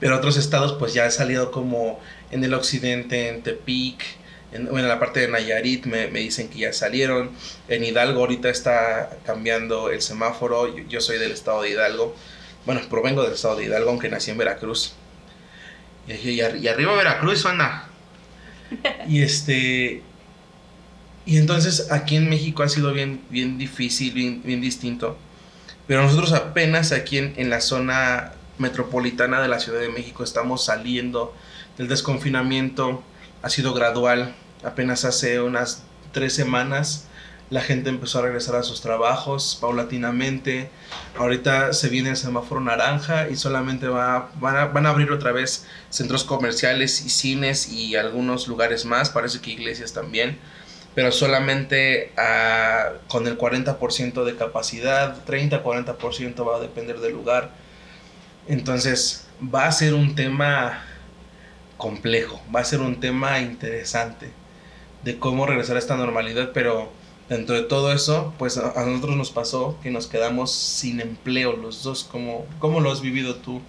Pero 0.00 0.16
otros 0.16 0.36
estados 0.36 0.74
pues 0.74 0.92
ya 0.92 1.04
han 1.04 1.12
salido 1.12 1.50
como 1.50 1.98
en 2.30 2.44
el 2.44 2.52
occidente, 2.52 3.30
en 3.30 3.42
Tepic, 3.42 4.04
en, 4.52 4.68
en 4.68 4.86
la 4.86 4.98
parte 4.98 5.20
de 5.20 5.28
Nayarit 5.28 5.86
me, 5.86 6.08
me, 6.08 6.20
dicen 6.20 6.50
que 6.50 6.58
ya 6.58 6.74
salieron. 6.74 7.30
En 7.68 7.84
Hidalgo 7.84 8.20
ahorita 8.20 8.50
está 8.50 9.16
cambiando 9.24 9.88
el 9.88 10.02
semáforo. 10.02 10.76
Yo, 10.88 11.00
soy 11.00 11.16
del 11.18 11.32
estado 11.32 11.62
de 11.62 11.70
Hidalgo. 11.70 12.14
Bueno, 12.66 12.82
provengo 12.90 13.22
del 13.22 13.32
estado 13.32 13.56
de 13.56 13.64
Hidalgo, 13.64 13.88
aunque 13.88 14.10
nací 14.10 14.30
en 14.30 14.36
Veracruz. 14.36 14.92
Y, 16.06 16.12
y, 16.12 16.40
y 16.40 16.68
arriba 16.68 16.94
Veracruz 16.94 17.40
suena 17.40 17.85
y 19.08 19.22
este. 19.22 20.02
Y 21.24 21.38
entonces 21.38 21.90
aquí 21.90 22.16
en 22.16 22.28
México 22.28 22.62
ha 22.62 22.68
sido 22.68 22.92
bien, 22.92 23.20
bien 23.30 23.58
difícil, 23.58 24.12
bien, 24.12 24.60
distinto. 24.60 25.18
Pero 25.88 26.02
nosotros 26.02 26.32
apenas 26.32 26.92
aquí 26.92 27.18
en, 27.18 27.34
en, 27.36 27.50
la 27.50 27.60
zona 27.60 28.32
metropolitana 28.58 29.42
de 29.42 29.48
la 29.48 29.58
Ciudad 29.58 29.80
de 29.80 29.88
México 29.88 30.22
estamos 30.22 30.64
saliendo 30.64 31.34
del 31.78 31.88
desconfinamiento. 31.88 33.02
Ha 33.42 33.50
sido 33.50 33.74
gradual. 33.74 34.34
Apenas 34.64 35.04
hace 35.04 35.40
unas 35.40 35.82
tres 36.12 36.32
semanas 36.32 37.05
la 37.48 37.60
gente 37.60 37.90
empezó 37.90 38.18
a 38.18 38.22
regresar 38.22 38.56
a 38.56 38.62
sus 38.62 38.80
trabajos 38.80 39.56
paulatinamente. 39.60 40.68
Ahorita 41.16 41.72
se 41.72 41.88
viene 41.88 42.10
el 42.10 42.16
semáforo 42.16 42.60
naranja 42.60 43.28
y 43.28 43.36
solamente 43.36 43.86
va, 43.86 44.30
van, 44.40 44.56
a, 44.56 44.64
van 44.66 44.86
a 44.86 44.90
abrir 44.90 45.12
otra 45.12 45.32
vez 45.32 45.66
centros 45.90 46.24
comerciales 46.24 47.04
y 47.04 47.10
cines 47.10 47.68
y 47.68 47.94
algunos 47.94 48.48
lugares 48.48 48.84
más, 48.84 49.10
parece 49.10 49.40
que 49.40 49.52
iglesias 49.52 49.92
también, 49.92 50.38
pero 50.94 51.12
solamente 51.12 52.12
ah, 52.16 52.94
con 53.06 53.26
el 53.28 53.38
40% 53.38 54.24
de 54.24 54.34
capacidad, 54.34 55.24
30-40% 55.24 56.48
va 56.48 56.56
a 56.56 56.60
depender 56.60 56.98
del 56.98 57.12
lugar. 57.12 57.50
Entonces 58.48 59.28
va 59.42 59.66
a 59.66 59.72
ser 59.72 59.94
un 59.94 60.16
tema 60.16 60.84
complejo, 61.76 62.42
va 62.54 62.60
a 62.60 62.64
ser 62.64 62.80
un 62.80 62.98
tema 62.98 63.38
interesante 63.38 64.30
de 65.04 65.18
cómo 65.18 65.46
regresar 65.46 65.76
a 65.76 65.78
esta 65.78 65.96
normalidad, 65.96 66.50
pero 66.52 66.90
dentro 67.28 67.54
de 67.56 67.62
todo 67.62 67.92
eso, 67.92 68.34
pues 68.38 68.58
a, 68.58 68.84
nosotros 68.84 69.16
nos 69.16 69.30
pasó 69.30 69.78
que 69.82 69.90
nos 69.90 70.06
quedamos 70.06 70.52
sin 70.52 71.00
empleo 71.00 71.52
los 71.54 71.82
dos. 71.82 72.04
¿Cómo, 72.04 72.46
cómo 72.58 72.80
lo 72.80 72.90
has 72.90 73.00
vivido 73.00 73.36
tú? 73.36 73.60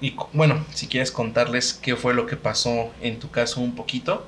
Y 0.00 0.16
bueno, 0.32 0.64
si 0.74 0.86
quieres 0.86 1.10
contarles 1.10 1.74
qué 1.74 1.96
fue 1.96 2.14
lo 2.14 2.26
que 2.26 2.36
pasó 2.36 2.90
en 3.02 3.18
tu 3.18 3.30
caso 3.30 3.60
un 3.60 3.74
poquito 3.74 4.26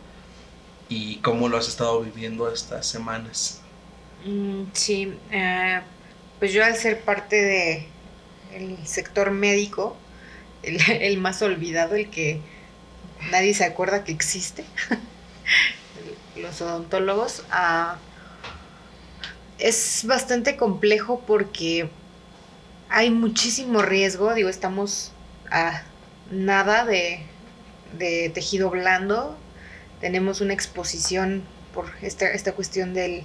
y 0.88 1.16
cómo 1.16 1.48
lo 1.48 1.56
has 1.56 1.68
estado 1.68 2.02
viviendo 2.02 2.52
estas 2.52 2.86
semanas. 2.86 3.62
Mm, 4.24 4.64
sí, 4.72 5.14
eh, 5.30 5.80
pues 6.38 6.52
yo 6.52 6.64
al 6.64 6.76
ser 6.76 7.00
parte 7.00 7.36
de 7.36 7.86
sector 8.84 9.30
médico, 9.30 9.96
el, 10.62 11.18
más 11.18 11.42
olvidado, 11.42 11.94
el 11.94 12.10
que 12.10 12.40
nadie 13.30 13.54
se 13.54 13.64
acuerda 13.64 14.04
que 14.04 14.12
existe, 14.12 14.64
los 16.36 16.60
odontólogos, 16.60 17.44
a 17.50 17.96
es 19.62 20.02
bastante 20.06 20.56
complejo 20.56 21.22
porque 21.24 21.88
hay 22.88 23.10
muchísimo 23.10 23.80
riesgo, 23.80 24.34
digo, 24.34 24.48
estamos 24.48 25.12
a 25.50 25.84
nada 26.32 26.84
de, 26.84 27.24
tejido 28.34 28.70
blando, 28.70 29.36
tenemos 30.00 30.40
una 30.40 30.52
exposición 30.52 31.44
por 31.72 31.86
esta, 32.02 32.32
esta 32.32 32.52
cuestión 32.52 32.92
de 32.92 33.24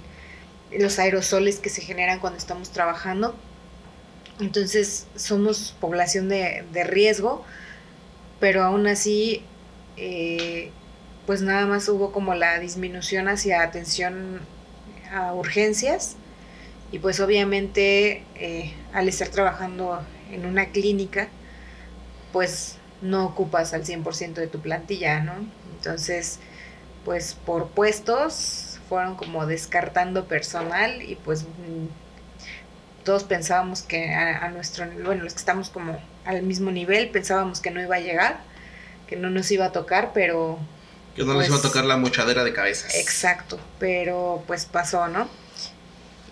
los 0.70 1.00
aerosoles 1.00 1.58
que 1.58 1.70
se 1.70 1.82
generan 1.82 2.20
cuando 2.20 2.38
estamos 2.38 2.70
trabajando. 2.70 3.34
Entonces 4.38 5.08
somos 5.16 5.74
población 5.80 6.28
de, 6.28 6.84
riesgo, 6.84 7.44
pero 8.38 8.62
aún 8.62 8.86
así, 8.86 9.42
eh, 9.96 10.70
pues 11.26 11.42
nada 11.42 11.66
más 11.66 11.88
hubo 11.88 12.12
como 12.12 12.34
la 12.36 12.60
disminución 12.60 13.26
hacia 13.26 13.62
atención 13.62 14.40
a 15.12 15.34
urgencias 15.34 16.14
y 16.90 16.98
pues 16.98 17.20
obviamente 17.20 18.24
eh, 18.34 18.74
al 18.92 19.08
estar 19.08 19.28
trabajando 19.28 20.00
en 20.30 20.46
una 20.46 20.66
clínica, 20.66 21.28
pues 22.32 22.76
no 23.02 23.26
ocupas 23.26 23.74
al 23.74 23.84
100% 23.84 24.34
de 24.34 24.46
tu 24.46 24.60
plantilla, 24.60 25.20
¿no? 25.20 25.34
Entonces, 25.76 26.38
pues 27.04 27.34
por 27.34 27.68
puestos 27.68 28.80
fueron 28.88 29.16
como 29.16 29.46
descartando 29.46 30.26
personal 30.26 31.02
y 31.02 31.14
pues 31.16 31.42
mm, 31.42 31.86
todos 33.04 33.24
pensábamos 33.24 33.82
que 33.82 34.12
a, 34.12 34.48
nuestro, 34.50 34.86
bueno, 35.04 35.24
los 35.24 35.34
que 35.34 35.38
estamos 35.38 35.70
como 35.70 35.98
al 36.24 36.42
mismo 36.42 36.70
nivel, 36.70 37.10
pensábamos 37.10 37.60
que 37.60 37.70
no 37.70 37.80
iba 37.80 37.96
a 37.96 38.00
llegar, 38.00 38.40
que 39.06 39.16
no 39.16 39.30
nos 39.30 39.50
iba 39.50 39.66
a 39.66 39.72
tocar, 39.72 40.10
pero... 40.12 40.58
Que 41.16 41.24
no 41.24 41.34
nos 41.34 41.46
iba 41.46 41.56
a 41.56 41.60
pues 41.60 41.70
tocar 41.70 41.84
la 41.86 41.96
muchadera 41.96 42.44
de 42.44 42.52
cabezas. 42.52 42.94
Exacto, 42.94 43.58
pero 43.78 44.42
pues 44.46 44.66
pasó, 44.66 45.08
¿no? 45.08 45.28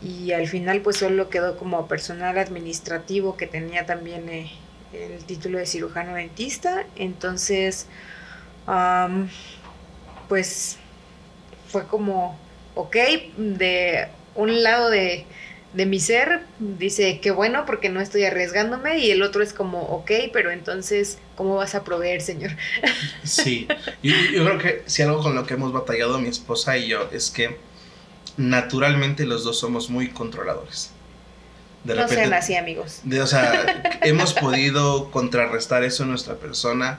Y 0.02 0.32
al 0.32 0.46
final 0.46 0.80
pues 0.80 0.96
solo 0.96 1.30
quedó 1.30 1.56
como 1.56 1.88
personal 1.88 2.38
administrativo 2.38 3.36
que 3.36 3.46
tenía 3.46 3.86
también 3.86 4.28
eh, 4.28 4.50
el 4.92 5.24
título 5.24 5.58
de 5.58 5.66
cirujano 5.66 6.14
dentista. 6.14 6.84
Entonces 6.96 7.86
pues 10.28 10.78
fue 11.68 11.86
como 11.86 12.38
ok 12.74 12.96
de 13.36 14.08
un 14.34 14.62
lado 14.62 14.90
de, 14.90 15.24
de 15.72 15.86
mi 15.86 16.00
ser 16.00 16.40
dice 16.58 17.20
que 17.20 17.30
bueno 17.30 17.64
porque 17.64 17.88
no 17.88 18.00
estoy 18.00 18.24
arriesgándome 18.24 18.98
y 18.98 19.10
el 19.10 19.22
otro 19.22 19.42
es 19.42 19.52
como 19.52 19.82
ok 19.82 20.10
pero 20.32 20.50
entonces 20.50 21.18
cómo 21.36 21.56
vas 21.56 21.74
a 21.74 21.84
proveer 21.84 22.22
señor 22.22 22.52
sí 23.22 23.68
yo, 24.02 24.14
yo 24.32 24.44
creo 24.44 24.58
que 24.58 24.82
si 24.86 25.02
algo 25.02 25.22
con 25.22 25.34
lo 25.34 25.46
que 25.46 25.54
hemos 25.54 25.72
batallado 25.72 26.18
mi 26.18 26.28
esposa 26.28 26.76
y 26.76 26.88
yo 26.88 27.08
es 27.12 27.30
que 27.30 27.56
naturalmente 28.36 29.26
los 29.26 29.44
dos 29.44 29.58
somos 29.58 29.90
muy 29.90 30.08
controladores. 30.10 30.90
De 31.84 31.94
no 31.94 32.08
sean 32.08 32.32
así, 32.32 32.56
amigos. 32.56 33.00
o 33.20 33.26
sea, 33.26 33.98
hemos 34.02 34.34
podido 34.34 35.10
contrarrestar 35.10 35.84
eso 35.84 36.02
en 36.02 36.10
nuestra 36.10 36.34
persona. 36.34 36.98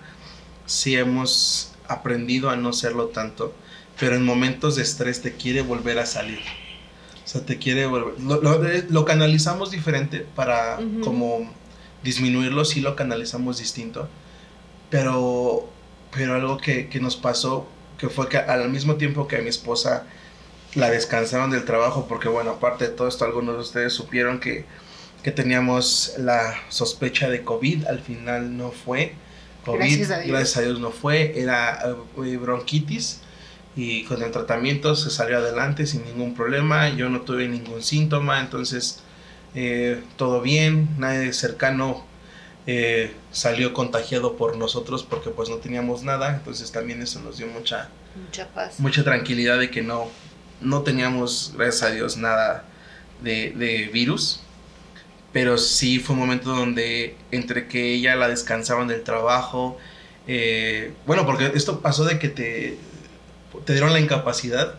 Sí 0.66 0.96
hemos 0.96 1.74
aprendido 1.88 2.50
a 2.50 2.56
no 2.56 2.74
serlo 2.74 3.08
tanto, 3.08 3.54
pero 4.00 4.16
en 4.16 4.24
momentos 4.24 4.76
de 4.76 4.84
estrés 4.84 5.22
te 5.22 5.34
quiere 5.34 5.62
volver 5.62 6.00
a 6.00 6.06
salir. 6.06 6.40
O 7.26 7.28
sea, 7.28 7.42
te 7.46 7.58
quiere 7.58 7.86
volver... 7.86 8.14
Lo, 8.90 9.06
canalizamos 9.06 9.72
diferente 9.72 10.26
para 10.36 10.80
como 11.04 11.52
disminuirlo, 12.04 12.64
sí 12.64 12.80
lo 12.80 12.96
canalizamos 12.96 13.58
distinto. 13.58 14.08
Pero, 14.90 15.70
pero 16.12 16.36
algo 16.36 16.58
que, 16.58 16.88
que 16.88 17.02
nos 17.02 17.18
pasó, 17.18 17.68
que 17.98 18.08
fue 18.08 18.30
que 18.30 18.38
al 18.38 18.70
mismo 18.70 18.96
tiempo 18.96 19.28
que 19.28 19.36
a 19.36 19.42
mi 19.42 19.50
esposa 19.50 20.06
la 20.76 20.90
descansaron 20.90 21.50
del 21.52 21.66
trabajo 21.66 22.08
porque 22.08 22.30
bueno, 22.30 22.52
aparte 22.52 22.88
de 22.88 22.94
todo 22.94 23.08
esto, 23.08 23.26
algunos 23.26 23.56
de 23.56 23.62
ustedes 23.62 23.94
supieron 23.94 24.40
que, 24.40 24.66
que 25.24 25.32
teníamos 25.32 26.14
la 26.18 26.56
sospecha 26.70 27.30
de 27.30 27.44
COVID, 27.44 27.88
al 27.88 28.00
final 28.00 28.58
no 28.58 28.72
fue. 28.72 29.14
COVID, 29.66 30.08
gracias 30.28 30.58
a 30.58 30.62
Dios, 30.62 30.80
no 30.80 30.92
fue, 30.92 31.40
era 31.40 31.82
eh, 32.24 32.38
bronquitis 32.38 33.22
y 33.76 34.06
con 34.06 34.24
el 34.24 34.32
tratamiento 34.32 34.96
se 34.96 35.12
salió 35.12 35.38
adelante 35.38 35.86
sin 35.86 36.04
ningún 36.04 36.34
problema, 36.34 36.90
yo 36.90 37.10
no 37.10 37.22
tuve 37.22 37.48
ningún 37.48 37.84
síntoma, 37.84 38.40
entonces 38.40 39.02
eh, 39.54 40.02
todo 40.16 40.42
bien, 40.42 40.90
nadie 40.98 41.32
cercano 41.32 42.06
eh, 42.66 43.14
salió 43.32 43.74
contagiado 43.74 44.36
por 44.36 44.58
nosotros 44.58 45.04
porque 45.04 45.30
pues 45.30 45.50
no 45.50 45.58
teníamos 45.58 46.04
nada, 46.04 46.36
entonces 46.36 46.72
también 46.72 47.02
eso 47.02 47.20
nos 47.22 47.38
dio 47.38 47.48
mucha, 47.48 47.90
mucha 48.16 48.48
paz, 48.50 48.80
mucha 48.80 49.04
tranquilidad 49.04 49.60
de 49.60 49.70
que 49.70 49.84
no, 49.84 50.10
no 50.62 50.82
teníamos, 50.84 51.54
gracias 51.56 51.84
a 51.84 51.92
Dios, 51.92 52.18
nada 52.18 52.66
de, 53.22 53.52
de 53.52 53.90
virus 53.94 54.42
pero 55.38 55.60
sí 55.60 56.00
fue 56.00 56.16
un 56.16 56.22
momento 56.22 56.50
donde 56.50 57.16
entre 57.30 57.68
que 57.68 57.94
ella 57.94 58.16
la 58.16 58.28
descansaban 58.28 58.88
del 58.88 59.04
trabajo, 59.04 59.78
eh, 60.28 60.94
bueno, 61.06 61.28
porque 61.28 61.52
esto 61.54 61.82
pasó 61.82 62.06
de 62.06 62.18
que 62.18 62.30
te, 62.30 62.78
te 63.66 63.74
dieron 63.74 63.94
la 63.94 64.00
incapacidad 64.00 64.76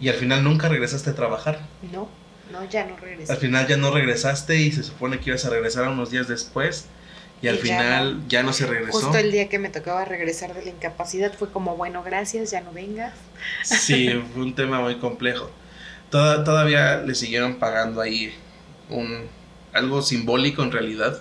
y 0.00 0.10
al 0.10 0.16
final 0.16 0.44
nunca 0.44 0.68
regresaste 0.68 1.08
a 1.08 1.14
trabajar. 1.14 1.60
No, 1.92 2.08
no, 2.52 2.68
ya 2.68 2.84
no 2.84 2.96
regresaste. 2.96 3.32
Al 3.32 3.38
final 3.38 3.66
ya 3.66 3.76
no 3.76 3.90
regresaste 3.90 4.56
y 4.56 4.72
se 4.72 4.82
supone 4.82 5.18
que 5.18 5.30
ibas 5.30 5.44
a 5.44 5.48
regresar 5.50 5.88
unos 5.88 6.10
días 6.10 6.28
después 6.28 6.86
y, 7.42 7.48
al 7.48 7.58
final 7.58 8.22
ya 8.28 8.42
no. 8.42 8.52
se 8.52 8.66
regresó. 8.66 9.00
Justo 9.00 9.18
el 9.18 9.32
día 9.32 9.48
que 9.48 9.58
me 9.58 9.68
tocaba 9.68 10.04
regresar 10.04 10.54
de 10.54 10.64
la 10.64 10.70
incapacidad 10.70 11.34
fue 11.34 11.50
como, 11.50 11.76
bueno, 11.76 12.02
gracias, 12.02 12.52
ya 12.52 12.60
no 12.60 12.72
vengas. 12.72 13.14
Sí, 13.64 14.08
fue 14.32 14.42
un 14.42 14.54
tema 14.54 14.80
muy 14.80 14.96
complejo. 14.96 15.50
todavía 16.10 16.98
le 16.98 17.14
siguieron 17.14 17.56
pagando 17.56 18.00
ahí 18.00 18.32
un 18.88 19.28
algo 19.72 20.02
simbólico 20.02 20.62
en 20.62 20.70
realidad, 20.70 21.20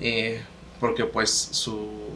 eh, 0.00 0.42
porque 0.80 1.04
pues 1.04 1.30
su 1.30 2.10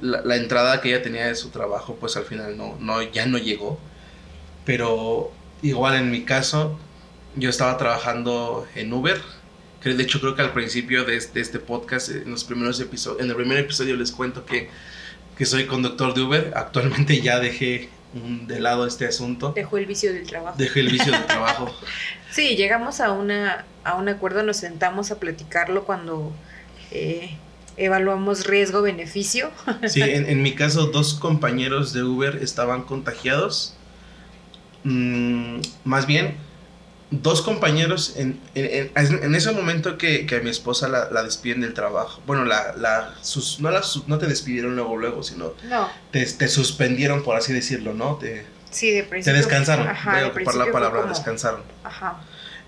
la, 0.00 0.36
entrada 0.36 0.80
que 0.80 0.90
ella 0.90 1.02
tenía 1.02 1.26
de 1.26 1.34
su 1.34 1.50
trabajo 1.50 1.96
pues 1.96 2.16
al 2.16 2.24
final 2.24 2.56
no, 2.56 2.76
no 2.80 3.02
ya 3.02 3.26
no 3.26 3.38
llegó, 3.38 3.78
pero 4.64 5.32
igual 5.62 5.96
en 5.96 6.10
mi 6.10 6.24
caso 6.24 6.78
yo 7.36 7.50
estaba 7.50 7.76
trabajando 7.78 8.66
en 8.74 8.92
Uber, 8.92 9.20
que 9.80 9.94
de 9.94 10.02
hecho 10.02 10.20
creo 10.20 10.34
que 10.34 10.42
al 10.42 10.52
principio 10.52 11.04
de 11.04 11.16
este, 11.16 11.40
este 11.40 11.58
podcast, 11.58 12.10
en 12.10 12.30
los 12.30 12.44
primeros 12.44 12.80
episodios, 12.80 13.22
en 13.22 13.30
el 13.30 13.36
primer 13.36 13.58
episodio 13.58 13.96
les 13.96 14.12
cuento 14.12 14.44
que, 14.44 14.68
que 15.36 15.46
soy 15.46 15.66
conductor 15.66 16.14
de 16.14 16.20
Uber, 16.22 16.52
actualmente 16.54 17.20
ya 17.20 17.40
dejé 17.40 17.88
de 18.12 18.60
lado 18.60 18.86
este 18.86 19.06
asunto. 19.06 19.52
Dejó 19.54 19.78
el 19.78 19.86
vicio 19.86 20.12
del 20.12 20.26
trabajo. 20.26 20.56
Dejé 20.58 20.80
el 20.80 20.88
vicio 20.88 21.12
del 21.12 21.26
trabajo. 21.26 21.74
sí, 22.30 22.56
llegamos 22.56 23.00
a, 23.00 23.12
una, 23.12 23.64
a 23.84 23.94
un 23.94 24.08
acuerdo, 24.08 24.42
nos 24.42 24.58
sentamos 24.58 25.10
a 25.10 25.18
platicarlo 25.18 25.84
cuando 25.84 26.32
eh, 26.90 27.36
evaluamos 27.76 28.46
riesgo-beneficio. 28.46 29.50
sí, 29.86 30.02
en, 30.04 30.42
mi 30.42 30.54
caso, 30.54 30.86
dos 30.86 31.14
compañeros 31.14 31.92
de 31.92 32.02
Uber 32.02 32.38
estaban 32.42 32.82
contagiados. 32.82 33.76
Mm, 34.82 35.60
más 35.84 36.06
bien, 36.06 36.36
dos 37.10 37.42
compañeros 37.42 38.14
en, 38.16 38.40
en, 38.54 39.34
ese 39.34 39.50
momento 39.52 39.98
que, 39.98 40.26
que, 40.26 40.36
a 40.36 40.40
mi 40.40 40.50
esposa 40.50 40.88
la, 40.88 41.10
la, 41.10 41.22
despiden 41.22 41.60
del 41.60 41.74
trabajo. 41.74 42.20
Bueno, 42.26 42.44
la, 42.44 42.74
la, 42.76 43.14
sus, 43.20 43.60
no, 43.60 43.70
la, 43.70 43.82
no 44.06 44.18
te 44.18 44.26
despidieron 44.26 44.76
luego, 44.76 44.96
luego, 44.96 45.22
sino 45.22 45.54
te, 46.12 46.24
te, 46.24 46.48
suspendieron, 46.48 47.22
por 47.22 47.36
así 47.36 47.52
decirlo, 47.52 47.94
¿no? 47.94 48.16
Te, 48.16 48.46
sí, 48.70 48.90
de 48.92 49.02
principio. 49.02 49.32
Te 49.32 49.38
descansaron. 49.38 49.88
Ajá, 49.88 50.12
voy 50.12 50.22
a 50.22 50.26
ocupar 50.28 50.54
la 50.54 50.72
palabra, 50.72 51.02
descansaron. 51.04 51.62
Ajá. 51.82 52.20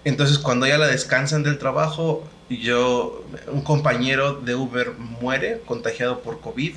Entonces, 0.05 0.39
cuando 0.39 0.67
ya 0.67 0.79
la 0.79 0.89
descansan 0.89 1.45
del 1.45 1.59
trabajo, 1.59 2.29
yo, 2.51 3.25
un 3.47 3.63
compañero 3.63 4.35
de 4.35 4.57
Uber 4.57 4.93
muere 4.99 5.61
contagiado 5.65 6.21
por 6.21 6.41
COVID. 6.41 6.75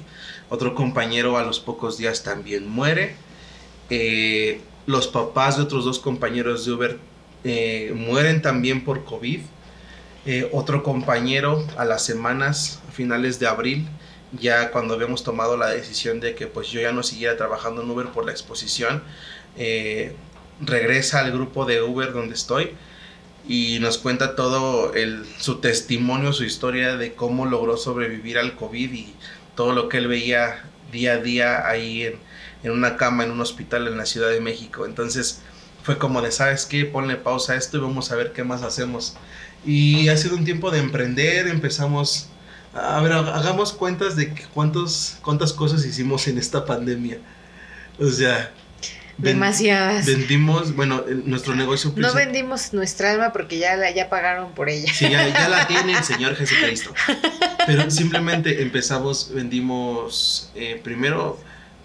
Otro 0.50 0.76
compañero 0.76 1.38
a 1.38 1.44
los 1.44 1.60
pocos 1.60 1.98
días 1.98 2.22
también 2.22 2.68
muere. 2.68 3.16
Eh, 3.90 4.62
los 4.86 5.08
papás 5.08 5.58
de 5.58 5.64
otros 5.64 5.86
dos 5.86 5.98
compañeros 5.98 6.66
de 6.66 6.72
Uber 6.72 7.00
eh, 7.46 7.94
mueren 7.96 8.42
también 8.42 8.84
por 8.84 9.06
COVID. 9.06 9.40
Eh, 10.26 10.50
otro 10.52 10.82
compañero 10.82 11.64
a 11.78 11.86
las 11.86 12.04
semanas, 12.04 12.82
a 12.90 12.92
finales 12.92 13.40
de 13.40 13.46
abril, 13.46 13.88
ya 14.32 14.72
cuando 14.72 14.96
habíamos 14.96 15.24
tomado 15.24 15.56
la 15.56 15.70
decisión 15.70 16.20
de 16.20 16.34
que 16.34 16.48
pues 16.48 16.70
yo 16.70 16.82
ya 16.82 16.92
no 16.92 17.04
siguiera 17.04 17.38
trabajando 17.38 17.84
en 17.84 17.90
Uber 17.92 18.08
por 18.08 18.26
la 18.26 18.32
exposición, 18.32 19.04
eh, 19.58 20.16
regresa 20.60 21.20
al 21.20 21.32
grupo 21.32 21.66
de 21.66 21.84
Uber 21.84 22.14
donde 22.14 22.34
estoy 22.34 22.72
y 23.48 23.78
nos 23.80 24.00
cuenta 24.00 24.36
todo 24.36 24.96
el, 24.96 25.24
su 25.38 25.60
testimonio, 25.60 26.34
su 26.34 26.46
historia 26.46 26.98
de 26.98 27.14
cómo 27.14 27.46
logró 27.46 27.78
sobrevivir 27.78 28.40
al 28.40 28.56
COVID 28.56 28.92
y 28.92 29.14
todo 29.56 29.74
lo 29.74 29.88
que 29.88 30.00
él 30.00 30.08
veía 30.08 30.64
día 30.92 31.14
a 31.14 31.18
día 31.18 31.68
ahí 31.68 32.02
en, 32.02 32.16
en 32.64 32.72
una 32.72 32.98
cama 32.98 33.24
en 33.24 33.30
un 33.30 33.42
hospital 33.42 33.88
en 33.88 33.98
la 33.98 34.08
Ciudad 34.08 34.32
de 34.32 34.42
México. 34.42 34.88
Entonces, 34.88 35.44
fue 35.86 36.00
como 36.00 36.20
de, 36.22 36.32
¿sabes 36.32 36.66
qué? 36.66 36.84
Ponle 36.86 37.16
pausa 37.16 37.54
a 37.54 37.56
esto 37.58 37.78
y 37.78 37.80
vamos 37.80 38.12
a 38.12 38.16
ver 38.16 38.34
qué 38.34 38.44
más 38.44 38.64
hacemos. 38.64 39.16
Y 39.64 40.10
ha 40.10 40.18
sido 40.18 40.36
un 40.36 40.44
tiempo 40.44 40.72
de 40.72 40.80
emprender, 40.80 41.48
empezamos, 41.48 42.28
a 42.74 43.00
ver, 43.02 43.14
hagamos 43.14 43.72
cuentas 43.72 44.16
de 44.16 44.34
cuántos, 44.54 45.18
cuántas 45.22 45.54
cosas 45.54 45.86
hicimos 45.86 46.28
en 46.28 46.40
esta 46.40 46.66
pandemia. 46.66 47.20
O 48.00 48.10
sea... 48.10 48.52
Demasiadas. 49.18 50.08
Vendimos, 50.08 50.76
bueno, 50.76 51.06
nuestro 51.24 51.56
negocio 51.56 51.94
No 51.96 52.14
vendimos 52.14 52.74
nuestra 52.74 53.12
alma 53.12 53.32
porque 53.32 53.60
ya, 53.60 53.78
la, 53.78 53.92
ya 53.92 54.10
pagaron 54.10 54.54
por 54.54 54.70
ella. 54.70 54.92
Sí, 54.92 55.08
ya, 55.10 55.48
la 55.48 55.68
tiene 55.68 55.94
el 55.94 56.04
Señor 56.04 56.36
Jesucristo. 56.36 56.94
Pero 57.66 57.90
simplemente 57.92 58.62
empezamos, 58.62 59.32
vendimos 59.34 60.52
eh, 60.56 60.82
primero 60.84 61.40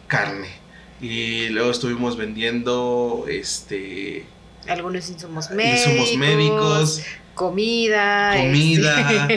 carne 0.08 0.59
y 1.00 1.48
luego 1.48 1.70
estuvimos 1.70 2.16
vendiendo 2.16 3.24
este 3.28 4.24
algunos 4.68 5.08
insumos 5.08 5.50
médicos, 5.50 6.16
médicos 6.16 7.02
comida 7.34 8.36
comida 8.36 9.28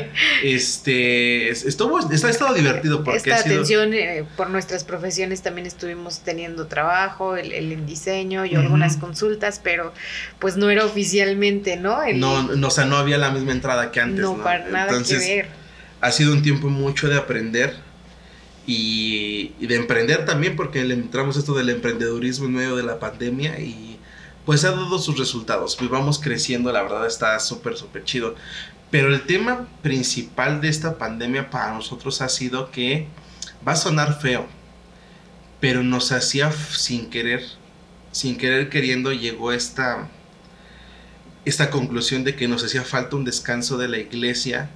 este, 0.44 1.50
estuvo 1.50 2.00
está 2.12 2.30
estado 2.30 2.54
divertido 2.54 3.04
porque 3.04 3.18
esta 3.18 3.38
atención 3.38 3.94
eh, 3.94 4.26
por 4.36 4.50
nuestras 4.50 4.84
profesiones 4.84 5.42
también 5.42 5.66
estuvimos 5.66 6.20
teniendo 6.20 6.68
trabajo 6.68 7.38
el, 7.38 7.54
el 7.54 7.86
diseño 7.86 8.46
y 8.46 8.56
algunas 8.56 8.98
consultas 8.98 9.62
pero 9.64 9.94
pues 10.40 10.58
no 10.58 10.70
era 10.70 10.84
oficialmente 10.84 11.78
no 11.78 12.00
no, 12.14 12.44
no 12.44 12.68
o 12.68 12.72
sea 12.72 12.84
no 12.84 12.98
había 12.98 13.18
la 13.18 13.32
misma 13.32 13.54
entrada 13.54 13.92
que 13.92 14.02
antes 14.02 14.20
no, 14.20 14.36
para 14.44 14.68
nada 14.68 15.02
que 15.02 15.18
ver. 15.18 15.48
ha 16.02 16.12
sido 16.12 16.34
un 16.34 16.42
tiempo 16.42 16.68
mucho 16.68 17.08
de 17.08 17.18
aprender 17.18 17.93
y, 18.66 19.50
de 19.66 19.76
emprender 19.76 20.26
también, 20.26 20.56
porque 20.56 20.84
le 20.84 20.94
entramos 20.94 21.38
esto 21.38 21.54
del 21.54 21.70
emprendedurismo 21.70 22.46
en 22.46 22.54
medio 22.54 22.76
de 22.76 22.84
la 22.84 23.00
pandemia 23.00 23.60
y 23.60 24.00
pues 24.46 24.64
ha 24.64 24.72
dado 24.72 25.00
sus 25.00 25.18
resultados. 25.18 25.78
Vivamos 25.80 26.20
creciendo, 26.20 26.72
la 26.72 26.84
verdad 26.84 27.06
está 27.06 27.40
súper, 27.40 27.78
súper 27.78 28.04
chido. 28.04 28.36
Pero 28.92 29.14
el 29.14 29.26
tema 29.26 29.68
principal 29.82 30.62
de 30.62 30.70
esta 30.70 30.98
pandemia 30.98 31.50
para 31.50 31.74
nosotros 31.74 32.22
ha 32.22 32.30
sido 32.30 32.72
que 32.72 33.08
va 33.68 33.74
a 33.74 33.78
sonar 33.78 34.20
feo, 34.20 34.46
pero 35.60 35.84
nos 35.84 36.12
hacía 36.12 36.52
sin 36.52 37.10
querer, 37.10 37.44
sin 38.12 38.38
querer 38.38 38.70
queriendo, 38.70 39.12
llegó 39.12 39.52
esta, 39.52 40.10
esta 41.46 41.70
conclusión 41.70 42.24
de 42.24 42.36
que 42.36 42.48
nos 42.48 42.64
hacía 42.64 42.84
falta 42.84 43.16
un 43.16 43.26
descanso 43.26 43.78
de 43.78 43.88
la 43.88 43.98
iglesia 43.98 44.70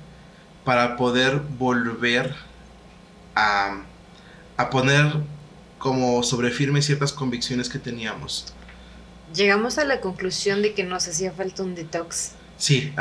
para 0.63 0.97
poder 0.97 1.41
volver 1.59 2.46
a, 3.37 4.69
poner 4.69 5.05
como 5.77 6.23
sobre 6.23 6.49
firme 6.49 6.81
ciertas 6.81 7.13
convicciones 7.13 7.69
que 7.69 7.79
teníamos. 7.79 8.53
Llegamos 9.33 9.77
a 9.77 9.85
la 9.85 10.01
conclusión 10.01 10.61
de 10.61 10.73
que 10.73 10.83
nos 10.83 11.07
hacía 11.07 11.31
falta 11.31 11.63
un 11.63 11.75
detox. 11.75 12.31
Sí, 12.57 12.91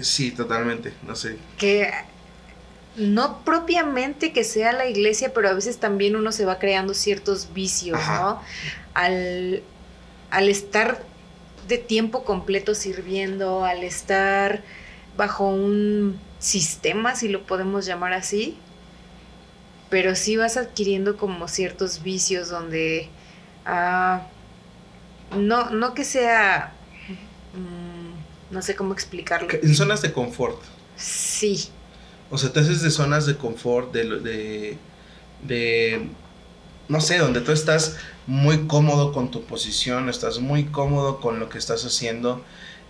sí, 0.00 0.30
totalmente, 0.30 0.92
no 1.06 1.16
sé. 1.16 1.38
Que 1.58 1.90
no 2.96 3.44
propiamente 3.44 4.32
que 4.32 4.44
sea 4.44 4.72
la 4.72 4.86
iglesia, 4.86 5.32
pero 5.34 5.48
a 5.48 5.52
veces 5.54 5.78
también 5.78 6.14
uno 6.14 6.30
se 6.30 6.44
va 6.44 6.58
creando 6.58 6.94
ciertos 6.94 7.52
vicios, 7.52 7.98
¿no? 8.06 8.40
Al, 8.94 9.62
al 10.30 10.48
estar 10.48 11.02
de 11.66 11.78
tiempo 11.78 12.24
completo 12.24 12.74
sirviendo, 12.74 13.64
al 13.64 13.82
estar 13.82 14.62
bajo 15.16 15.48
un 15.48 16.18
sistema, 16.38 17.16
si 17.16 17.28
lo 17.28 17.44
podemos 17.44 17.86
llamar 17.86 18.12
así, 18.12 18.56
pero 19.90 20.14
sí 20.14 20.36
vas 20.36 20.56
adquiriendo 20.56 21.16
como 21.16 21.48
ciertos 21.48 22.02
vicios 22.02 22.48
donde 22.48 23.08
ah, 23.64 24.26
no, 25.36 25.70
no 25.70 25.94
que 25.94 26.04
sea, 26.04 26.72
mm, 27.54 28.54
no 28.54 28.62
sé 28.62 28.74
cómo 28.74 28.92
explicarlo. 28.92 29.48
En 29.50 29.74
zonas 29.74 30.02
de 30.02 30.12
confort. 30.12 30.60
Sí. 30.96 31.68
O 32.30 32.38
sea, 32.38 32.52
te 32.52 32.60
haces 32.60 32.82
de 32.82 32.90
zonas 32.90 33.26
de 33.26 33.36
confort, 33.36 33.92
de, 33.92 34.20
de, 34.20 34.78
de, 35.46 36.08
no 36.88 37.00
sé, 37.00 37.18
donde 37.18 37.40
tú 37.40 37.52
estás 37.52 37.96
muy 38.26 38.66
cómodo 38.66 39.12
con 39.12 39.30
tu 39.30 39.44
posición, 39.44 40.08
estás 40.08 40.40
muy 40.40 40.64
cómodo 40.64 41.20
con 41.20 41.38
lo 41.38 41.48
que 41.48 41.58
estás 41.58 41.84
haciendo. 41.84 42.42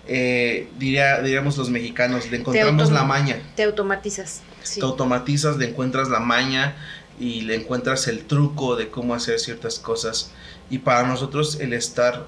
Eh, 0.08 0.68
diría, 0.78 1.20
diríamos 1.20 1.58
los 1.58 1.68
mexicanos, 1.68 2.30
le 2.30 2.38
encontramos 2.38 2.90
la 2.92 3.04
maña. 3.04 3.42
Te 3.56 3.64
automatizas. 3.64 4.40
Te 4.74 4.82
automatizas, 4.82 5.56
le 5.56 5.68
encuentras 5.68 6.08
la 6.08 6.20
maña 6.20 6.76
y 7.18 7.42
le 7.42 7.54
encuentras 7.54 8.08
el 8.08 8.24
truco 8.24 8.76
de 8.76 8.90
cómo 8.90 9.14
hacer 9.14 9.38
ciertas 9.38 9.78
cosas. 9.78 10.32
Y 10.70 10.78
para 10.78 11.06
nosotros 11.06 11.60
el 11.60 11.72
estar 11.72 12.26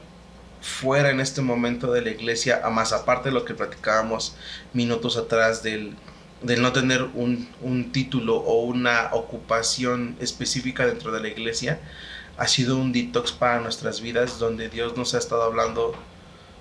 fuera 0.61 1.11
en 1.11 1.21
este 1.21 1.41
momento 1.41 1.93
de 1.93 2.03
la 2.03 2.11
iglesia, 2.11 2.61
a 2.65 2.71
más 2.71 2.93
aparte 2.93 3.29
de 3.29 3.35
lo 3.35 3.45
que 3.45 3.55
platicábamos 3.55 4.35
minutos 4.73 5.17
atrás 5.17 5.63
del, 5.63 5.95
del 6.43 6.63
no 6.63 6.73
tener 6.73 7.03
un, 7.15 7.49
un, 7.61 7.93
título 7.93 8.37
o 8.37 8.63
una 8.63 9.11
ocupación 9.13 10.17
específica 10.21 10.87
dentro 10.87 11.13
de 11.13 11.21
la 11.21 11.29
iglesia, 11.29 11.81
ha 12.37 12.47
sido 12.47 12.77
un 12.77 12.93
detox 12.93 13.33
para 13.33 13.61
nuestras 13.61 14.01
vidas 14.01 14.39
donde 14.39 14.69
Dios 14.69 14.97
nos 14.97 15.15
ha 15.15 15.19
estado 15.19 15.43
hablando 15.43 15.95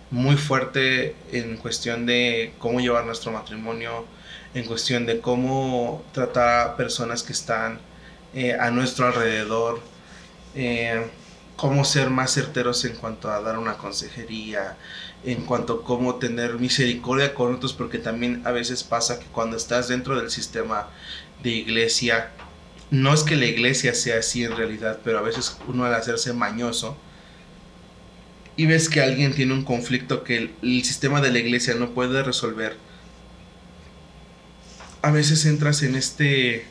muy 0.10 0.38
fuerte 0.38 1.16
en 1.32 1.58
cuestión 1.58 2.06
de 2.06 2.54
cómo 2.60 2.80
llevar 2.80 3.06
nuestro 3.06 3.32
matrimonio, 3.32 4.06
en 4.58 4.66
cuestión 4.66 5.06
de 5.06 5.20
cómo 5.20 6.04
tratar 6.14 6.68
a 6.68 6.78
personas 6.78 7.24
que 7.24 7.34
están 7.34 7.80
eh, 8.34 8.54
a 8.60 8.72
nuestro 8.72 9.06
alrededor, 9.06 9.80
eh, 10.56 11.06
cómo 11.56 11.86
ser 11.86 12.10
más 12.10 12.34
certeros 12.34 12.84
en 12.86 12.96
cuanto 12.96 13.30
a 13.30 13.42
dar 13.42 13.58
una 13.60 13.78
consejería, 13.78 14.78
en 15.24 15.46
cuanto 15.46 15.74
a 15.74 15.84
cómo 15.84 16.16
tener 16.16 16.56
misericordia 16.56 17.34
con 17.34 17.54
otros, 17.54 17.74
porque 17.74 18.00
también 18.00 18.42
a 18.46 18.52
veces 18.52 18.84
pasa 18.84 19.20
que 19.20 19.28
cuando 19.28 19.58
estás 19.58 19.88
dentro 19.88 20.20
del 20.20 20.32
sistema 20.32 20.90
de 21.44 21.52
iglesia, 21.52 22.32
no 22.90 23.14
es 23.14 23.24
que 23.24 23.36
la 23.36 23.46
iglesia 23.46 23.94
sea 23.94 24.20
así 24.20 24.44
en 24.44 24.56
realidad, 24.56 25.00
pero 25.04 25.20
a 25.20 25.22
veces 25.22 25.58
uno 25.68 25.86
al 25.86 25.94
hacerse 25.94 26.34
mañoso 26.34 26.98
y 28.56 28.66
ves 28.66 28.90
que 28.90 29.02
alguien 29.02 29.34
tiene 29.36 29.54
un 29.54 29.64
conflicto 29.64 30.24
que 30.24 30.38
el, 30.38 30.56
el 30.64 30.84
sistema 30.84 31.22
de 31.22 31.32
la 31.32 31.40
iglesia 31.40 31.76
no 31.76 31.92
puede 31.92 32.24
resolver, 32.24 32.76
a 35.08 35.12
veces 35.12 35.46
entras 35.46 35.84
en 35.84 35.96
este, 35.96 36.66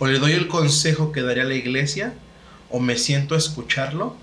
o 0.00 0.08
le 0.08 0.18
doy 0.18 0.32
el 0.32 0.48
consejo 0.48 1.12
que 1.12 1.22
daría 1.22 1.44
la 1.44 1.54
iglesia, 1.54 2.12
o 2.70 2.80
me 2.80 2.96
siento 2.96 3.36
a 3.36 3.38
escucharlo 3.38 4.16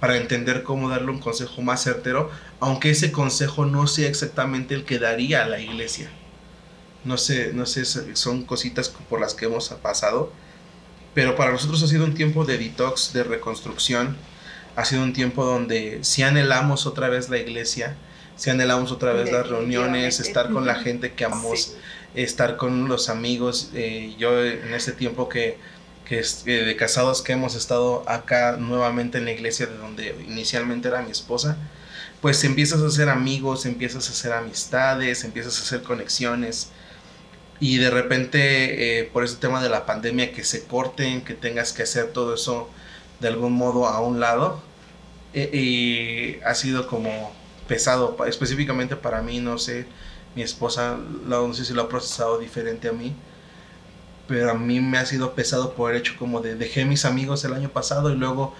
para 0.00 0.18
entender 0.18 0.62
cómo 0.64 0.90
darle 0.90 1.10
un 1.10 1.18
consejo 1.18 1.62
más 1.62 1.82
certero, 1.82 2.30
aunque 2.60 2.90
ese 2.90 3.10
consejo 3.10 3.64
no 3.64 3.86
sea 3.86 4.06
exactamente 4.06 4.74
el 4.74 4.84
que 4.84 4.98
daría 4.98 5.44
a 5.44 5.48
la 5.48 5.60
iglesia. 5.60 6.10
No 7.04 7.16
sé, 7.16 7.52
no 7.54 7.64
sé, 7.64 7.86
son 7.86 8.44
cositas 8.44 8.90
por 8.90 9.18
las 9.18 9.32
que 9.32 9.46
hemos 9.46 9.70
pasado, 9.70 10.30
pero 11.14 11.36
para 11.36 11.52
nosotros 11.52 11.82
ha 11.82 11.86
sido 11.86 12.04
un 12.04 12.12
tiempo 12.12 12.44
de 12.44 12.58
detox, 12.58 13.14
de 13.14 13.24
reconstrucción, 13.24 14.14
ha 14.76 14.84
sido 14.84 15.02
un 15.04 15.14
tiempo 15.14 15.42
donde 15.42 16.00
si 16.04 16.22
anhelamos 16.22 16.84
otra 16.84 17.08
vez 17.08 17.30
la 17.30 17.38
iglesia, 17.38 17.96
si 18.36 18.50
anhelamos 18.50 18.92
otra 18.92 19.14
vez 19.14 19.32
las 19.32 19.48
reuniones, 19.48 20.20
estar 20.20 20.52
con 20.52 20.66
la 20.66 20.74
gente 20.76 21.14
que 21.14 21.24
amamos, 21.24 21.74
estar 22.24 22.56
con 22.56 22.88
los 22.88 23.08
amigos. 23.08 23.70
Eh, 23.74 24.14
yo 24.18 24.44
en 24.44 24.74
este 24.74 24.92
tiempo 24.92 25.28
que, 25.28 25.58
que 26.04 26.20
eh, 26.20 26.64
de 26.64 26.76
casados 26.76 27.22
que 27.22 27.32
hemos 27.32 27.54
estado 27.54 28.04
acá 28.08 28.56
nuevamente 28.58 29.18
en 29.18 29.24
la 29.24 29.32
iglesia 29.32 29.66
de 29.66 29.76
donde 29.76 30.14
inicialmente 30.26 30.88
era 30.88 31.02
mi 31.02 31.10
esposa, 31.10 31.56
pues 32.20 32.42
empiezas 32.44 32.82
a 32.82 32.86
hacer 32.86 33.08
amigos, 33.08 33.66
empiezas 33.66 34.08
a 34.08 34.12
hacer 34.12 34.32
amistades, 34.32 35.24
empiezas 35.24 35.58
a 35.60 35.62
hacer 35.62 35.82
conexiones. 35.82 36.70
Y 37.60 37.78
de 37.78 37.90
repente, 37.90 39.00
eh, 39.00 39.04
por 39.04 39.24
ese 39.24 39.36
tema 39.36 39.62
de 39.62 39.68
la 39.68 39.86
pandemia, 39.86 40.32
que 40.32 40.44
se 40.44 40.64
corten, 40.64 41.22
que 41.22 41.34
tengas 41.34 41.72
que 41.72 41.82
hacer 41.82 42.12
todo 42.12 42.34
eso 42.34 42.70
de 43.20 43.28
algún 43.28 43.52
modo 43.52 43.86
a 43.86 44.00
un 44.00 44.20
lado, 44.20 44.62
y 45.34 46.40
ha 46.44 46.54
sido 46.54 46.86
como 46.88 47.32
pesado, 47.68 48.16
específicamente 48.26 48.96
para 48.96 49.22
mí, 49.22 49.40
no 49.40 49.58
sé, 49.58 49.86
mi 50.34 50.42
esposa, 50.42 50.96
no 51.26 51.52
sé 51.54 51.64
si 51.64 51.74
lo 51.74 51.82
ha 51.82 51.88
procesado 51.88 52.38
diferente 52.38 52.88
a 52.88 52.92
mí, 52.92 53.14
pero 54.26 54.50
a 54.50 54.54
mí 54.54 54.80
me 54.80 54.98
ha 54.98 55.06
sido 55.06 55.34
pesado 55.34 55.72
por 55.72 55.90
el 55.90 55.98
hecho 55.98 56.14
como 56.18 56.40
de 56.40 56.54
dejé 56.54 56.84
mis 56.84 57.04
amigos 57.04 57.44
el 57.44 57.54
año 57.54 57.70
pasado 57.70 58.10
y 58.10 58.16
luego 58.16 58.54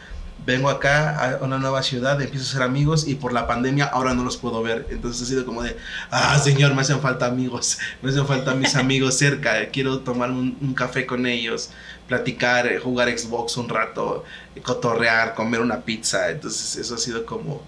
vengo 0.47 0.71
acá 0.71 1.37
a 1.37 1.45
una 1.45 1.59
nueva 1.59 1.83
ciudad, 1.83 2.21
empiezo 2.21 2.47
a 2.47 2.53
ser 2.53 2.63
amigos 2.63 3.07
y 3.07 3.17
por 3.17 3.33
la 3.33 3.47
pandemia 3.47 3.85
ahora 3.85 4.15
no 4.15 4.25
los 4.25 4.37
puedo 4.37 4.63
ver. 4.63 4.87
Entonces 4.91 5.23
ha 5.23 5.27
sido 5.27 5.45
como 5.45 5.63
de, 5.63 5.77
ah, 6.11 6.39
señor, 6.39 6.75
me 6.75 6.81
hacen 6.81 7.01
falta 7.01 7.27
amigos, 7.27 7.79
me 8.03 8.11
hacen 8.11 8.27
falta 8.27 8.55
mis 8.55 8.75
amigos 8.77 9.19
cerca, 9.19 9.69
quiero 9.71 10.01
tomar 10.01 10.31
un, 10.31 10.57
un, 10.61 10.75
café 10.75 11.07
con 11.07 11.27
ellos, 11.27 11.71
platicar, 12.07 12.79
jugar 12.79 13.17
Xbox 13.17 13.57
un 13.57 13.69
rato, 13.69 14.25
cotorrear, 14.63 15.35
comer 15.35 15.61
una 15.61 15.83
pizza. 15.83 16.31
Entonces 16.31 16.77
eso 16.77 16.95
ha 16.95 16.99
sido 16.99 17.27
como 17.27 17.63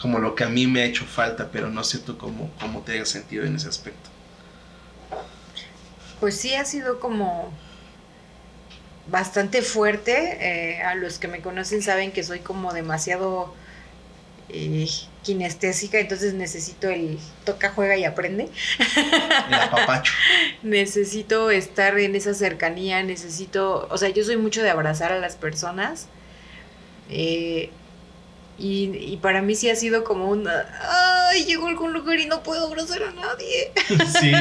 como 0.00 0.18
lo 0.18 0.34
que 0.34 0.44
a 0.44 0.48
mí 0.48 0.66
me 0.66 0.82
ha 0.82 0.84
hecho 0.84 1.04
falta, 1.04 1.50
pero 1.50 1.70
no 1.70 1.82
sé 1.84 1.98
tú 1.98 2.16
cómo, 2.18 2.50
cómo 2.60 2.82
te 2.82 2.92
hayas 2.92 3.08
sentido 3.08 3.44
en 3.44 3.56
ese 3.56 3.68
aspecto. 3.68 4.10
Pues 6.20 6.36
sí 6.36 6.54
ha 6.54 6.64
sido 6.64 7.00
como 7.00 7.52
bastante 9.08 9.62
fuerte. 9.62 10.38
Eh, 10.40 10.82
a 10.82 10.94
los 10.94 11.18
que 11.18 11.28
me 11.28 11.40
conocen 11.40 11.82
saben 11.82 12.12
que 12.12 12.22
soy 12.22 12.40
como 12.40 12.72
demasiado 12.72 13.54
eh, 14.48 14.86
kinestésica, 15.22 15.98
entonces 15.98 16.34
necesito 16.34 16.88
el 16.88 17.18
toca, 17.44 17.70
juega 17.70 17.96
y 17.96 18.04
aprende. 18.04 18.48
El 19.48 19.54
apapacho. 19.54 20.12
necesito 20.62 21.50
estar 21.50 21.98
en 21.98 22.14
esa 22.14 22.34
cercanía, 22.34 23.02
necesito, 23.02 23.88
o 23.90 23.98
sea, 23.98 24.08
yo 24.10 24.24
soy 24.24 24.36
mucho 24.36 24.62
de 24.62 24.70
abrazar 24.70 25.12
a 25.12 25.18
las 25.18 25.36
personas. 25.36 26.08
Eh, 27.10 27.70
y, 28.58 29.18
para 29.18 29.42
mí 29.42 29.54
sí 29.54 29.68
ha 29.68 29.76
sido 29.76 30.02
como 30.02 30.30
un, 30.30 30.48
ay, 30.48 31.44
llego 31.44 31.66
a 31.66 31.70
algún 31.70 31.92
lugar 31.92 32.18
y 32.18 32.26
no 32.26 32.42
puedo 32.42 32.66
abrazar 32.66 33.02
a 33.02 33.12
nadie. 33.12 33.72
Sí. 34.20 34.32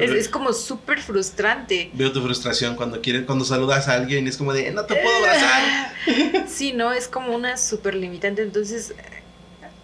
es, 0.00 0.28
como 0.28 0.52
súper 0.52 1.00
frustrante. 1.00 1.90
Veo 1.92 2.12
tu 2.12 2.22
frustración 2.22 2.76
cuando 2.76 3.00
quieres, 3.00 3.24
cuando 3.24 3.44
saludas 3.44 3.88
a 3.88 3.94
alguien 3.94 4.26
y 4.26 4.30
es 4.30 4.36
como 4.36 4.52
de, 4.52 4.70
no 4.70 4.84
te 4.84 4.96
puedo 4.96 5.16
abrazar. 5.16 5.92
sí, 6.48 6.72
no, 6.72 6.92
es 6.92 7.08
como 7.08 7.34
una 7.34 7.56
súper 7.56 7.94
limitante. 7.94 8.42
Entonces, 8.42 8.94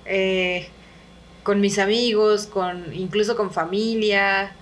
eh, 0.07 0.69
con 1.43 1.61
mis 1.61 1.79
amigos, 1.79 2.47
con 2.47 2.95
incluso 2.95 3.37
con 3.37 3.53
familia, 3.53 4.53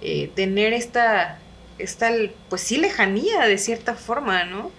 eh, 0.00 0.30
tener 0.34 0.72
esta, 0.72 1.38
esta, 1.78 2.10
pues 2.48 2.62
sí, 2.62 2.78
lejanía 2.78 3.46
de 3.46 3.58
cierta 3.58 3.94
forma, 3.94 4.44
¿no? 4.44 4.70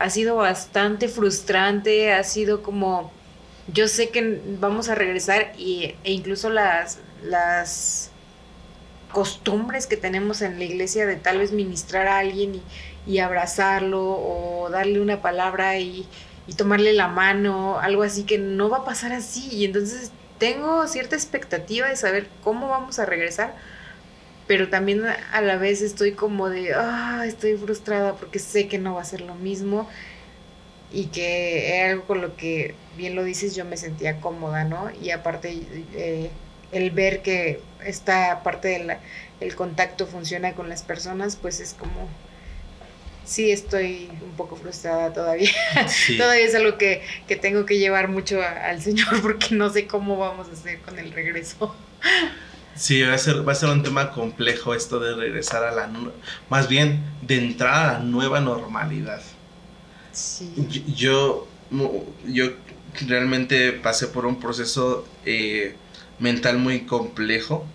Ha 0.00 0.08
sido 0.08 0.36
bastante 0.36 1.08
frustrante, 1.08 2.14
ha 2.14 2.24
sido 2.24 2.62
como, 2.62 3.12
yo 3.68 3.86
sé 3.86 4.08
que 4.08 4.40
vamos 4.58 4.88
a 4.88 4.94
regresar 4.94 5.52
y, 5.58 5.94
e 6.04 6.12
incluso 6.12 6.48
las, 6.48 6.98
las 7.22 8.10
costumbres 9.12 9.86
que 9.86 9.98
tenemos 9.98 10.40
en 10.40 10.58
la 10.58 10.64
iglesia 10.64 11.04
de 11.04 11.16
tal 11.16 11.36
vez 11.36 11.52
ministrar 11.52 12.08
a 12.08 12.18
alguien 12.18 12.54
y, 12.54 12.62
y 13.06 13.18
abrazarlo 13.18 14.02
o 14.02 14.70
darle 14.70 15.02
una 15.02 15.20
palabra 15.20 15.78
y, 15.78 16.08
y, 16.46 16.54
tomarle 16.54 16.94
la 16.94 17.08
mano, 17.08 17.78
algo 17.78 18.02
así 18.02 18.24
que 18.24 18.38
no 18.38 18.70
va 18.70 18.78
a 18.78 18.84
pasar 18.86 19.12
así. 19.12 19.48
Y 19.52 19.66
entonces 19.66 20.12
tengo 20.38 20.86
cierta 20.88 21.14
expectativa 21.14 21.88
de 21.88 21.96
saber 21.96 22.26
cómo 22.42 22.70
vamos 22.70 22.98
a 22.98 23.04
regresar, 23.04 23.54
pero 24.50 24.68
también 24.68 25.04
a 25.06 25.40
la 25.42 25.58
vez 25.58 25.80
estoy 25.80 26.10
como 26.10 26.48
de, 26.48 26.74
ah, 26.74 27.22
estoy 27.24 27.56
frustrada 27.56 28.16
porque 28.16 28.40
sé 28.40 28.66
que 28.66 28.78
no 28.78 28.94
va 28.94 29.02
a 29.02 29.04
ser 29.04 29.20
lo 29.20 29.36
mismo 29.36 29.88
y 30.90 31.04
que 31.06 31.84
es 31.84 31.88
algo 31.92 32.04
con 32.04 32.20
lo 32.20 32.34
que, 32.36 32.74
bien 32.96 33.14
lo 33.14 33.22
dices, 33.22 33.54
yo 33.54 33.64
me 33.64 33.76
sentía 33.76 34.20
cómoda, 34.20 34.64
¿no? 34.64 34.90
Y 35.00 35.12
aparte, 35.12 35.56
eh, 35.94 36.30
el 36.72 36.90
ver 36.90 37.22
que 37.22 37.60
esta 37.86 38.42
parte 38.42 38.98
del 39.38 39.54
contacto 39.54 40.08
funciona 40.08 40.52
con 40.54 40.68
las 40.68 40.82
personas, 40.82 41.36
pues 41.36 41.60
es 41.60 41.72
como, 41.74 42.08
sí 43.24 43.52
estoy 43.52 44.10
un 44.20 44.32
poco 44.32 44.56
frustrada 44.56 45.12
todavía. 45.12 45.52
todavía 46.18 46.44
es 46.44 46.56
algo 46.56 46.76
que, 46.76 47.02
que 47.28 47.36
tengo 47.36 47.66
que 47.66 47.78
llevar 47.78 48.08
mucho 48.08 48.42
al 48.42 48.82
Señor 48.82 49.06
porque 49.22 49.54
no 49.54 49.70
sé 49.70 49.86
cómo 49.86 50.16
vamos 50.16 50.48
a 50.48 50.52
hacer 50.54 50.80
con 50.80 50.98
el 50.98 51.12
regreso. 51.12 51.72
Sí, 52.80 53.02
va 53.02 53.12
a, 53.12 53.18
ser, 53.18 53.46
va 53.46 53.52
a 53.52 53.54
ser 53.54 53.68
un 53.68 53.82
tema 53.82 54.10
complejo 54.10 54.72
esto 54.72 55.00
de 55.00 55.14
regresar 55.14 55.64
a 55.64 55.70
la... 55.70 55.90
Más 56.48 56.66
bien, 56.66 57.04
de 57.20 57.36
entrar 57.36 57.74
a 57.74 57.92
la 57.92 57.98
nueva 57.98 58.40
normalidad. 58.40 59.20
Sí. 60.12 60.50
Yo, 60.96 61.46
yo 62.26 62.46
realmente 63.06 63.72
pasé 63.72 64.06
por 64.06 64.24
un 64.24 64.40
proceso 64.40 65.06
eh, 65.26 65.76
mental 66.18 66.56
muy 66.56 66.86
complejo. 66.86 67.66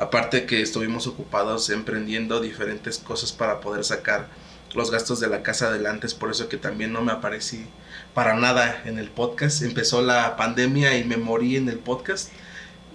Aparte 0.00 0.44
que 0.44 0.60
estuvimos 0.60 1.06
ocupados 1.06 1.70
emprendiendo 1.70 2.40
diferentes 2.40 2.98
cosas 2.98 3.30
para 3.30 3.60
poder 3.60 3.84
sacar 3.84 4.26
los 4.74 4.90
gastos 4.90 5.20
de 5.20 5.28
la 5.28 5.44
casa 5.44 5.68
adelante. 5.68 6.08
Es 6.08 6.14
por 6.14 6.32
eso 6.32 6.48
que 6.48 6.56
también 6.56 6.92
no 6.92 7.02
me 7.02 7.12
aparecí 7.12 7.64
para 8.12 8.34
nada 8.34 8.82
en 8.86 8.98
el 8.98 9.08
podcast. 9.08 9.62
Empezó 9.62 10.02
la 10.02 10.36
pandemia 10.36 10.98
y 10.98 11.04
me 11.04 11.16
morí 11.16 11.54
en 11.54 11.68
el 11.68 11.78
podcast. 11.78 12.30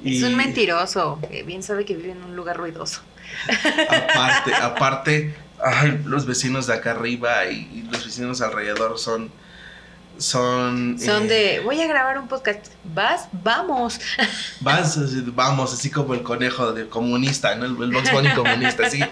Es 0.05 0.23
un 0.23 0.35
mentiroso, 0.35 1.19
bien 1.45 1.63
sabe 1.63 1.85
que 1.85 1.95
vive 1.95 2.11
en 2.11 2.23
un 2.23 2.35
lugar 2.35 2.57
ruidoso. 2.57 3.01
Aparte, 3.89 4.53
aparte, 4.61 5.35
los 6.05 6.25
vecinos 6.25 6.67
de 6.67 6.73
acá 6.73 6.91
arriba 6.91 7.45
y, 7.45 7.87
los 7.91 8.05
vecinos 8.05 8.41
alrededor 8.41 8.97
son 8.99 9.31
son... 10.17 10.99
Son 10.99 11.27
de, 11.27 11.61
voy 11.63 11.81
a 11.81 11.87
grabar 11.87 12.17
un 12.17 12.27
podcast. 12.27 12.67
¿Vas? 12.83 13.27
Vamos. 13.31 13.99
Vas, 14.61 14.97
vamos, 15.33 15.73
así 15.73 15.89
como 15.89 16.13
el 16.13 16.21
conejo 16.21 16.73
de 16.73 16.87
comunista, 16.87 17.55
¿no? 17.55 17.65
El, 17.65 17.81
el 17.81 17.91
Box 17.91 18.11
Bunny 18.11 18.29
comunista, 18.31 18.87
así. 18.87 19.03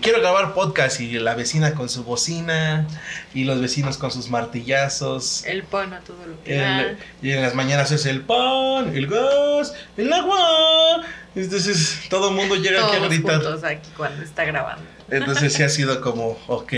quiero 0.00 0.20
grabar 0.20 0.54
podcast 0.54 1.00
y 1.00 1.18
la 1.18 1.34
vecina 1.34 1.74
con 1.74 1.88
su 1.88 2.04
bocina 2.04 2.86
y 3.34 3.44
los 3.44 3.60
vecinos 3.60 3.98
con 3.98 4.10
sus 4.10 4.28
martillazos. 4.28 5.44
El 5.46 5.62
pan 5.62 5.92
a 5.92 6.00
todo 6.00 6.26
lo 6.26 6.42
que 6.42 6.56
da. 6.56 6.96
Y 7.22 7.30
en 7.30 7.42
las 7.42 7.54
mañanas 7.54 7.90
es 7.92 8.06
el 8.06 8.22
pan, 8.22 8.94
el 8.94 9.06
gas, 9.06 9.74
el 9.96 10.12
agua. 10.12 11.02
Entonces 11.34 12.00
todo 12.10 12.28
el 12.30 12.36
mundo 12.36 12.56
llega 12.56 12.86
aquí 12.86 12.96
a 12.96 13.00
gritar. 13.00 13.42
Juntos 13.42 13.64
aquí 13.64 13.88
cuando 13.96 14.22
está 14.22 14.44
grabando. 14.44 14.84
Entonces 15.10 15.52
sí 15.52 15.62
ha 15.62 15.68
sido 15.68 16.00
como, 16.00 16.38
ok, 16.46 16.72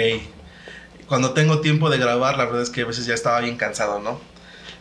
cuando 1.09 1.33
tengo 1.33 1.61
tiempo 1.61 1.91
de 1.91 1.99
grabar, 1.99 2.37
la 2.37 2.45
verdad 2.47 2.63
es 2.63 2.71
que 2.71 2.83
a 2.83 2.87
veces 2.87 3.07
ya 3.07 3.15
estaba 3.15 3.41
bien 3.41 3.57
cansado, 3.57 4.01
¿no? 4.01 4.21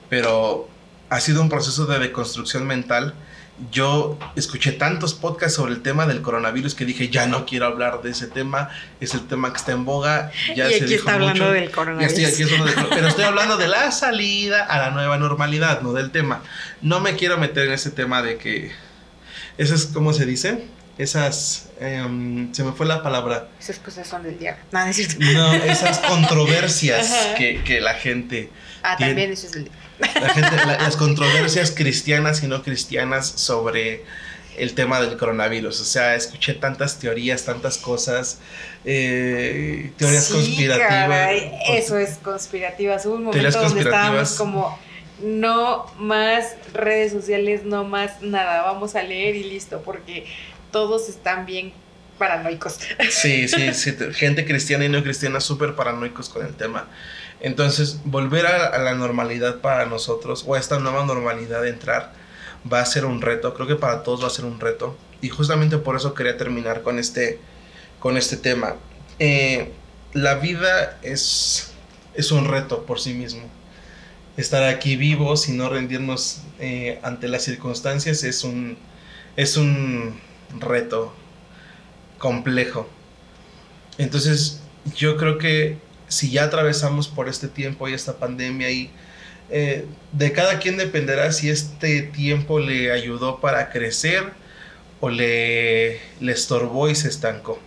Pero 0.09 0.69
ha 1.09 1.19
sido 1.19 1.41
un 1.41 1.49
proceso 1.49 1.85
de 1.85 1.99
deconstrucción 1.99 2.65
mental. 2.65 3.13
Yo 3.71 4.17
escuché 4.35 4.71
tantos 4.71 5.13
podcasts 5.13 5.55
sobre 5.55 5.73
el 5.73 5.83
tema 5.83 6.07
del 6.07 6.21
coronavirus 6.21 6.73
que 6.73 6.85
dije, 6.85 7.09
ya 7.09 7.27
no 7.27 7.45
quiero 7.45 7.67
hablar 7.67 8.01
de 8.01 8.09
ese 8.09 8.27
tema, 8.27 8.69
es 8.99 9.13
el 9.13 9.27
tema 9.27 9.51
que 9.51 9.57
está 9.57 9.73
en 9.73 9.85
boga. 9.85 10.31
Ya 10.55 10.71
y 10.71 10.75
aquí 10.75 10.95
está 10.95 11.13
hablando 11.15 11.51
del 11.51 11.69
coronavirus. 11.69 12.13
pero 12.89 13.07
estoy 13.07 13.25
hablando 13.25 13.57
de 13.57 13.67
la 13.67 13.91
salida 13.91 14.65
a 14.65 14.79
la 14.79 14.91
nueva 14.91 15.17
normalidad, 15.17 15.81
no 15.81 15.93
del 15.93 16.09
tema. 16.11 16.41
No 16.81 16.99
me 16.99 17.15
quiero 17.15 17.37
meter 17.37 17.67
en 17.67 17.73
ese 17.73 17.91
tema 17.91 18.21
de 18.21 18.37
que... 18.37 18.71
Eso 19.57 19.75
es, 19.75 19.85
¿cómo 19.85 20.13
se 20.13 20.25
dice? 20.25 20.67
Esas, 20.97 21.69
em, 21.79 22.53
se 22.53 22.63
me 22.63 22.71
fue 22.71 22.85
la 22.85 23.01
palabra. 23.01 23.47
Esas 23.59 23.79
cosas 23.79 24.07
son 24.07 24.23
del 24.23 24.37
diablo. 24.37 24.61
No, 24.71 24.85
es 24.85 24.95
cierto. 24.95 25.17
No, 25.19 25.53
esas 25.65 25.99
controversias 25.99 27.33
que, 27.37 27.63
que, 27.63 27.81
la 27.81 27.95
gente... 27.95 28.49
Ah, 28.83 28.95
también 28.97 29.31
eso 29.31 29.47
es 29.47 29.53
del 29.53 29.65
diablo. 29.65 29.81
La 29.99 30.29
gente, 30.29 30.55
las 30.65 30.95
controversias 30.97 31.71
cristianas 31.71 32.43
y 32.43 32.47
no 32.47 32.63
cristianas 32.63 33.27
sobre 33.27 34.03
el 34.57 34.73
tema 34.73 35.01
del 35.01 35.17
coronavirus. 35.17 35.81
O 35.81 35.85
sea, 35.85 36.15
escuché 36.15 36.53
tantas 36.53 36.99
teorías, 36.99 37.43
tantas 37.45 37.77
cosas, 37.77 38.39
eh, 38.85 39.91
teorías 39.97 40.29
conspirativas. 40.29 41.31
eso 41.69 41.97
es 41.97 42.17
conspirativas. 42.17 43.05
Hubo 43.05 43.15
un 43.15 43.23
momento 43.25 43.61
donde 43.61 43.81
estábamos 43.81 44.33
como 44.33 44.77
no 45.21 45.85
más 45.97 46.55
redes 46.73 47.11
sociales, 47.11 47.63
no 47.63 47.83
más 47.83 48.21
nada, 48.21 48.63
vamos 48.63 48.95
a 48.95 49.03
leer 49.03 49.35
y 49.35 49.43
listo, 49.43 49.81
porque 49.81 50.25
todos 50.73 51.07
están 51.07 51.45
bien 51.45 51.71
paranoicos. 52.17 52.79
Sí, 53.09 53.47
sí, 53.47 53.73
sí, 53.73 53.95
gente 54.13 54.45
cristiana 54.45 54.83
y 54.83 54.89
no 54.89 55.01
cristiana 55.01 55.39
súper 55.39 55.75
paranoicos 55.75 56.27
con 56.27 56.45
el 56.45 56.53
tema. 56.55 56.87
Entonces, 57.39 57.99
volver 58.03 58.45
a, 58.47 58.77
la 58.79 58.93
normalidad 58.93 59.61
para 59.61 59.85
nosotros, 59.85 60.43
o 60.45 60.55
a 60.55 60.59
esta 60.59 60.79
nueva 60.79 61.05
normalidad 61.05 61.61
de 61.61 61.69
entrar, 61.69 62.11
va 62.71 62.81
a 62.81 62.85
ser 62.85 63.05
un 63.05 63.21
reto. 63.21 63.53
Creo 63.53 63.67
que 63.67 63.75
para 63.75 64.03
todos 64.03 64.23
va 64.23 64.27
a 64.27 64.31
ser 64.31 64.45
un 64.45 64.59
reto. 64.59 64.97
Y 65.21 65.29
justamente 65.29 65.77
por 65.77 65.95
eso 65.95 66.13
quería 66.13 66.37
terminar 66.37 66.81
con 66.81 66.99
este, 66.99 67.39
con 67.99 68.17
este 68.17 68.35
tema. 68.35 68.75
Eh, 69.19 69.71
la 70.13 70.35
vida 70.35 70.99
es, 71.01 71.71
es 72.13 72.31
un 72.31 72.47
reto 72.49 72.85
por 72.85 72.99
sí 72.99 73.13
mismo. 73.13 73.43
Estar 74.37 74.63
aquí 74.63 74.95
vivos 74.95 75.47
y 75.47 75.51
no 75.51 75.69
rendirnos 75.69 76.41
eh, 76.59 76.99
ante 77.03 77.27
las 77.27 77.43
circunstancias 77.43 78.23
es 78.23 78.43
un, 78.43 78.77
es 79.35 79.57
un 79.57 80.19
reto 80.59 81.13
complejo. 82.17 82.87
Entonces, 83.97 84.61
yo 84.95 85.17
creo 85.17 85.37
que 85.37 85.77
si 86.07 86.31
ya 86.31 86.45
atravesamos 86.45 87.07
por 87.07 87.27
este 87.29 87.47
tiempo 87.47 87.87
y 87.87 87.93
esta 87.93 88.17
pandemia 88.17 88.69
y 88.71 88.91
eh, 89.49 89.85
de 90.11 90.31
cada 90.31 90.59
quien 90.59 90.77
dependerá 90.77 91.31
si 91.31 91.49
este 91.49 92.01
tiempo 92.01 92.59
le 92.59 92.91
ayudó 92.91 93.39
para 93.39 93.69
crecer 93.71 94.31
o 94.99 95.09
le, 95.09 95.99
le 96.19 96.31
estorbó 96.31 96.89
y 96.89 96.95
se 96.95 97.09
estancó. 97.09 97.59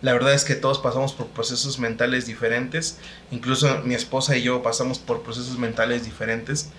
La 0.00 0.12
verdad 0.12 0.34
es 0.34 0.44
que 0.44 0.56
todos 0.56 0.78
pasamos 0.78 1.12
por 1.12 1.28
procesos 1.28 1.78
mentales 1.78 2.26
diferentes. 2.26 2.98
Incluso 3.30 3.82
mi 3.84 3.94
esposa 3.94 4.36
y 4.36 4.42
yo 4.42 4.62
pasamos 4.62 4.98
por 4.98 5.22
procesos 5.22 5.58
mentales 5.58 6.04
diferentes. 6.04 6.70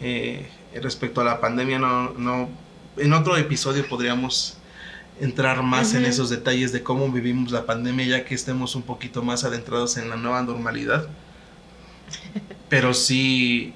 Eh, 0.00 0.46
respecto 0.80 1.20
a 1.20 1.24
la 1.24 1.40
pandemia, 1.40 1.80
no, 1.80 2.10
no, 2.10 2.48
en 2.96 3.12
otro 3.12 3.36
episodio 3.36 3.88
podríamos 3.88 4.57
entrar 5.20 5.62
más 5.62 5.94
en 5.94 6.04
esos 6.04 6.30
detalles 6.30 6.72
de 6.72 6.82
cómo 6.82 7.10
vivimos 7.10 7.50
la 7.50 7.66
pandemia 7.66 8.06
ya 8.06 8.24
que 8.24 8.34
estemos 8.34 8.74
un 8.74 8.82
poquito 8.82 9.22
más 9.22 9.44
adentrados 9.44 9.96
en 9.96 10.08
la 10.10 10.16
nueva 10.16 10.42
normalidad. 10.42 11.08
Pero 12.68 12.94
sí, 12.94 13.74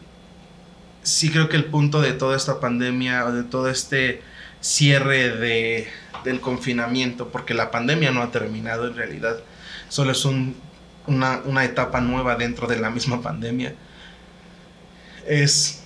sí 1.03 1.31
creo 1.31 1.49
que 1.49 1.57
el 1.57 1.67
punto 1.67 2.01
de 2.01 2.13
toda 2.13 2.37
esta 2.37 2.61
pandemia 2.61 3.27
o 3.27 3.33
de 3.33 3.43
todo 3.43 3.69
este 3.69 4.23
cierre 4.61 5.37
de, 5.37 5.89
del 6.25 6.41
confinamiento, 6.41 7.29
porque 7.29 7.55
la 7.55 7.71
pandemia 7.71 8.13
no 8.13 8.23
ha 8.23 8.31
terminado 8.31 8.87
en 8.87 8.95
realidad, 8.95 9.39
solo 9.89 10.13
es 10.13 10.25
un, 10.25 10.55
una, 11.07 11.41
una 11.45 11.65
etapa 11.65 12.01
nueva 12.01 12.37
dentro 12.37 12.69
de 12.69 12.79
la 12.79 12.91
misma 12.91 13.23
pandemia, 13.23 13.75
es 15.27 15.83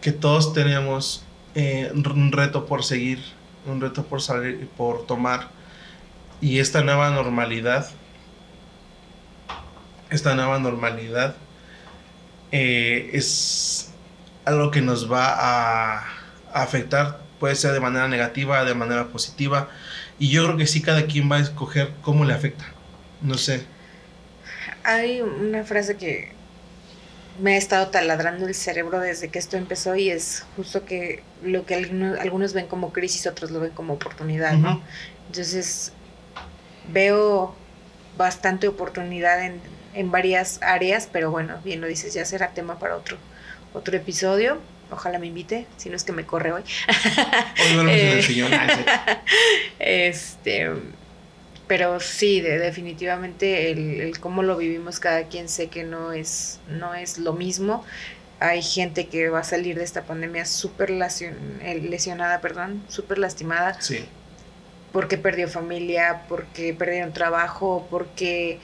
que 0.00 0.12
todos 0.12 0.52
tenemos 0.52 1.24
eh, 1.54 1.90
un 1.94 2.32
reto 2.32 2.66
por 2.66 2.84
seguir 2.84 3.35
un 3.66 3.80
reto 3.80 4.04
por 4.04 4.22
salir, 4.22 4.68
por 4.76 5.06
tomar. 5.06 5.48
Y 6.40 6.58
esta 6.58 6.82
nueva 6.82 7.10
normalidad, 7.10 7.88
esta 10.10 10.34
nueva 10.34 10.58
normalidad 10.58 11.36
eh, 12.52 13.10
es 13.12 13.90
algo 14.44 14.70
que 14.70 14.80
nos 14.80 15.10
va 15.10 15.26
a, 15.28 16.04
afectar, 16.52 17.20
puede 17.38 17.54
ser 17.54 17.72
de 17.72 17.80
manera 17.80 18.08
negativa, 18.08 18.64
de 18.64 18.74
manera 18.74 19.08
positiva. 19.08 19.68
Y 20.18 20.30
yo 20.30 20.44
creo 20.44 20.56
que 20.56 20.66
sí, 20.66 20.80
cada 20.80 21.06
quien 21.06 21.30
va 21.30 21.36
a 21.36 21.40
escoger 21.40 21.92
cómo 22.02 22.24
le 22.24 22.32
afecta. 22.32 22.64
No 23.20 23.34
sé. 23.34 23.66
Hay 24.84 25.20
una 25.20 25.64
frase 25.64 25.96
que 25.96 26.35
me 27.40 27.54
ha 27.54 27.56
estado 27.56 27.88
taladrando 27.88 28.46
el 28.46 28.54
cerebro 28.54 29.00
desde 29.00 29.28
que 29.28 29.38
esto 29.38 29.56
empezó 29.56 29.96
y 29.96 30.10
es 30.10 30.44
justo 30.56 30.84
que 30.84 31.22
lo 31.42 31.66
que 31.66 31.74
algunos, 31.74 32.52
ven 32.52 32.66
como 32.66 32.92
crisis, 32.92 33.26
otros 33.26 33.50
lo 33.50 33.60
ven 33.60 33.72
como 33.72 33.94
oportunidad, 33.94 34.54
¿no? 34.54 34.82
Entonces, 35.28 35.92
veo 36.92 37.54
bastante 38.16 38.68
oportunidad 38.68 39.44
en, 39.44 39.60
en, 39.94 40.10
varias 40.10 40.60
áreas, 40.62 41.08
pero 41.12 41.30
bueno, 41.30 41.58
bien 41.64 41.80
lo 41.80 41.86
dices, 41.86 42.14
ya 42.14 42.24
será 42.24 42.52
tema 42.52 42.78
para 42.78 42.96
otro, 42.96 43.18
otro 43.74 43.96
episodio. 43.96 44.58
Ojalá 44.90 45.18
me 45.18 45.26
invite, 45.26 45.66
si 45.76 45.90
no 45.90 45.96
es 45.96 46.04
que 46.04 46.12
me 46.12 46.24
corre 46.24 46.52
hoy. 46.52 46.62
Hoy 46.62 47.80
en 47.80 47.88
el 47.88 48.22
sillón. 48.22 48.52
este 49.78 50.70
pero 51.66 51.98
sí, 52.00 52.40
de, 52.40 52.58
definitivamente 52.58 53.70
el, 53.70 54.18
cómo 54.20 54.42
lo 54.42 54.56
vivimos 54.56 55.00
cada 55.00 55.24
quien 55.24 55.48
sé 55.48 55.68
que 55.68 55.84
no 55.84 56.12
es, 56.12 56.60
no 56.68 56.94
es 56.94 57.18
lo 57.18 57.32
mismo. 57.32 57.84
Hay 58.38 58.62
gente 58.62 59.06
que 59.06 59.28
va 59.30 59.40
a 59.40 59.44
salir 59.44 59.76
de 59.76 59.84
esta 59.84 60.02
pandemia 60.02 60.44
súper 60.44 60.90
eh, 60.90 61.80
lesionada, 61.88 62.40
perdón, 62.40 62.82
súper 62.88 63.18
lastimada. 63.18 63.80
Sí. 63.80 64.04
Porque 64.92 65.18
perdió 65.18 65.48
familia, 65.48 66.22
porque 66.28 66.72
perdieron 66.72 67.12
trabajo, 67.12 67.86
porque 67.90 68.58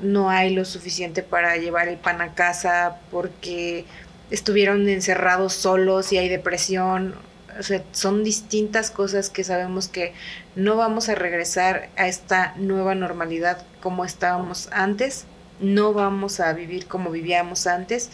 no 0.00 0.30
hay 0.30 0.54
lo 0.54 0.64
suficiente 0.64 1.22
para 1.22 1.56
llevar 1.56 1.88
el 1.88 1.96
pan 1.96 2.20
a 2.20 2.34
casa, 2.34 2.98
porque 3.10 3.84
estuvieron 4.30 4.88
encerrados 4.88 5.52
solos 5.52 6.12
y 6.12 6.18
hay 6.18 6.28
depresión 6.28 7.14
o 7.58 7.62
sea, 7.62 7.82
son 7.92 8.24
distintas 8.24 8.90
cosas 8.90 9.30
que 9.30 9.44
sabemos 9.44 9.88
que 9.88 10.12
no 10.56 10.76
vamos 10.76 11.08
a 11.08 11.14
regresar 11.14 11.88
a 11.96 12.08
esta 12.08 12.54
nueva 12.56 12.94
normalidad 12.94 13.64
como 13.80 14.04
estábamos 14.04 14.68
antes, 14.72 15.24
no 15.60 15.92
vamos 15.92 16.40
a 16.40 16.52
vivir 16.52 16.86
como 16.86 17.10
vivíamos 17.10 17.66
antes, 17.66 18.10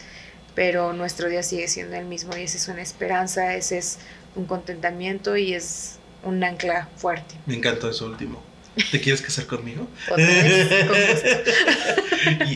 pero 0.55 0.93
nuestro 0.93 1.29
día 1.29 1.43
sigue 1.43 1.67
siendo 1.67 1.95
el 1.95 2.05
mismo 2.05 2.35
y 2.37 2.41
esa 2.41 2.57
es 2.57 2.67
una 2.67 2.81
esperanza, 2.81 3.55
ese 3.55 3.77
es 3.77 3.99
un 4.35 4.45
contentamiento 4.45 5.37
y 5.37 5.53
es 5.53 5.99
un 6.23 6.43
ancla 6.43 6.89
fuerte. 6.97 7.35
Me 7.45 7.55
encanta 7.55 7.89
eso 7.89 8.05
último. 8.05 8.43
¿Te 8.91 9.01
quieres 9.01 9.21
casar 9.21 9.45
conmigo? 9.45 9.87
y, 10.17 10.21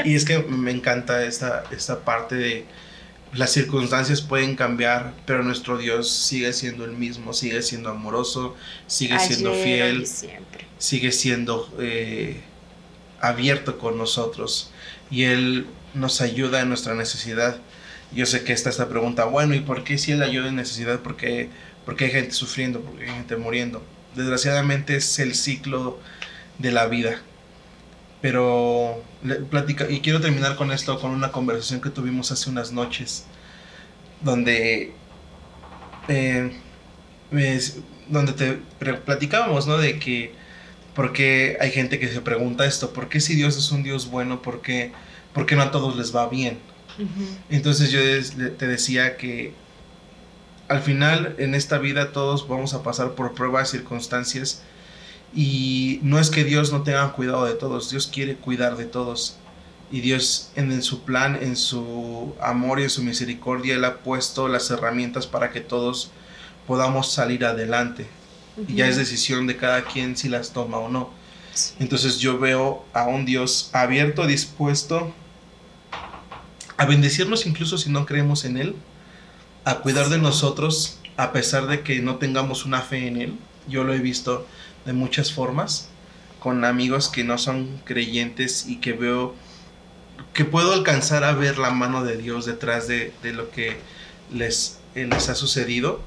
y, 0.10 0.16
es 0.16 0.26
que 0.26 0.40
me 0.40 0.72
encanta 0.72 1.24
esta, 1.24 1.64
esta 1.72 2.02
parte 2.02 2.36
de 2.36 2.66
las 3.34 3.52
circunstancias 3.52 4.22
pueden 4.22 4.56
cambiar, 4.56 5.14
pero 5.26 5.44
nuestro 5.44 5.78
Dios 5.78 6.10
sigue 6.10 6.54
siendo 6.54 6.86
el 6.86 6.92
mismo, 6.92 7.34
sigue 7.34 7.62
siendo 7.62 7.90
amoroso, 7.90 8.56
sigue 8.88 9.20
siendo 9.20 9.54
fiel, 9.54 10.08
sigue 10.78 11.12
siendo 11.12 11.74
eh, 11.80 12.42
abierto 13.20 13.80
con 13.80 13.98
nosotros 13.98 14.72
y 15.10 15.24
Él 15.24 15.66
nos 15.94 16.22
ayuda 16.22 16.62
en 16.62 16.70
nuestra 16.70 16.94
necesidad. 16.94 17.58
Yo 18.14 18.26
sé 18.28 18.44
que 18.44 18.54
está 18.54 18.70
esta 18.70 18.90
pregunta, 18.90 19.26
bueno, 19.26 19.56
¿y 19.56 19.62
por 19.62 19.84
qué 19.84 19.98
si 19.98 20.12
Él 20.12 20.22
ayuda 20.22 20.50
en 20.50 20.56
necesidad? 20.56 21.00
Porque, 21.00 21.50
porque 21.86 22.06
hay 22.06 22.12
gente 22.12 22.32
sufriendo, 22.32 22.82
porque 22.82 23.06
hay 23.06 23.16
gente 23.16 23.36
muriendo. 23.38 23.84
Desgraciadamente 24.16 24.98
es 24.98 25.18
el 25.18 25.34
ciclo 25.34 26.00
de 26.60 26.72
la 26.72 26.86
vida. 26.86 27.22
Pero 28.24 29.04
platica, 29.50 29.86
y 29.90 30.00
quiero 30.00 30.22
terminar 30.22 30.56
con 30.56 30.72
esto, 30.72 30.98
con 30.98 31.12
una 31.12 31.34
conversación 31.34 31.82
que 31.82 31.90
tuvimos 31.90 32.32
hace 32.32 32.50
unas 32.50 32.72
noches, 32.72 33.26
donde, 34.22 34.94
eh, 36.08 36.54
donde 38.08 38.32
te 38.32 38.54
platicábamos, 38.96 39.68
¿no? 39.68 39.78
De 39.78 40.00
que, 40.00 40.32
porque 40.96 41.58
hay 41.60 41.72
gente 41.72 42.00
que 42.00 42.08
se 42.08 42.22
pregunta 42.22 42.66
esto, 42.66 42.94
¿por 42.94 43.10
qué 43.10 43.20
si 43.20 43.36
Dios 43.36 43.58
es 43.58 43.74
un 43.74 43.84
Dios 43.84 44.10
bueno, 44.10 44.42
por 44.42 44.62
qué, 44.62 44.94
por 45.34 45.46
qué 45.46 45.58
no 45.58 45.64
a 45.64 45.72
todos 45.72 45.98
les 45.98 46.16
va 46.16 46.30
bien? 46.30 46.60
Entonces 47.50 47.92
yo 47.92 48.00
te 48.58 48.68
decía 48.68 49.18
que 49.18 49.54
al 50.70 50.82
final 50.82 51.36
en 51.40 51.56
esta 51.56 51.78
vida 51.78 52.14
todos 52.14 52.48
vamos 52.48 52.74
a 52.74 52.84
pasar 52.84 53.16
por 53.16 53.34
pruebas, 53.34 53.70
circunstancias, 53.70 54.64
y 55.36 56.00
no 56.04 56.20
es 56.20 56.30
que 56.30 56.44
Dios 56.44 56.72
no 56.72 56.84
tenga 56.84 57.12
cuidado 57.14 57.46
de 57.46 57.54
todos, 57.54 57.90
Dios 57.90 58.08
quiere 58.08 58.36
cuidar 58.36 58.78
de 58.78 58.86
todos. 58.86 59.38
Y 59.92 60.02
Dios 60.02 60.52
en, 60.56 60.82
su 60.82 61.04
plan, 61.04 61.38
en 61.40 61.56
su 61.56 62.34
amor 62.42 62.80
y 62.80 62.84
en 62.84 62.90
su 62.90 63.04
misericordia, 63.04 63.76
Él 63.76 63.86
ha 63.86 64.00
puesto 64.00 64.48
las 64.48 64.72
herramientas 64.72 65.28
para 65.28 65.52
que 65.52 65.62
todos 65.62 66.12
podamos 66.66 67.12
salir 67.12 67.46
adelante. 67.46 68.08
Y 68.68 68.76
ya 68.76 68.88
es 68.88 68.98
decisión 68.98 69.46
de 69.46 69.56
cada 69.56 69.84
quien 69.86 70.18
si 70.18 70.30
las 70.30 70.52
toma 70.52 70.78
o 70.78 70.90
no. 70.90 71.12
Entonces 71.80 72.18
yo 72.18 72.40
veo 72.40 72.86
a 72.94 73.04
un 73.04 73.26
Dios 73.26 73.70
abierto, 73.74 74.26
dispuesto 74.26 75.14
a 76.78 76.86
bendecirnos 76.86 77.46
incluso 77.46 77.78
si 77.78 77.92
no 77.92 78.06
creemos 78.06 78.46
en 78.46 78.58
Él, 78.58 78.76
a 79.64 79.76
cuidar 79.76 80.10
de 80.10 80.18
nosotros 80.18 81.00
a 81.18 81.32
pesar 81.32 81.68
de 81.68 81.82
que 81.82 82.02
no 82.02 82.16
tengamos 82.16 82.66
una 82.66 82.82
fe 82.82 83.08
en 83.08 83.22
Él. 83.22 83.36
Yo 83.68 83.84
lo 83.84 83.94
he 83.94 84.00
visto 84.00 84.48
de 84.86 84.94
muchas 84.94 85.32
formas, 85.32 85.90
con 86.40 86.66
amigos 86.66 87.10
que 87.10 87.24
no 87.24 87.38
son 87.38 87.82
creyentes 87.86 88.66
y 88.68 88.78
que 88.78 88.94
veo 88.94 89.36
que 90.34 90.46
puedo 90.46 90.74
alcanzar 90.74 91.24
a 91.24 91.34
ver 91.34 91.58
la 91.58 91.72
mano 91.72 92.04
de 92.04 92.18
Dios 92.18 92.46
detrás 92.46 92.88
de, 92.88 93.14
lo 93.24 93.50
que 93.52 93.78
les, 94.32 94.80
eh, 94.96 95.08
les 95.10 95.30
ha 95.30 95.36
sucedido 95.36 96.02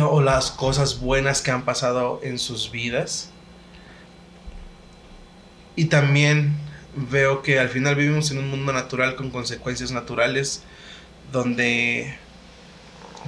o 0.00 0.22
las 0.22 0.50
cosas 0.50 1.00
buenas 1.00 1.42
que 1.42 1.50
han 1.50 1.64
pasado 1.64 2.20
en 2.22 2.38
sus 2.38 2.70
vidas. 2.70 3.30
Y 5.76 5.86
también 5.86 6.56
veo 6.94 7.42
que 7.42 7.58
al 7.58 7.68
final 7.68 7.96
vivimos 7.96 8.30
en 8.30 8.38
un 8.38 8.48
mundo 8.50 8.72
natural 8.72 9.16
con 9.16 9.30
consecuencias 9.30 9.90
naturales 9.90 10.62
donde 11.30 12.16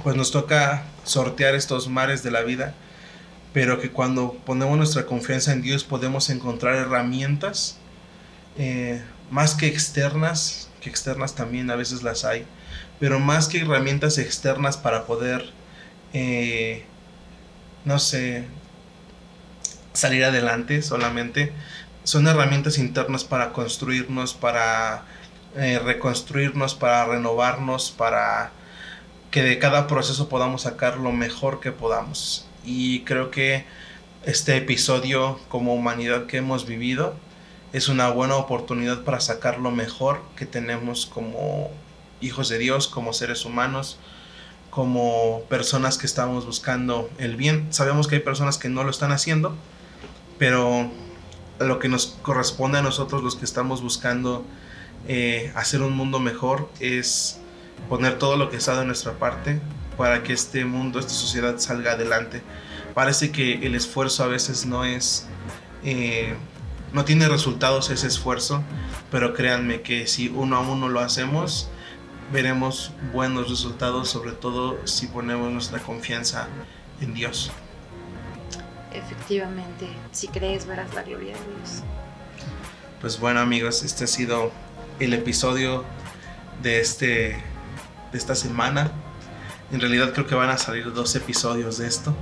pues 0.03 0.15
nos 0.15 0.31
toca 0.31 0.85
sortear 1.03 1.55
estos 1.55 1.87
mares 1.87 2.23
de 2.23 2.31
la 2.31 2.41
vida 2.41 2.75
pero 3.55 3.79
que 3.79 3.89
cuando 3.89 4.33
ponemos 4.45 4.77
nuestra 4.77 5.05
confianza 5.05 5.53
en 5.53 5.61
Dios 5.61 5.85
podemos 5.85 6.29
encontrar 6.29 6.75
herramientas 6.75 7.77
eh, 8.57 9.01
más 9.31 9.55
que 9.55 9.67
externas, 9.67 10.69
que 10.81 10.89
externas 10.89 11.35
también 11.35 11.71
a 11.71 11.77
veces 11.77 12.03
las 12.03 12.25
hay, 12.25 12.45
pero 12.99 13.21
más 13.21 13.47
que 13.47 13.61
herramientas 13.61 14.17
externas 14.17 14.75
para 14.75 15.05
poder, 15.05 15.51
eh, 16.11 16.83
no 17.85 17.97
sé, 17.97 18.43
salir 19.93 20.25
adelante 20.25 20.81
solamente, 20.81 21.53
son 22.03 22.27
herramientas 22.27 22.77
internas 22.77 23.23
para 23.23 23.53
construirnos, 23.53 24.33
para 24.33 25.05
eh, 25.55 25.79
reconstruirnos, 25.79 26.75
para 26.75 27.05
renovarnos, 27.05 27.91
para 27.91 28.51
que 29.31 29.43
de 29.43 29.59
cada 29.59 29.87
proceso 29.87 30.27
podamos 30.27 30.63
sacar 30.63 30.97
lo 30.97 31.13
mejor 31.13 31.61
que 31.61 31.71
podamos 31.71 32.44
y 32.65 33.01
creo 33.01 33.31
que 33.31 33.65
este 34.25 34.57
episodio 34.57 35.39
como 35.49 35.73
humanidad 35.75 36.25
que 36.25 36.37
hemos 36.37 36.65
vivido 36.65 37.13
es 37.73 37.89
una 37.89 38.09
buena 38.09 38.35
oportunidad 38.35 39.03
para 39.03 39.19
sacar 39.19 39.59
lo 39.59 39.71
mejor 39.71 40.21
que 40.35 40.45
tenemos 40.45 41.05
como 41.05 41.69
hijos 42.21 42.49
de 42.49 42.57
Dios, 42.57 42.87
como 42.87 43.13
seres 43.13 43.45
humanos, 43.45 43.99
como 44.69 45.43
personas 45.49 45.97
que 45.97 46.05
estamos 46.05 46.45
buscando 46.45 47.09
el 47.17 47.35
bien. 47.35 47.67
Sabemos 47.71 48.07
que 48.07 48.15
hay 48.15 48.21
personas 48.21 48.57
que 48.57 48.69
no 48.69 48.83
lo 48.83 48.89
están 48.89 49.11
haciendo, 49.11 49.55
pero 50.39 50.89
lo 51.59 51.79
que 51.79 51.87
nos 51.87 52.17
corresponde 52.21 52.79
a 52.79 52.81
nosotros 52.81 53.23
los 53.23 53.35
que 53.35 53.45
estamos 53.45 53.81
buscando 53.81 54.43
eh, 55.07 55.51
hacer 55.55 55.81
un 55.81 55.95
mundo 55.95 56.19
mejor 56.19 56.69
es 56.79 57.39
poner 57.89 58.17
todo 58.17 58.37
lo 58.37 58.49
que 58.49 58.57
está 58.57 58.79
de 58.79 58.85
nuestra 58.85 59.13
parte 59.13 59.59
para 59.97 60.23
que 60.23 60.33
este 60.33 60.65
mundo, 60.65 60.99
esta 60.99 61.13
sociedad 61.13 61.57
salga 61.57 61.93
adelante. 61.93 62.41
Parece 62.93 63.31
que 63.31 63.65
el 63.65 63.75
esfuerzo 63.75 64.23
a 64.23 64.27
veces 64.27 64.65
no 64.65 64.85
es, 64.85 65.27
eh, 65.83 66.35
no 66.93 67.05
tiene 67.05 67.27
resultados 67.27 67.89
ese 67.89 68.07
esfuerzo, 68.07 68.63
pero 69.11 69.33
créanme 69.33 69.81
que 69.81 70.07
si 70.07 70.29
uno 70.29 70.57
a 70.57 70.59
uno 70.59 70.89
lo 70.89 70.99
hacemos, 70.99 71.69
veremos 72.31 72.91
buenos 73.13 73.49
resultados, 73.49 74.09
sobre 74.09 74.31
todo 74.31 74.79
si 74.85 75.07
ponemos 75.07 75.51
nuestra 75.51 75.79
confianza 75.79 76.47
en 77.01 77.13
Dios. 77.13 77.51
Efectivamente, 78.93 79.89
si 80.11 80.27
crees 80.27 80.65
verás 80.65 80.93
la 80.93 81.03
gloria 81.03 81.33
de 81.33 81.39
Dios. 81.39 81.83
Pues 83.01 83.19
bueno 83.19 83.41
amigos, 83.41 83.83
este 83.83 84.05
ha 84.05 84.07
sido 84.07 84.51
el 84.99 85.13
episodio 85.13 85.83
de, 86.61 86.79
este, 86.79 87.43
de 88.11 88.17
esta 88.17 88.35
semana. 88.35 88.91
En 89.71 89.79
realidad 89.79 90.13
creo 90.13 90.27
que 90.27 90.35
van 90.35 90.49
a 90.49 90.57
salir 90.57 90.93
dos 90.93 91.15
episodios 91.15 91.77
de 91.77 91.87
esto. 91.87 92.15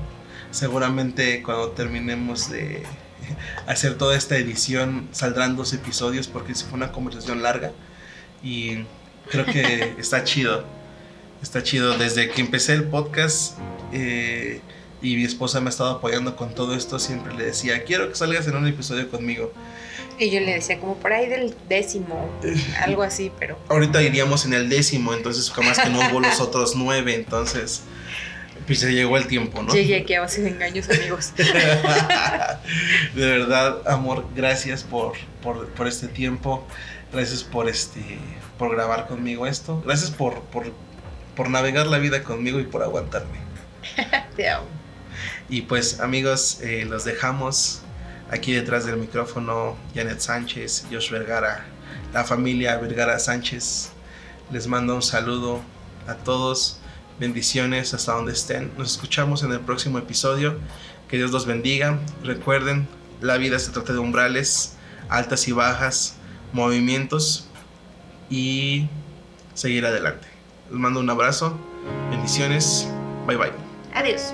Seguramente 0.52 1.42
cuando 1.44 1.70
terminemos 1.72 2.50
de 2.50 2.84
hacer 3.68 3.98
toda 3.98 4.16
esta 4.16 4.38
edición 4.38 5.08
saldrán 5.12 5.56
dos 5.56 5.74
episodios 5.74 6.28
porque 6.28 6.56
fue 6.56 6.74
una 6.74 6.92
conversación 6.92 7.42
larga 7.42 7.72
y 8.44 8.86
creo 9.30 9.46
que 9.46 9.96
está 10.00 10.24
chido. 10.24 10.64
Está 11.42 11.64
chido. 11.64 11.98
Desde 11.98 12.30
que 12.30 12.42
empecé 12.42 12.74
el 12.74 12.86
podcast 12.86 13.58
eh, 13.92 14.62
y 15.02 15.16
mi 15.16 15.24
esposa 15.24 15.60
me 15.60 15.68
ha 15.68 15.70
estado 15.70 15.92
apoyando 15.92 16.36
con 16.36 16.56
todo 16.56 16.76
esto, 16.76 16.98
siempre 16.98 17.34
le 17.34 17.46
decía, 17.46 17.84
quiero 17.84 18.08
que 18.10 18.16
salgas 18.16 18.48
en 18.48 18.56
un 18.56 18.68
episodio 18.68 19.10
conmigo. 19.10 19.52
Y 20.20 20.30
yo 20.30 20.40
le 20.40 20.54
decía, 20.54 20.80
como 20.80 20.96
por 20.98 21.14
ahí 21.14 21.28
del 21.28 21.56
décimo, 21.68 22.30
algo 22.82 23.04
así, 23.04 23.32
pero. 23.40 23.58
Ahorita 23.70 24.02
iríamos 24.02 24.46
en 24.46 24.54
el 24.54 24.70
décimo, 24.70 25.14
entonces, 25.14 25.52
más 25.58 25.80
que 25.80 25.90
no 25.90 26.00
hubo 26.00 26.20
los 26.20 26.40
otros 26.42 26.76
nueve, 26.76 27.16
entonces. 27.16 27.84
Pues 28.66 28.80
se 28.80 28.94
llegó 28.94 29.18
el 29.18 29.28
tiempo, 29.28 29.62
¿no? 29.62 29.74
Llegué 29.74 29.98
aquí 29.98 30.14
a 30.14 30.22
base 30.22 30.42
de 30.42 30.50
engaños, 30.50 30.90
amigos. 30.90 31.34
de 33.16 33.26
verdad, 33.26 33.82
amor, 33.86 34.26
gracias 34.34 34.84
por, 34.84 35.14
por, 35.42 35.88
este 35.88 36.08
tiempo. 36.08 36.66
Gracias 37.12 37.44
por 37.44 37.68
este 37.68 38.00
por 38.58 38.74
grabar 38.74 39.08
conmigo 39.08 39.48
esto. 39.48 39.82
Gracias 39.86 40.12
por, 40.12 40.42
por, 40.44 41.50
navegar 41.50 41.88
la 41.88 41.98
vida 41.98 42.24
conmigo 42.24 42.60
y 42.62 42.64
por 42.64 42.84
aguantarme. 42.84 43.38
Te 44.38 44.50
amo. 44.50 44.68
Y 45.50 45.64
pues, 45.64 46.00
amigos, 46.00 46.62
eh, 46.62 46.86
los 46.86 47.04
dejamos 47.04 47.83
Aquí 48.34 48.52
detrás 48.54 48.88
del 48.88 48.98
micrófono, 48.98 49.78
Janet 49.94 50.20
Sánchez, 50.20 50.88
Josh 50.92 51.12
Vergara, 51.12 51.68
la 52.14 52.24
familia 52.24 52.78
Vergara 52.78 53.20
Sánchez. 53.20 53.92
Les 54.52 54.66
mando 54.66 54.96
un 54.96 55.04
saludo 55.04 55.62
a 56.08 56.16
todos. 56.16 56.80
Bendiciones 57.20 57.94
hasta 57.94 58.14
donde 58.14 58.34
estén. 58.34 58.72
Nos 58.76 58.94
escuchamos 58.94 59.44
en 59.44 59.52
el 59.52 59.60
próximo 59.60 60.00
episodio. 60.00 60.58
Que 61.08 61.18
Dios 61.18 61.30
los 61.30 61.46
bendiga. 61.46 62.00
Recuerden, 62.24 62.88
la 63.22 63.38
vida 63.38 63.60
se 63.60 63.70
trata 63.70 63.94
de 63.94 64.00
umbrales, 64.00 64.78
altas 65.10 65.48
y 65.48 65.52
bajas, 65.52 66.16
movimientos 66.54 67.48
y 68.32 68.88
seguir 69.54 69.86
adelante. 69.86 70.28
Les 70.72 70.80
mando 70.80 71.02
un 71.02 71.10
abrazo. 71.12 71.56
Bendiciones. 72.10 72.88
Bye 73.28 73.38
bye. 73.38 73.52
Adiós. 73.94 74.34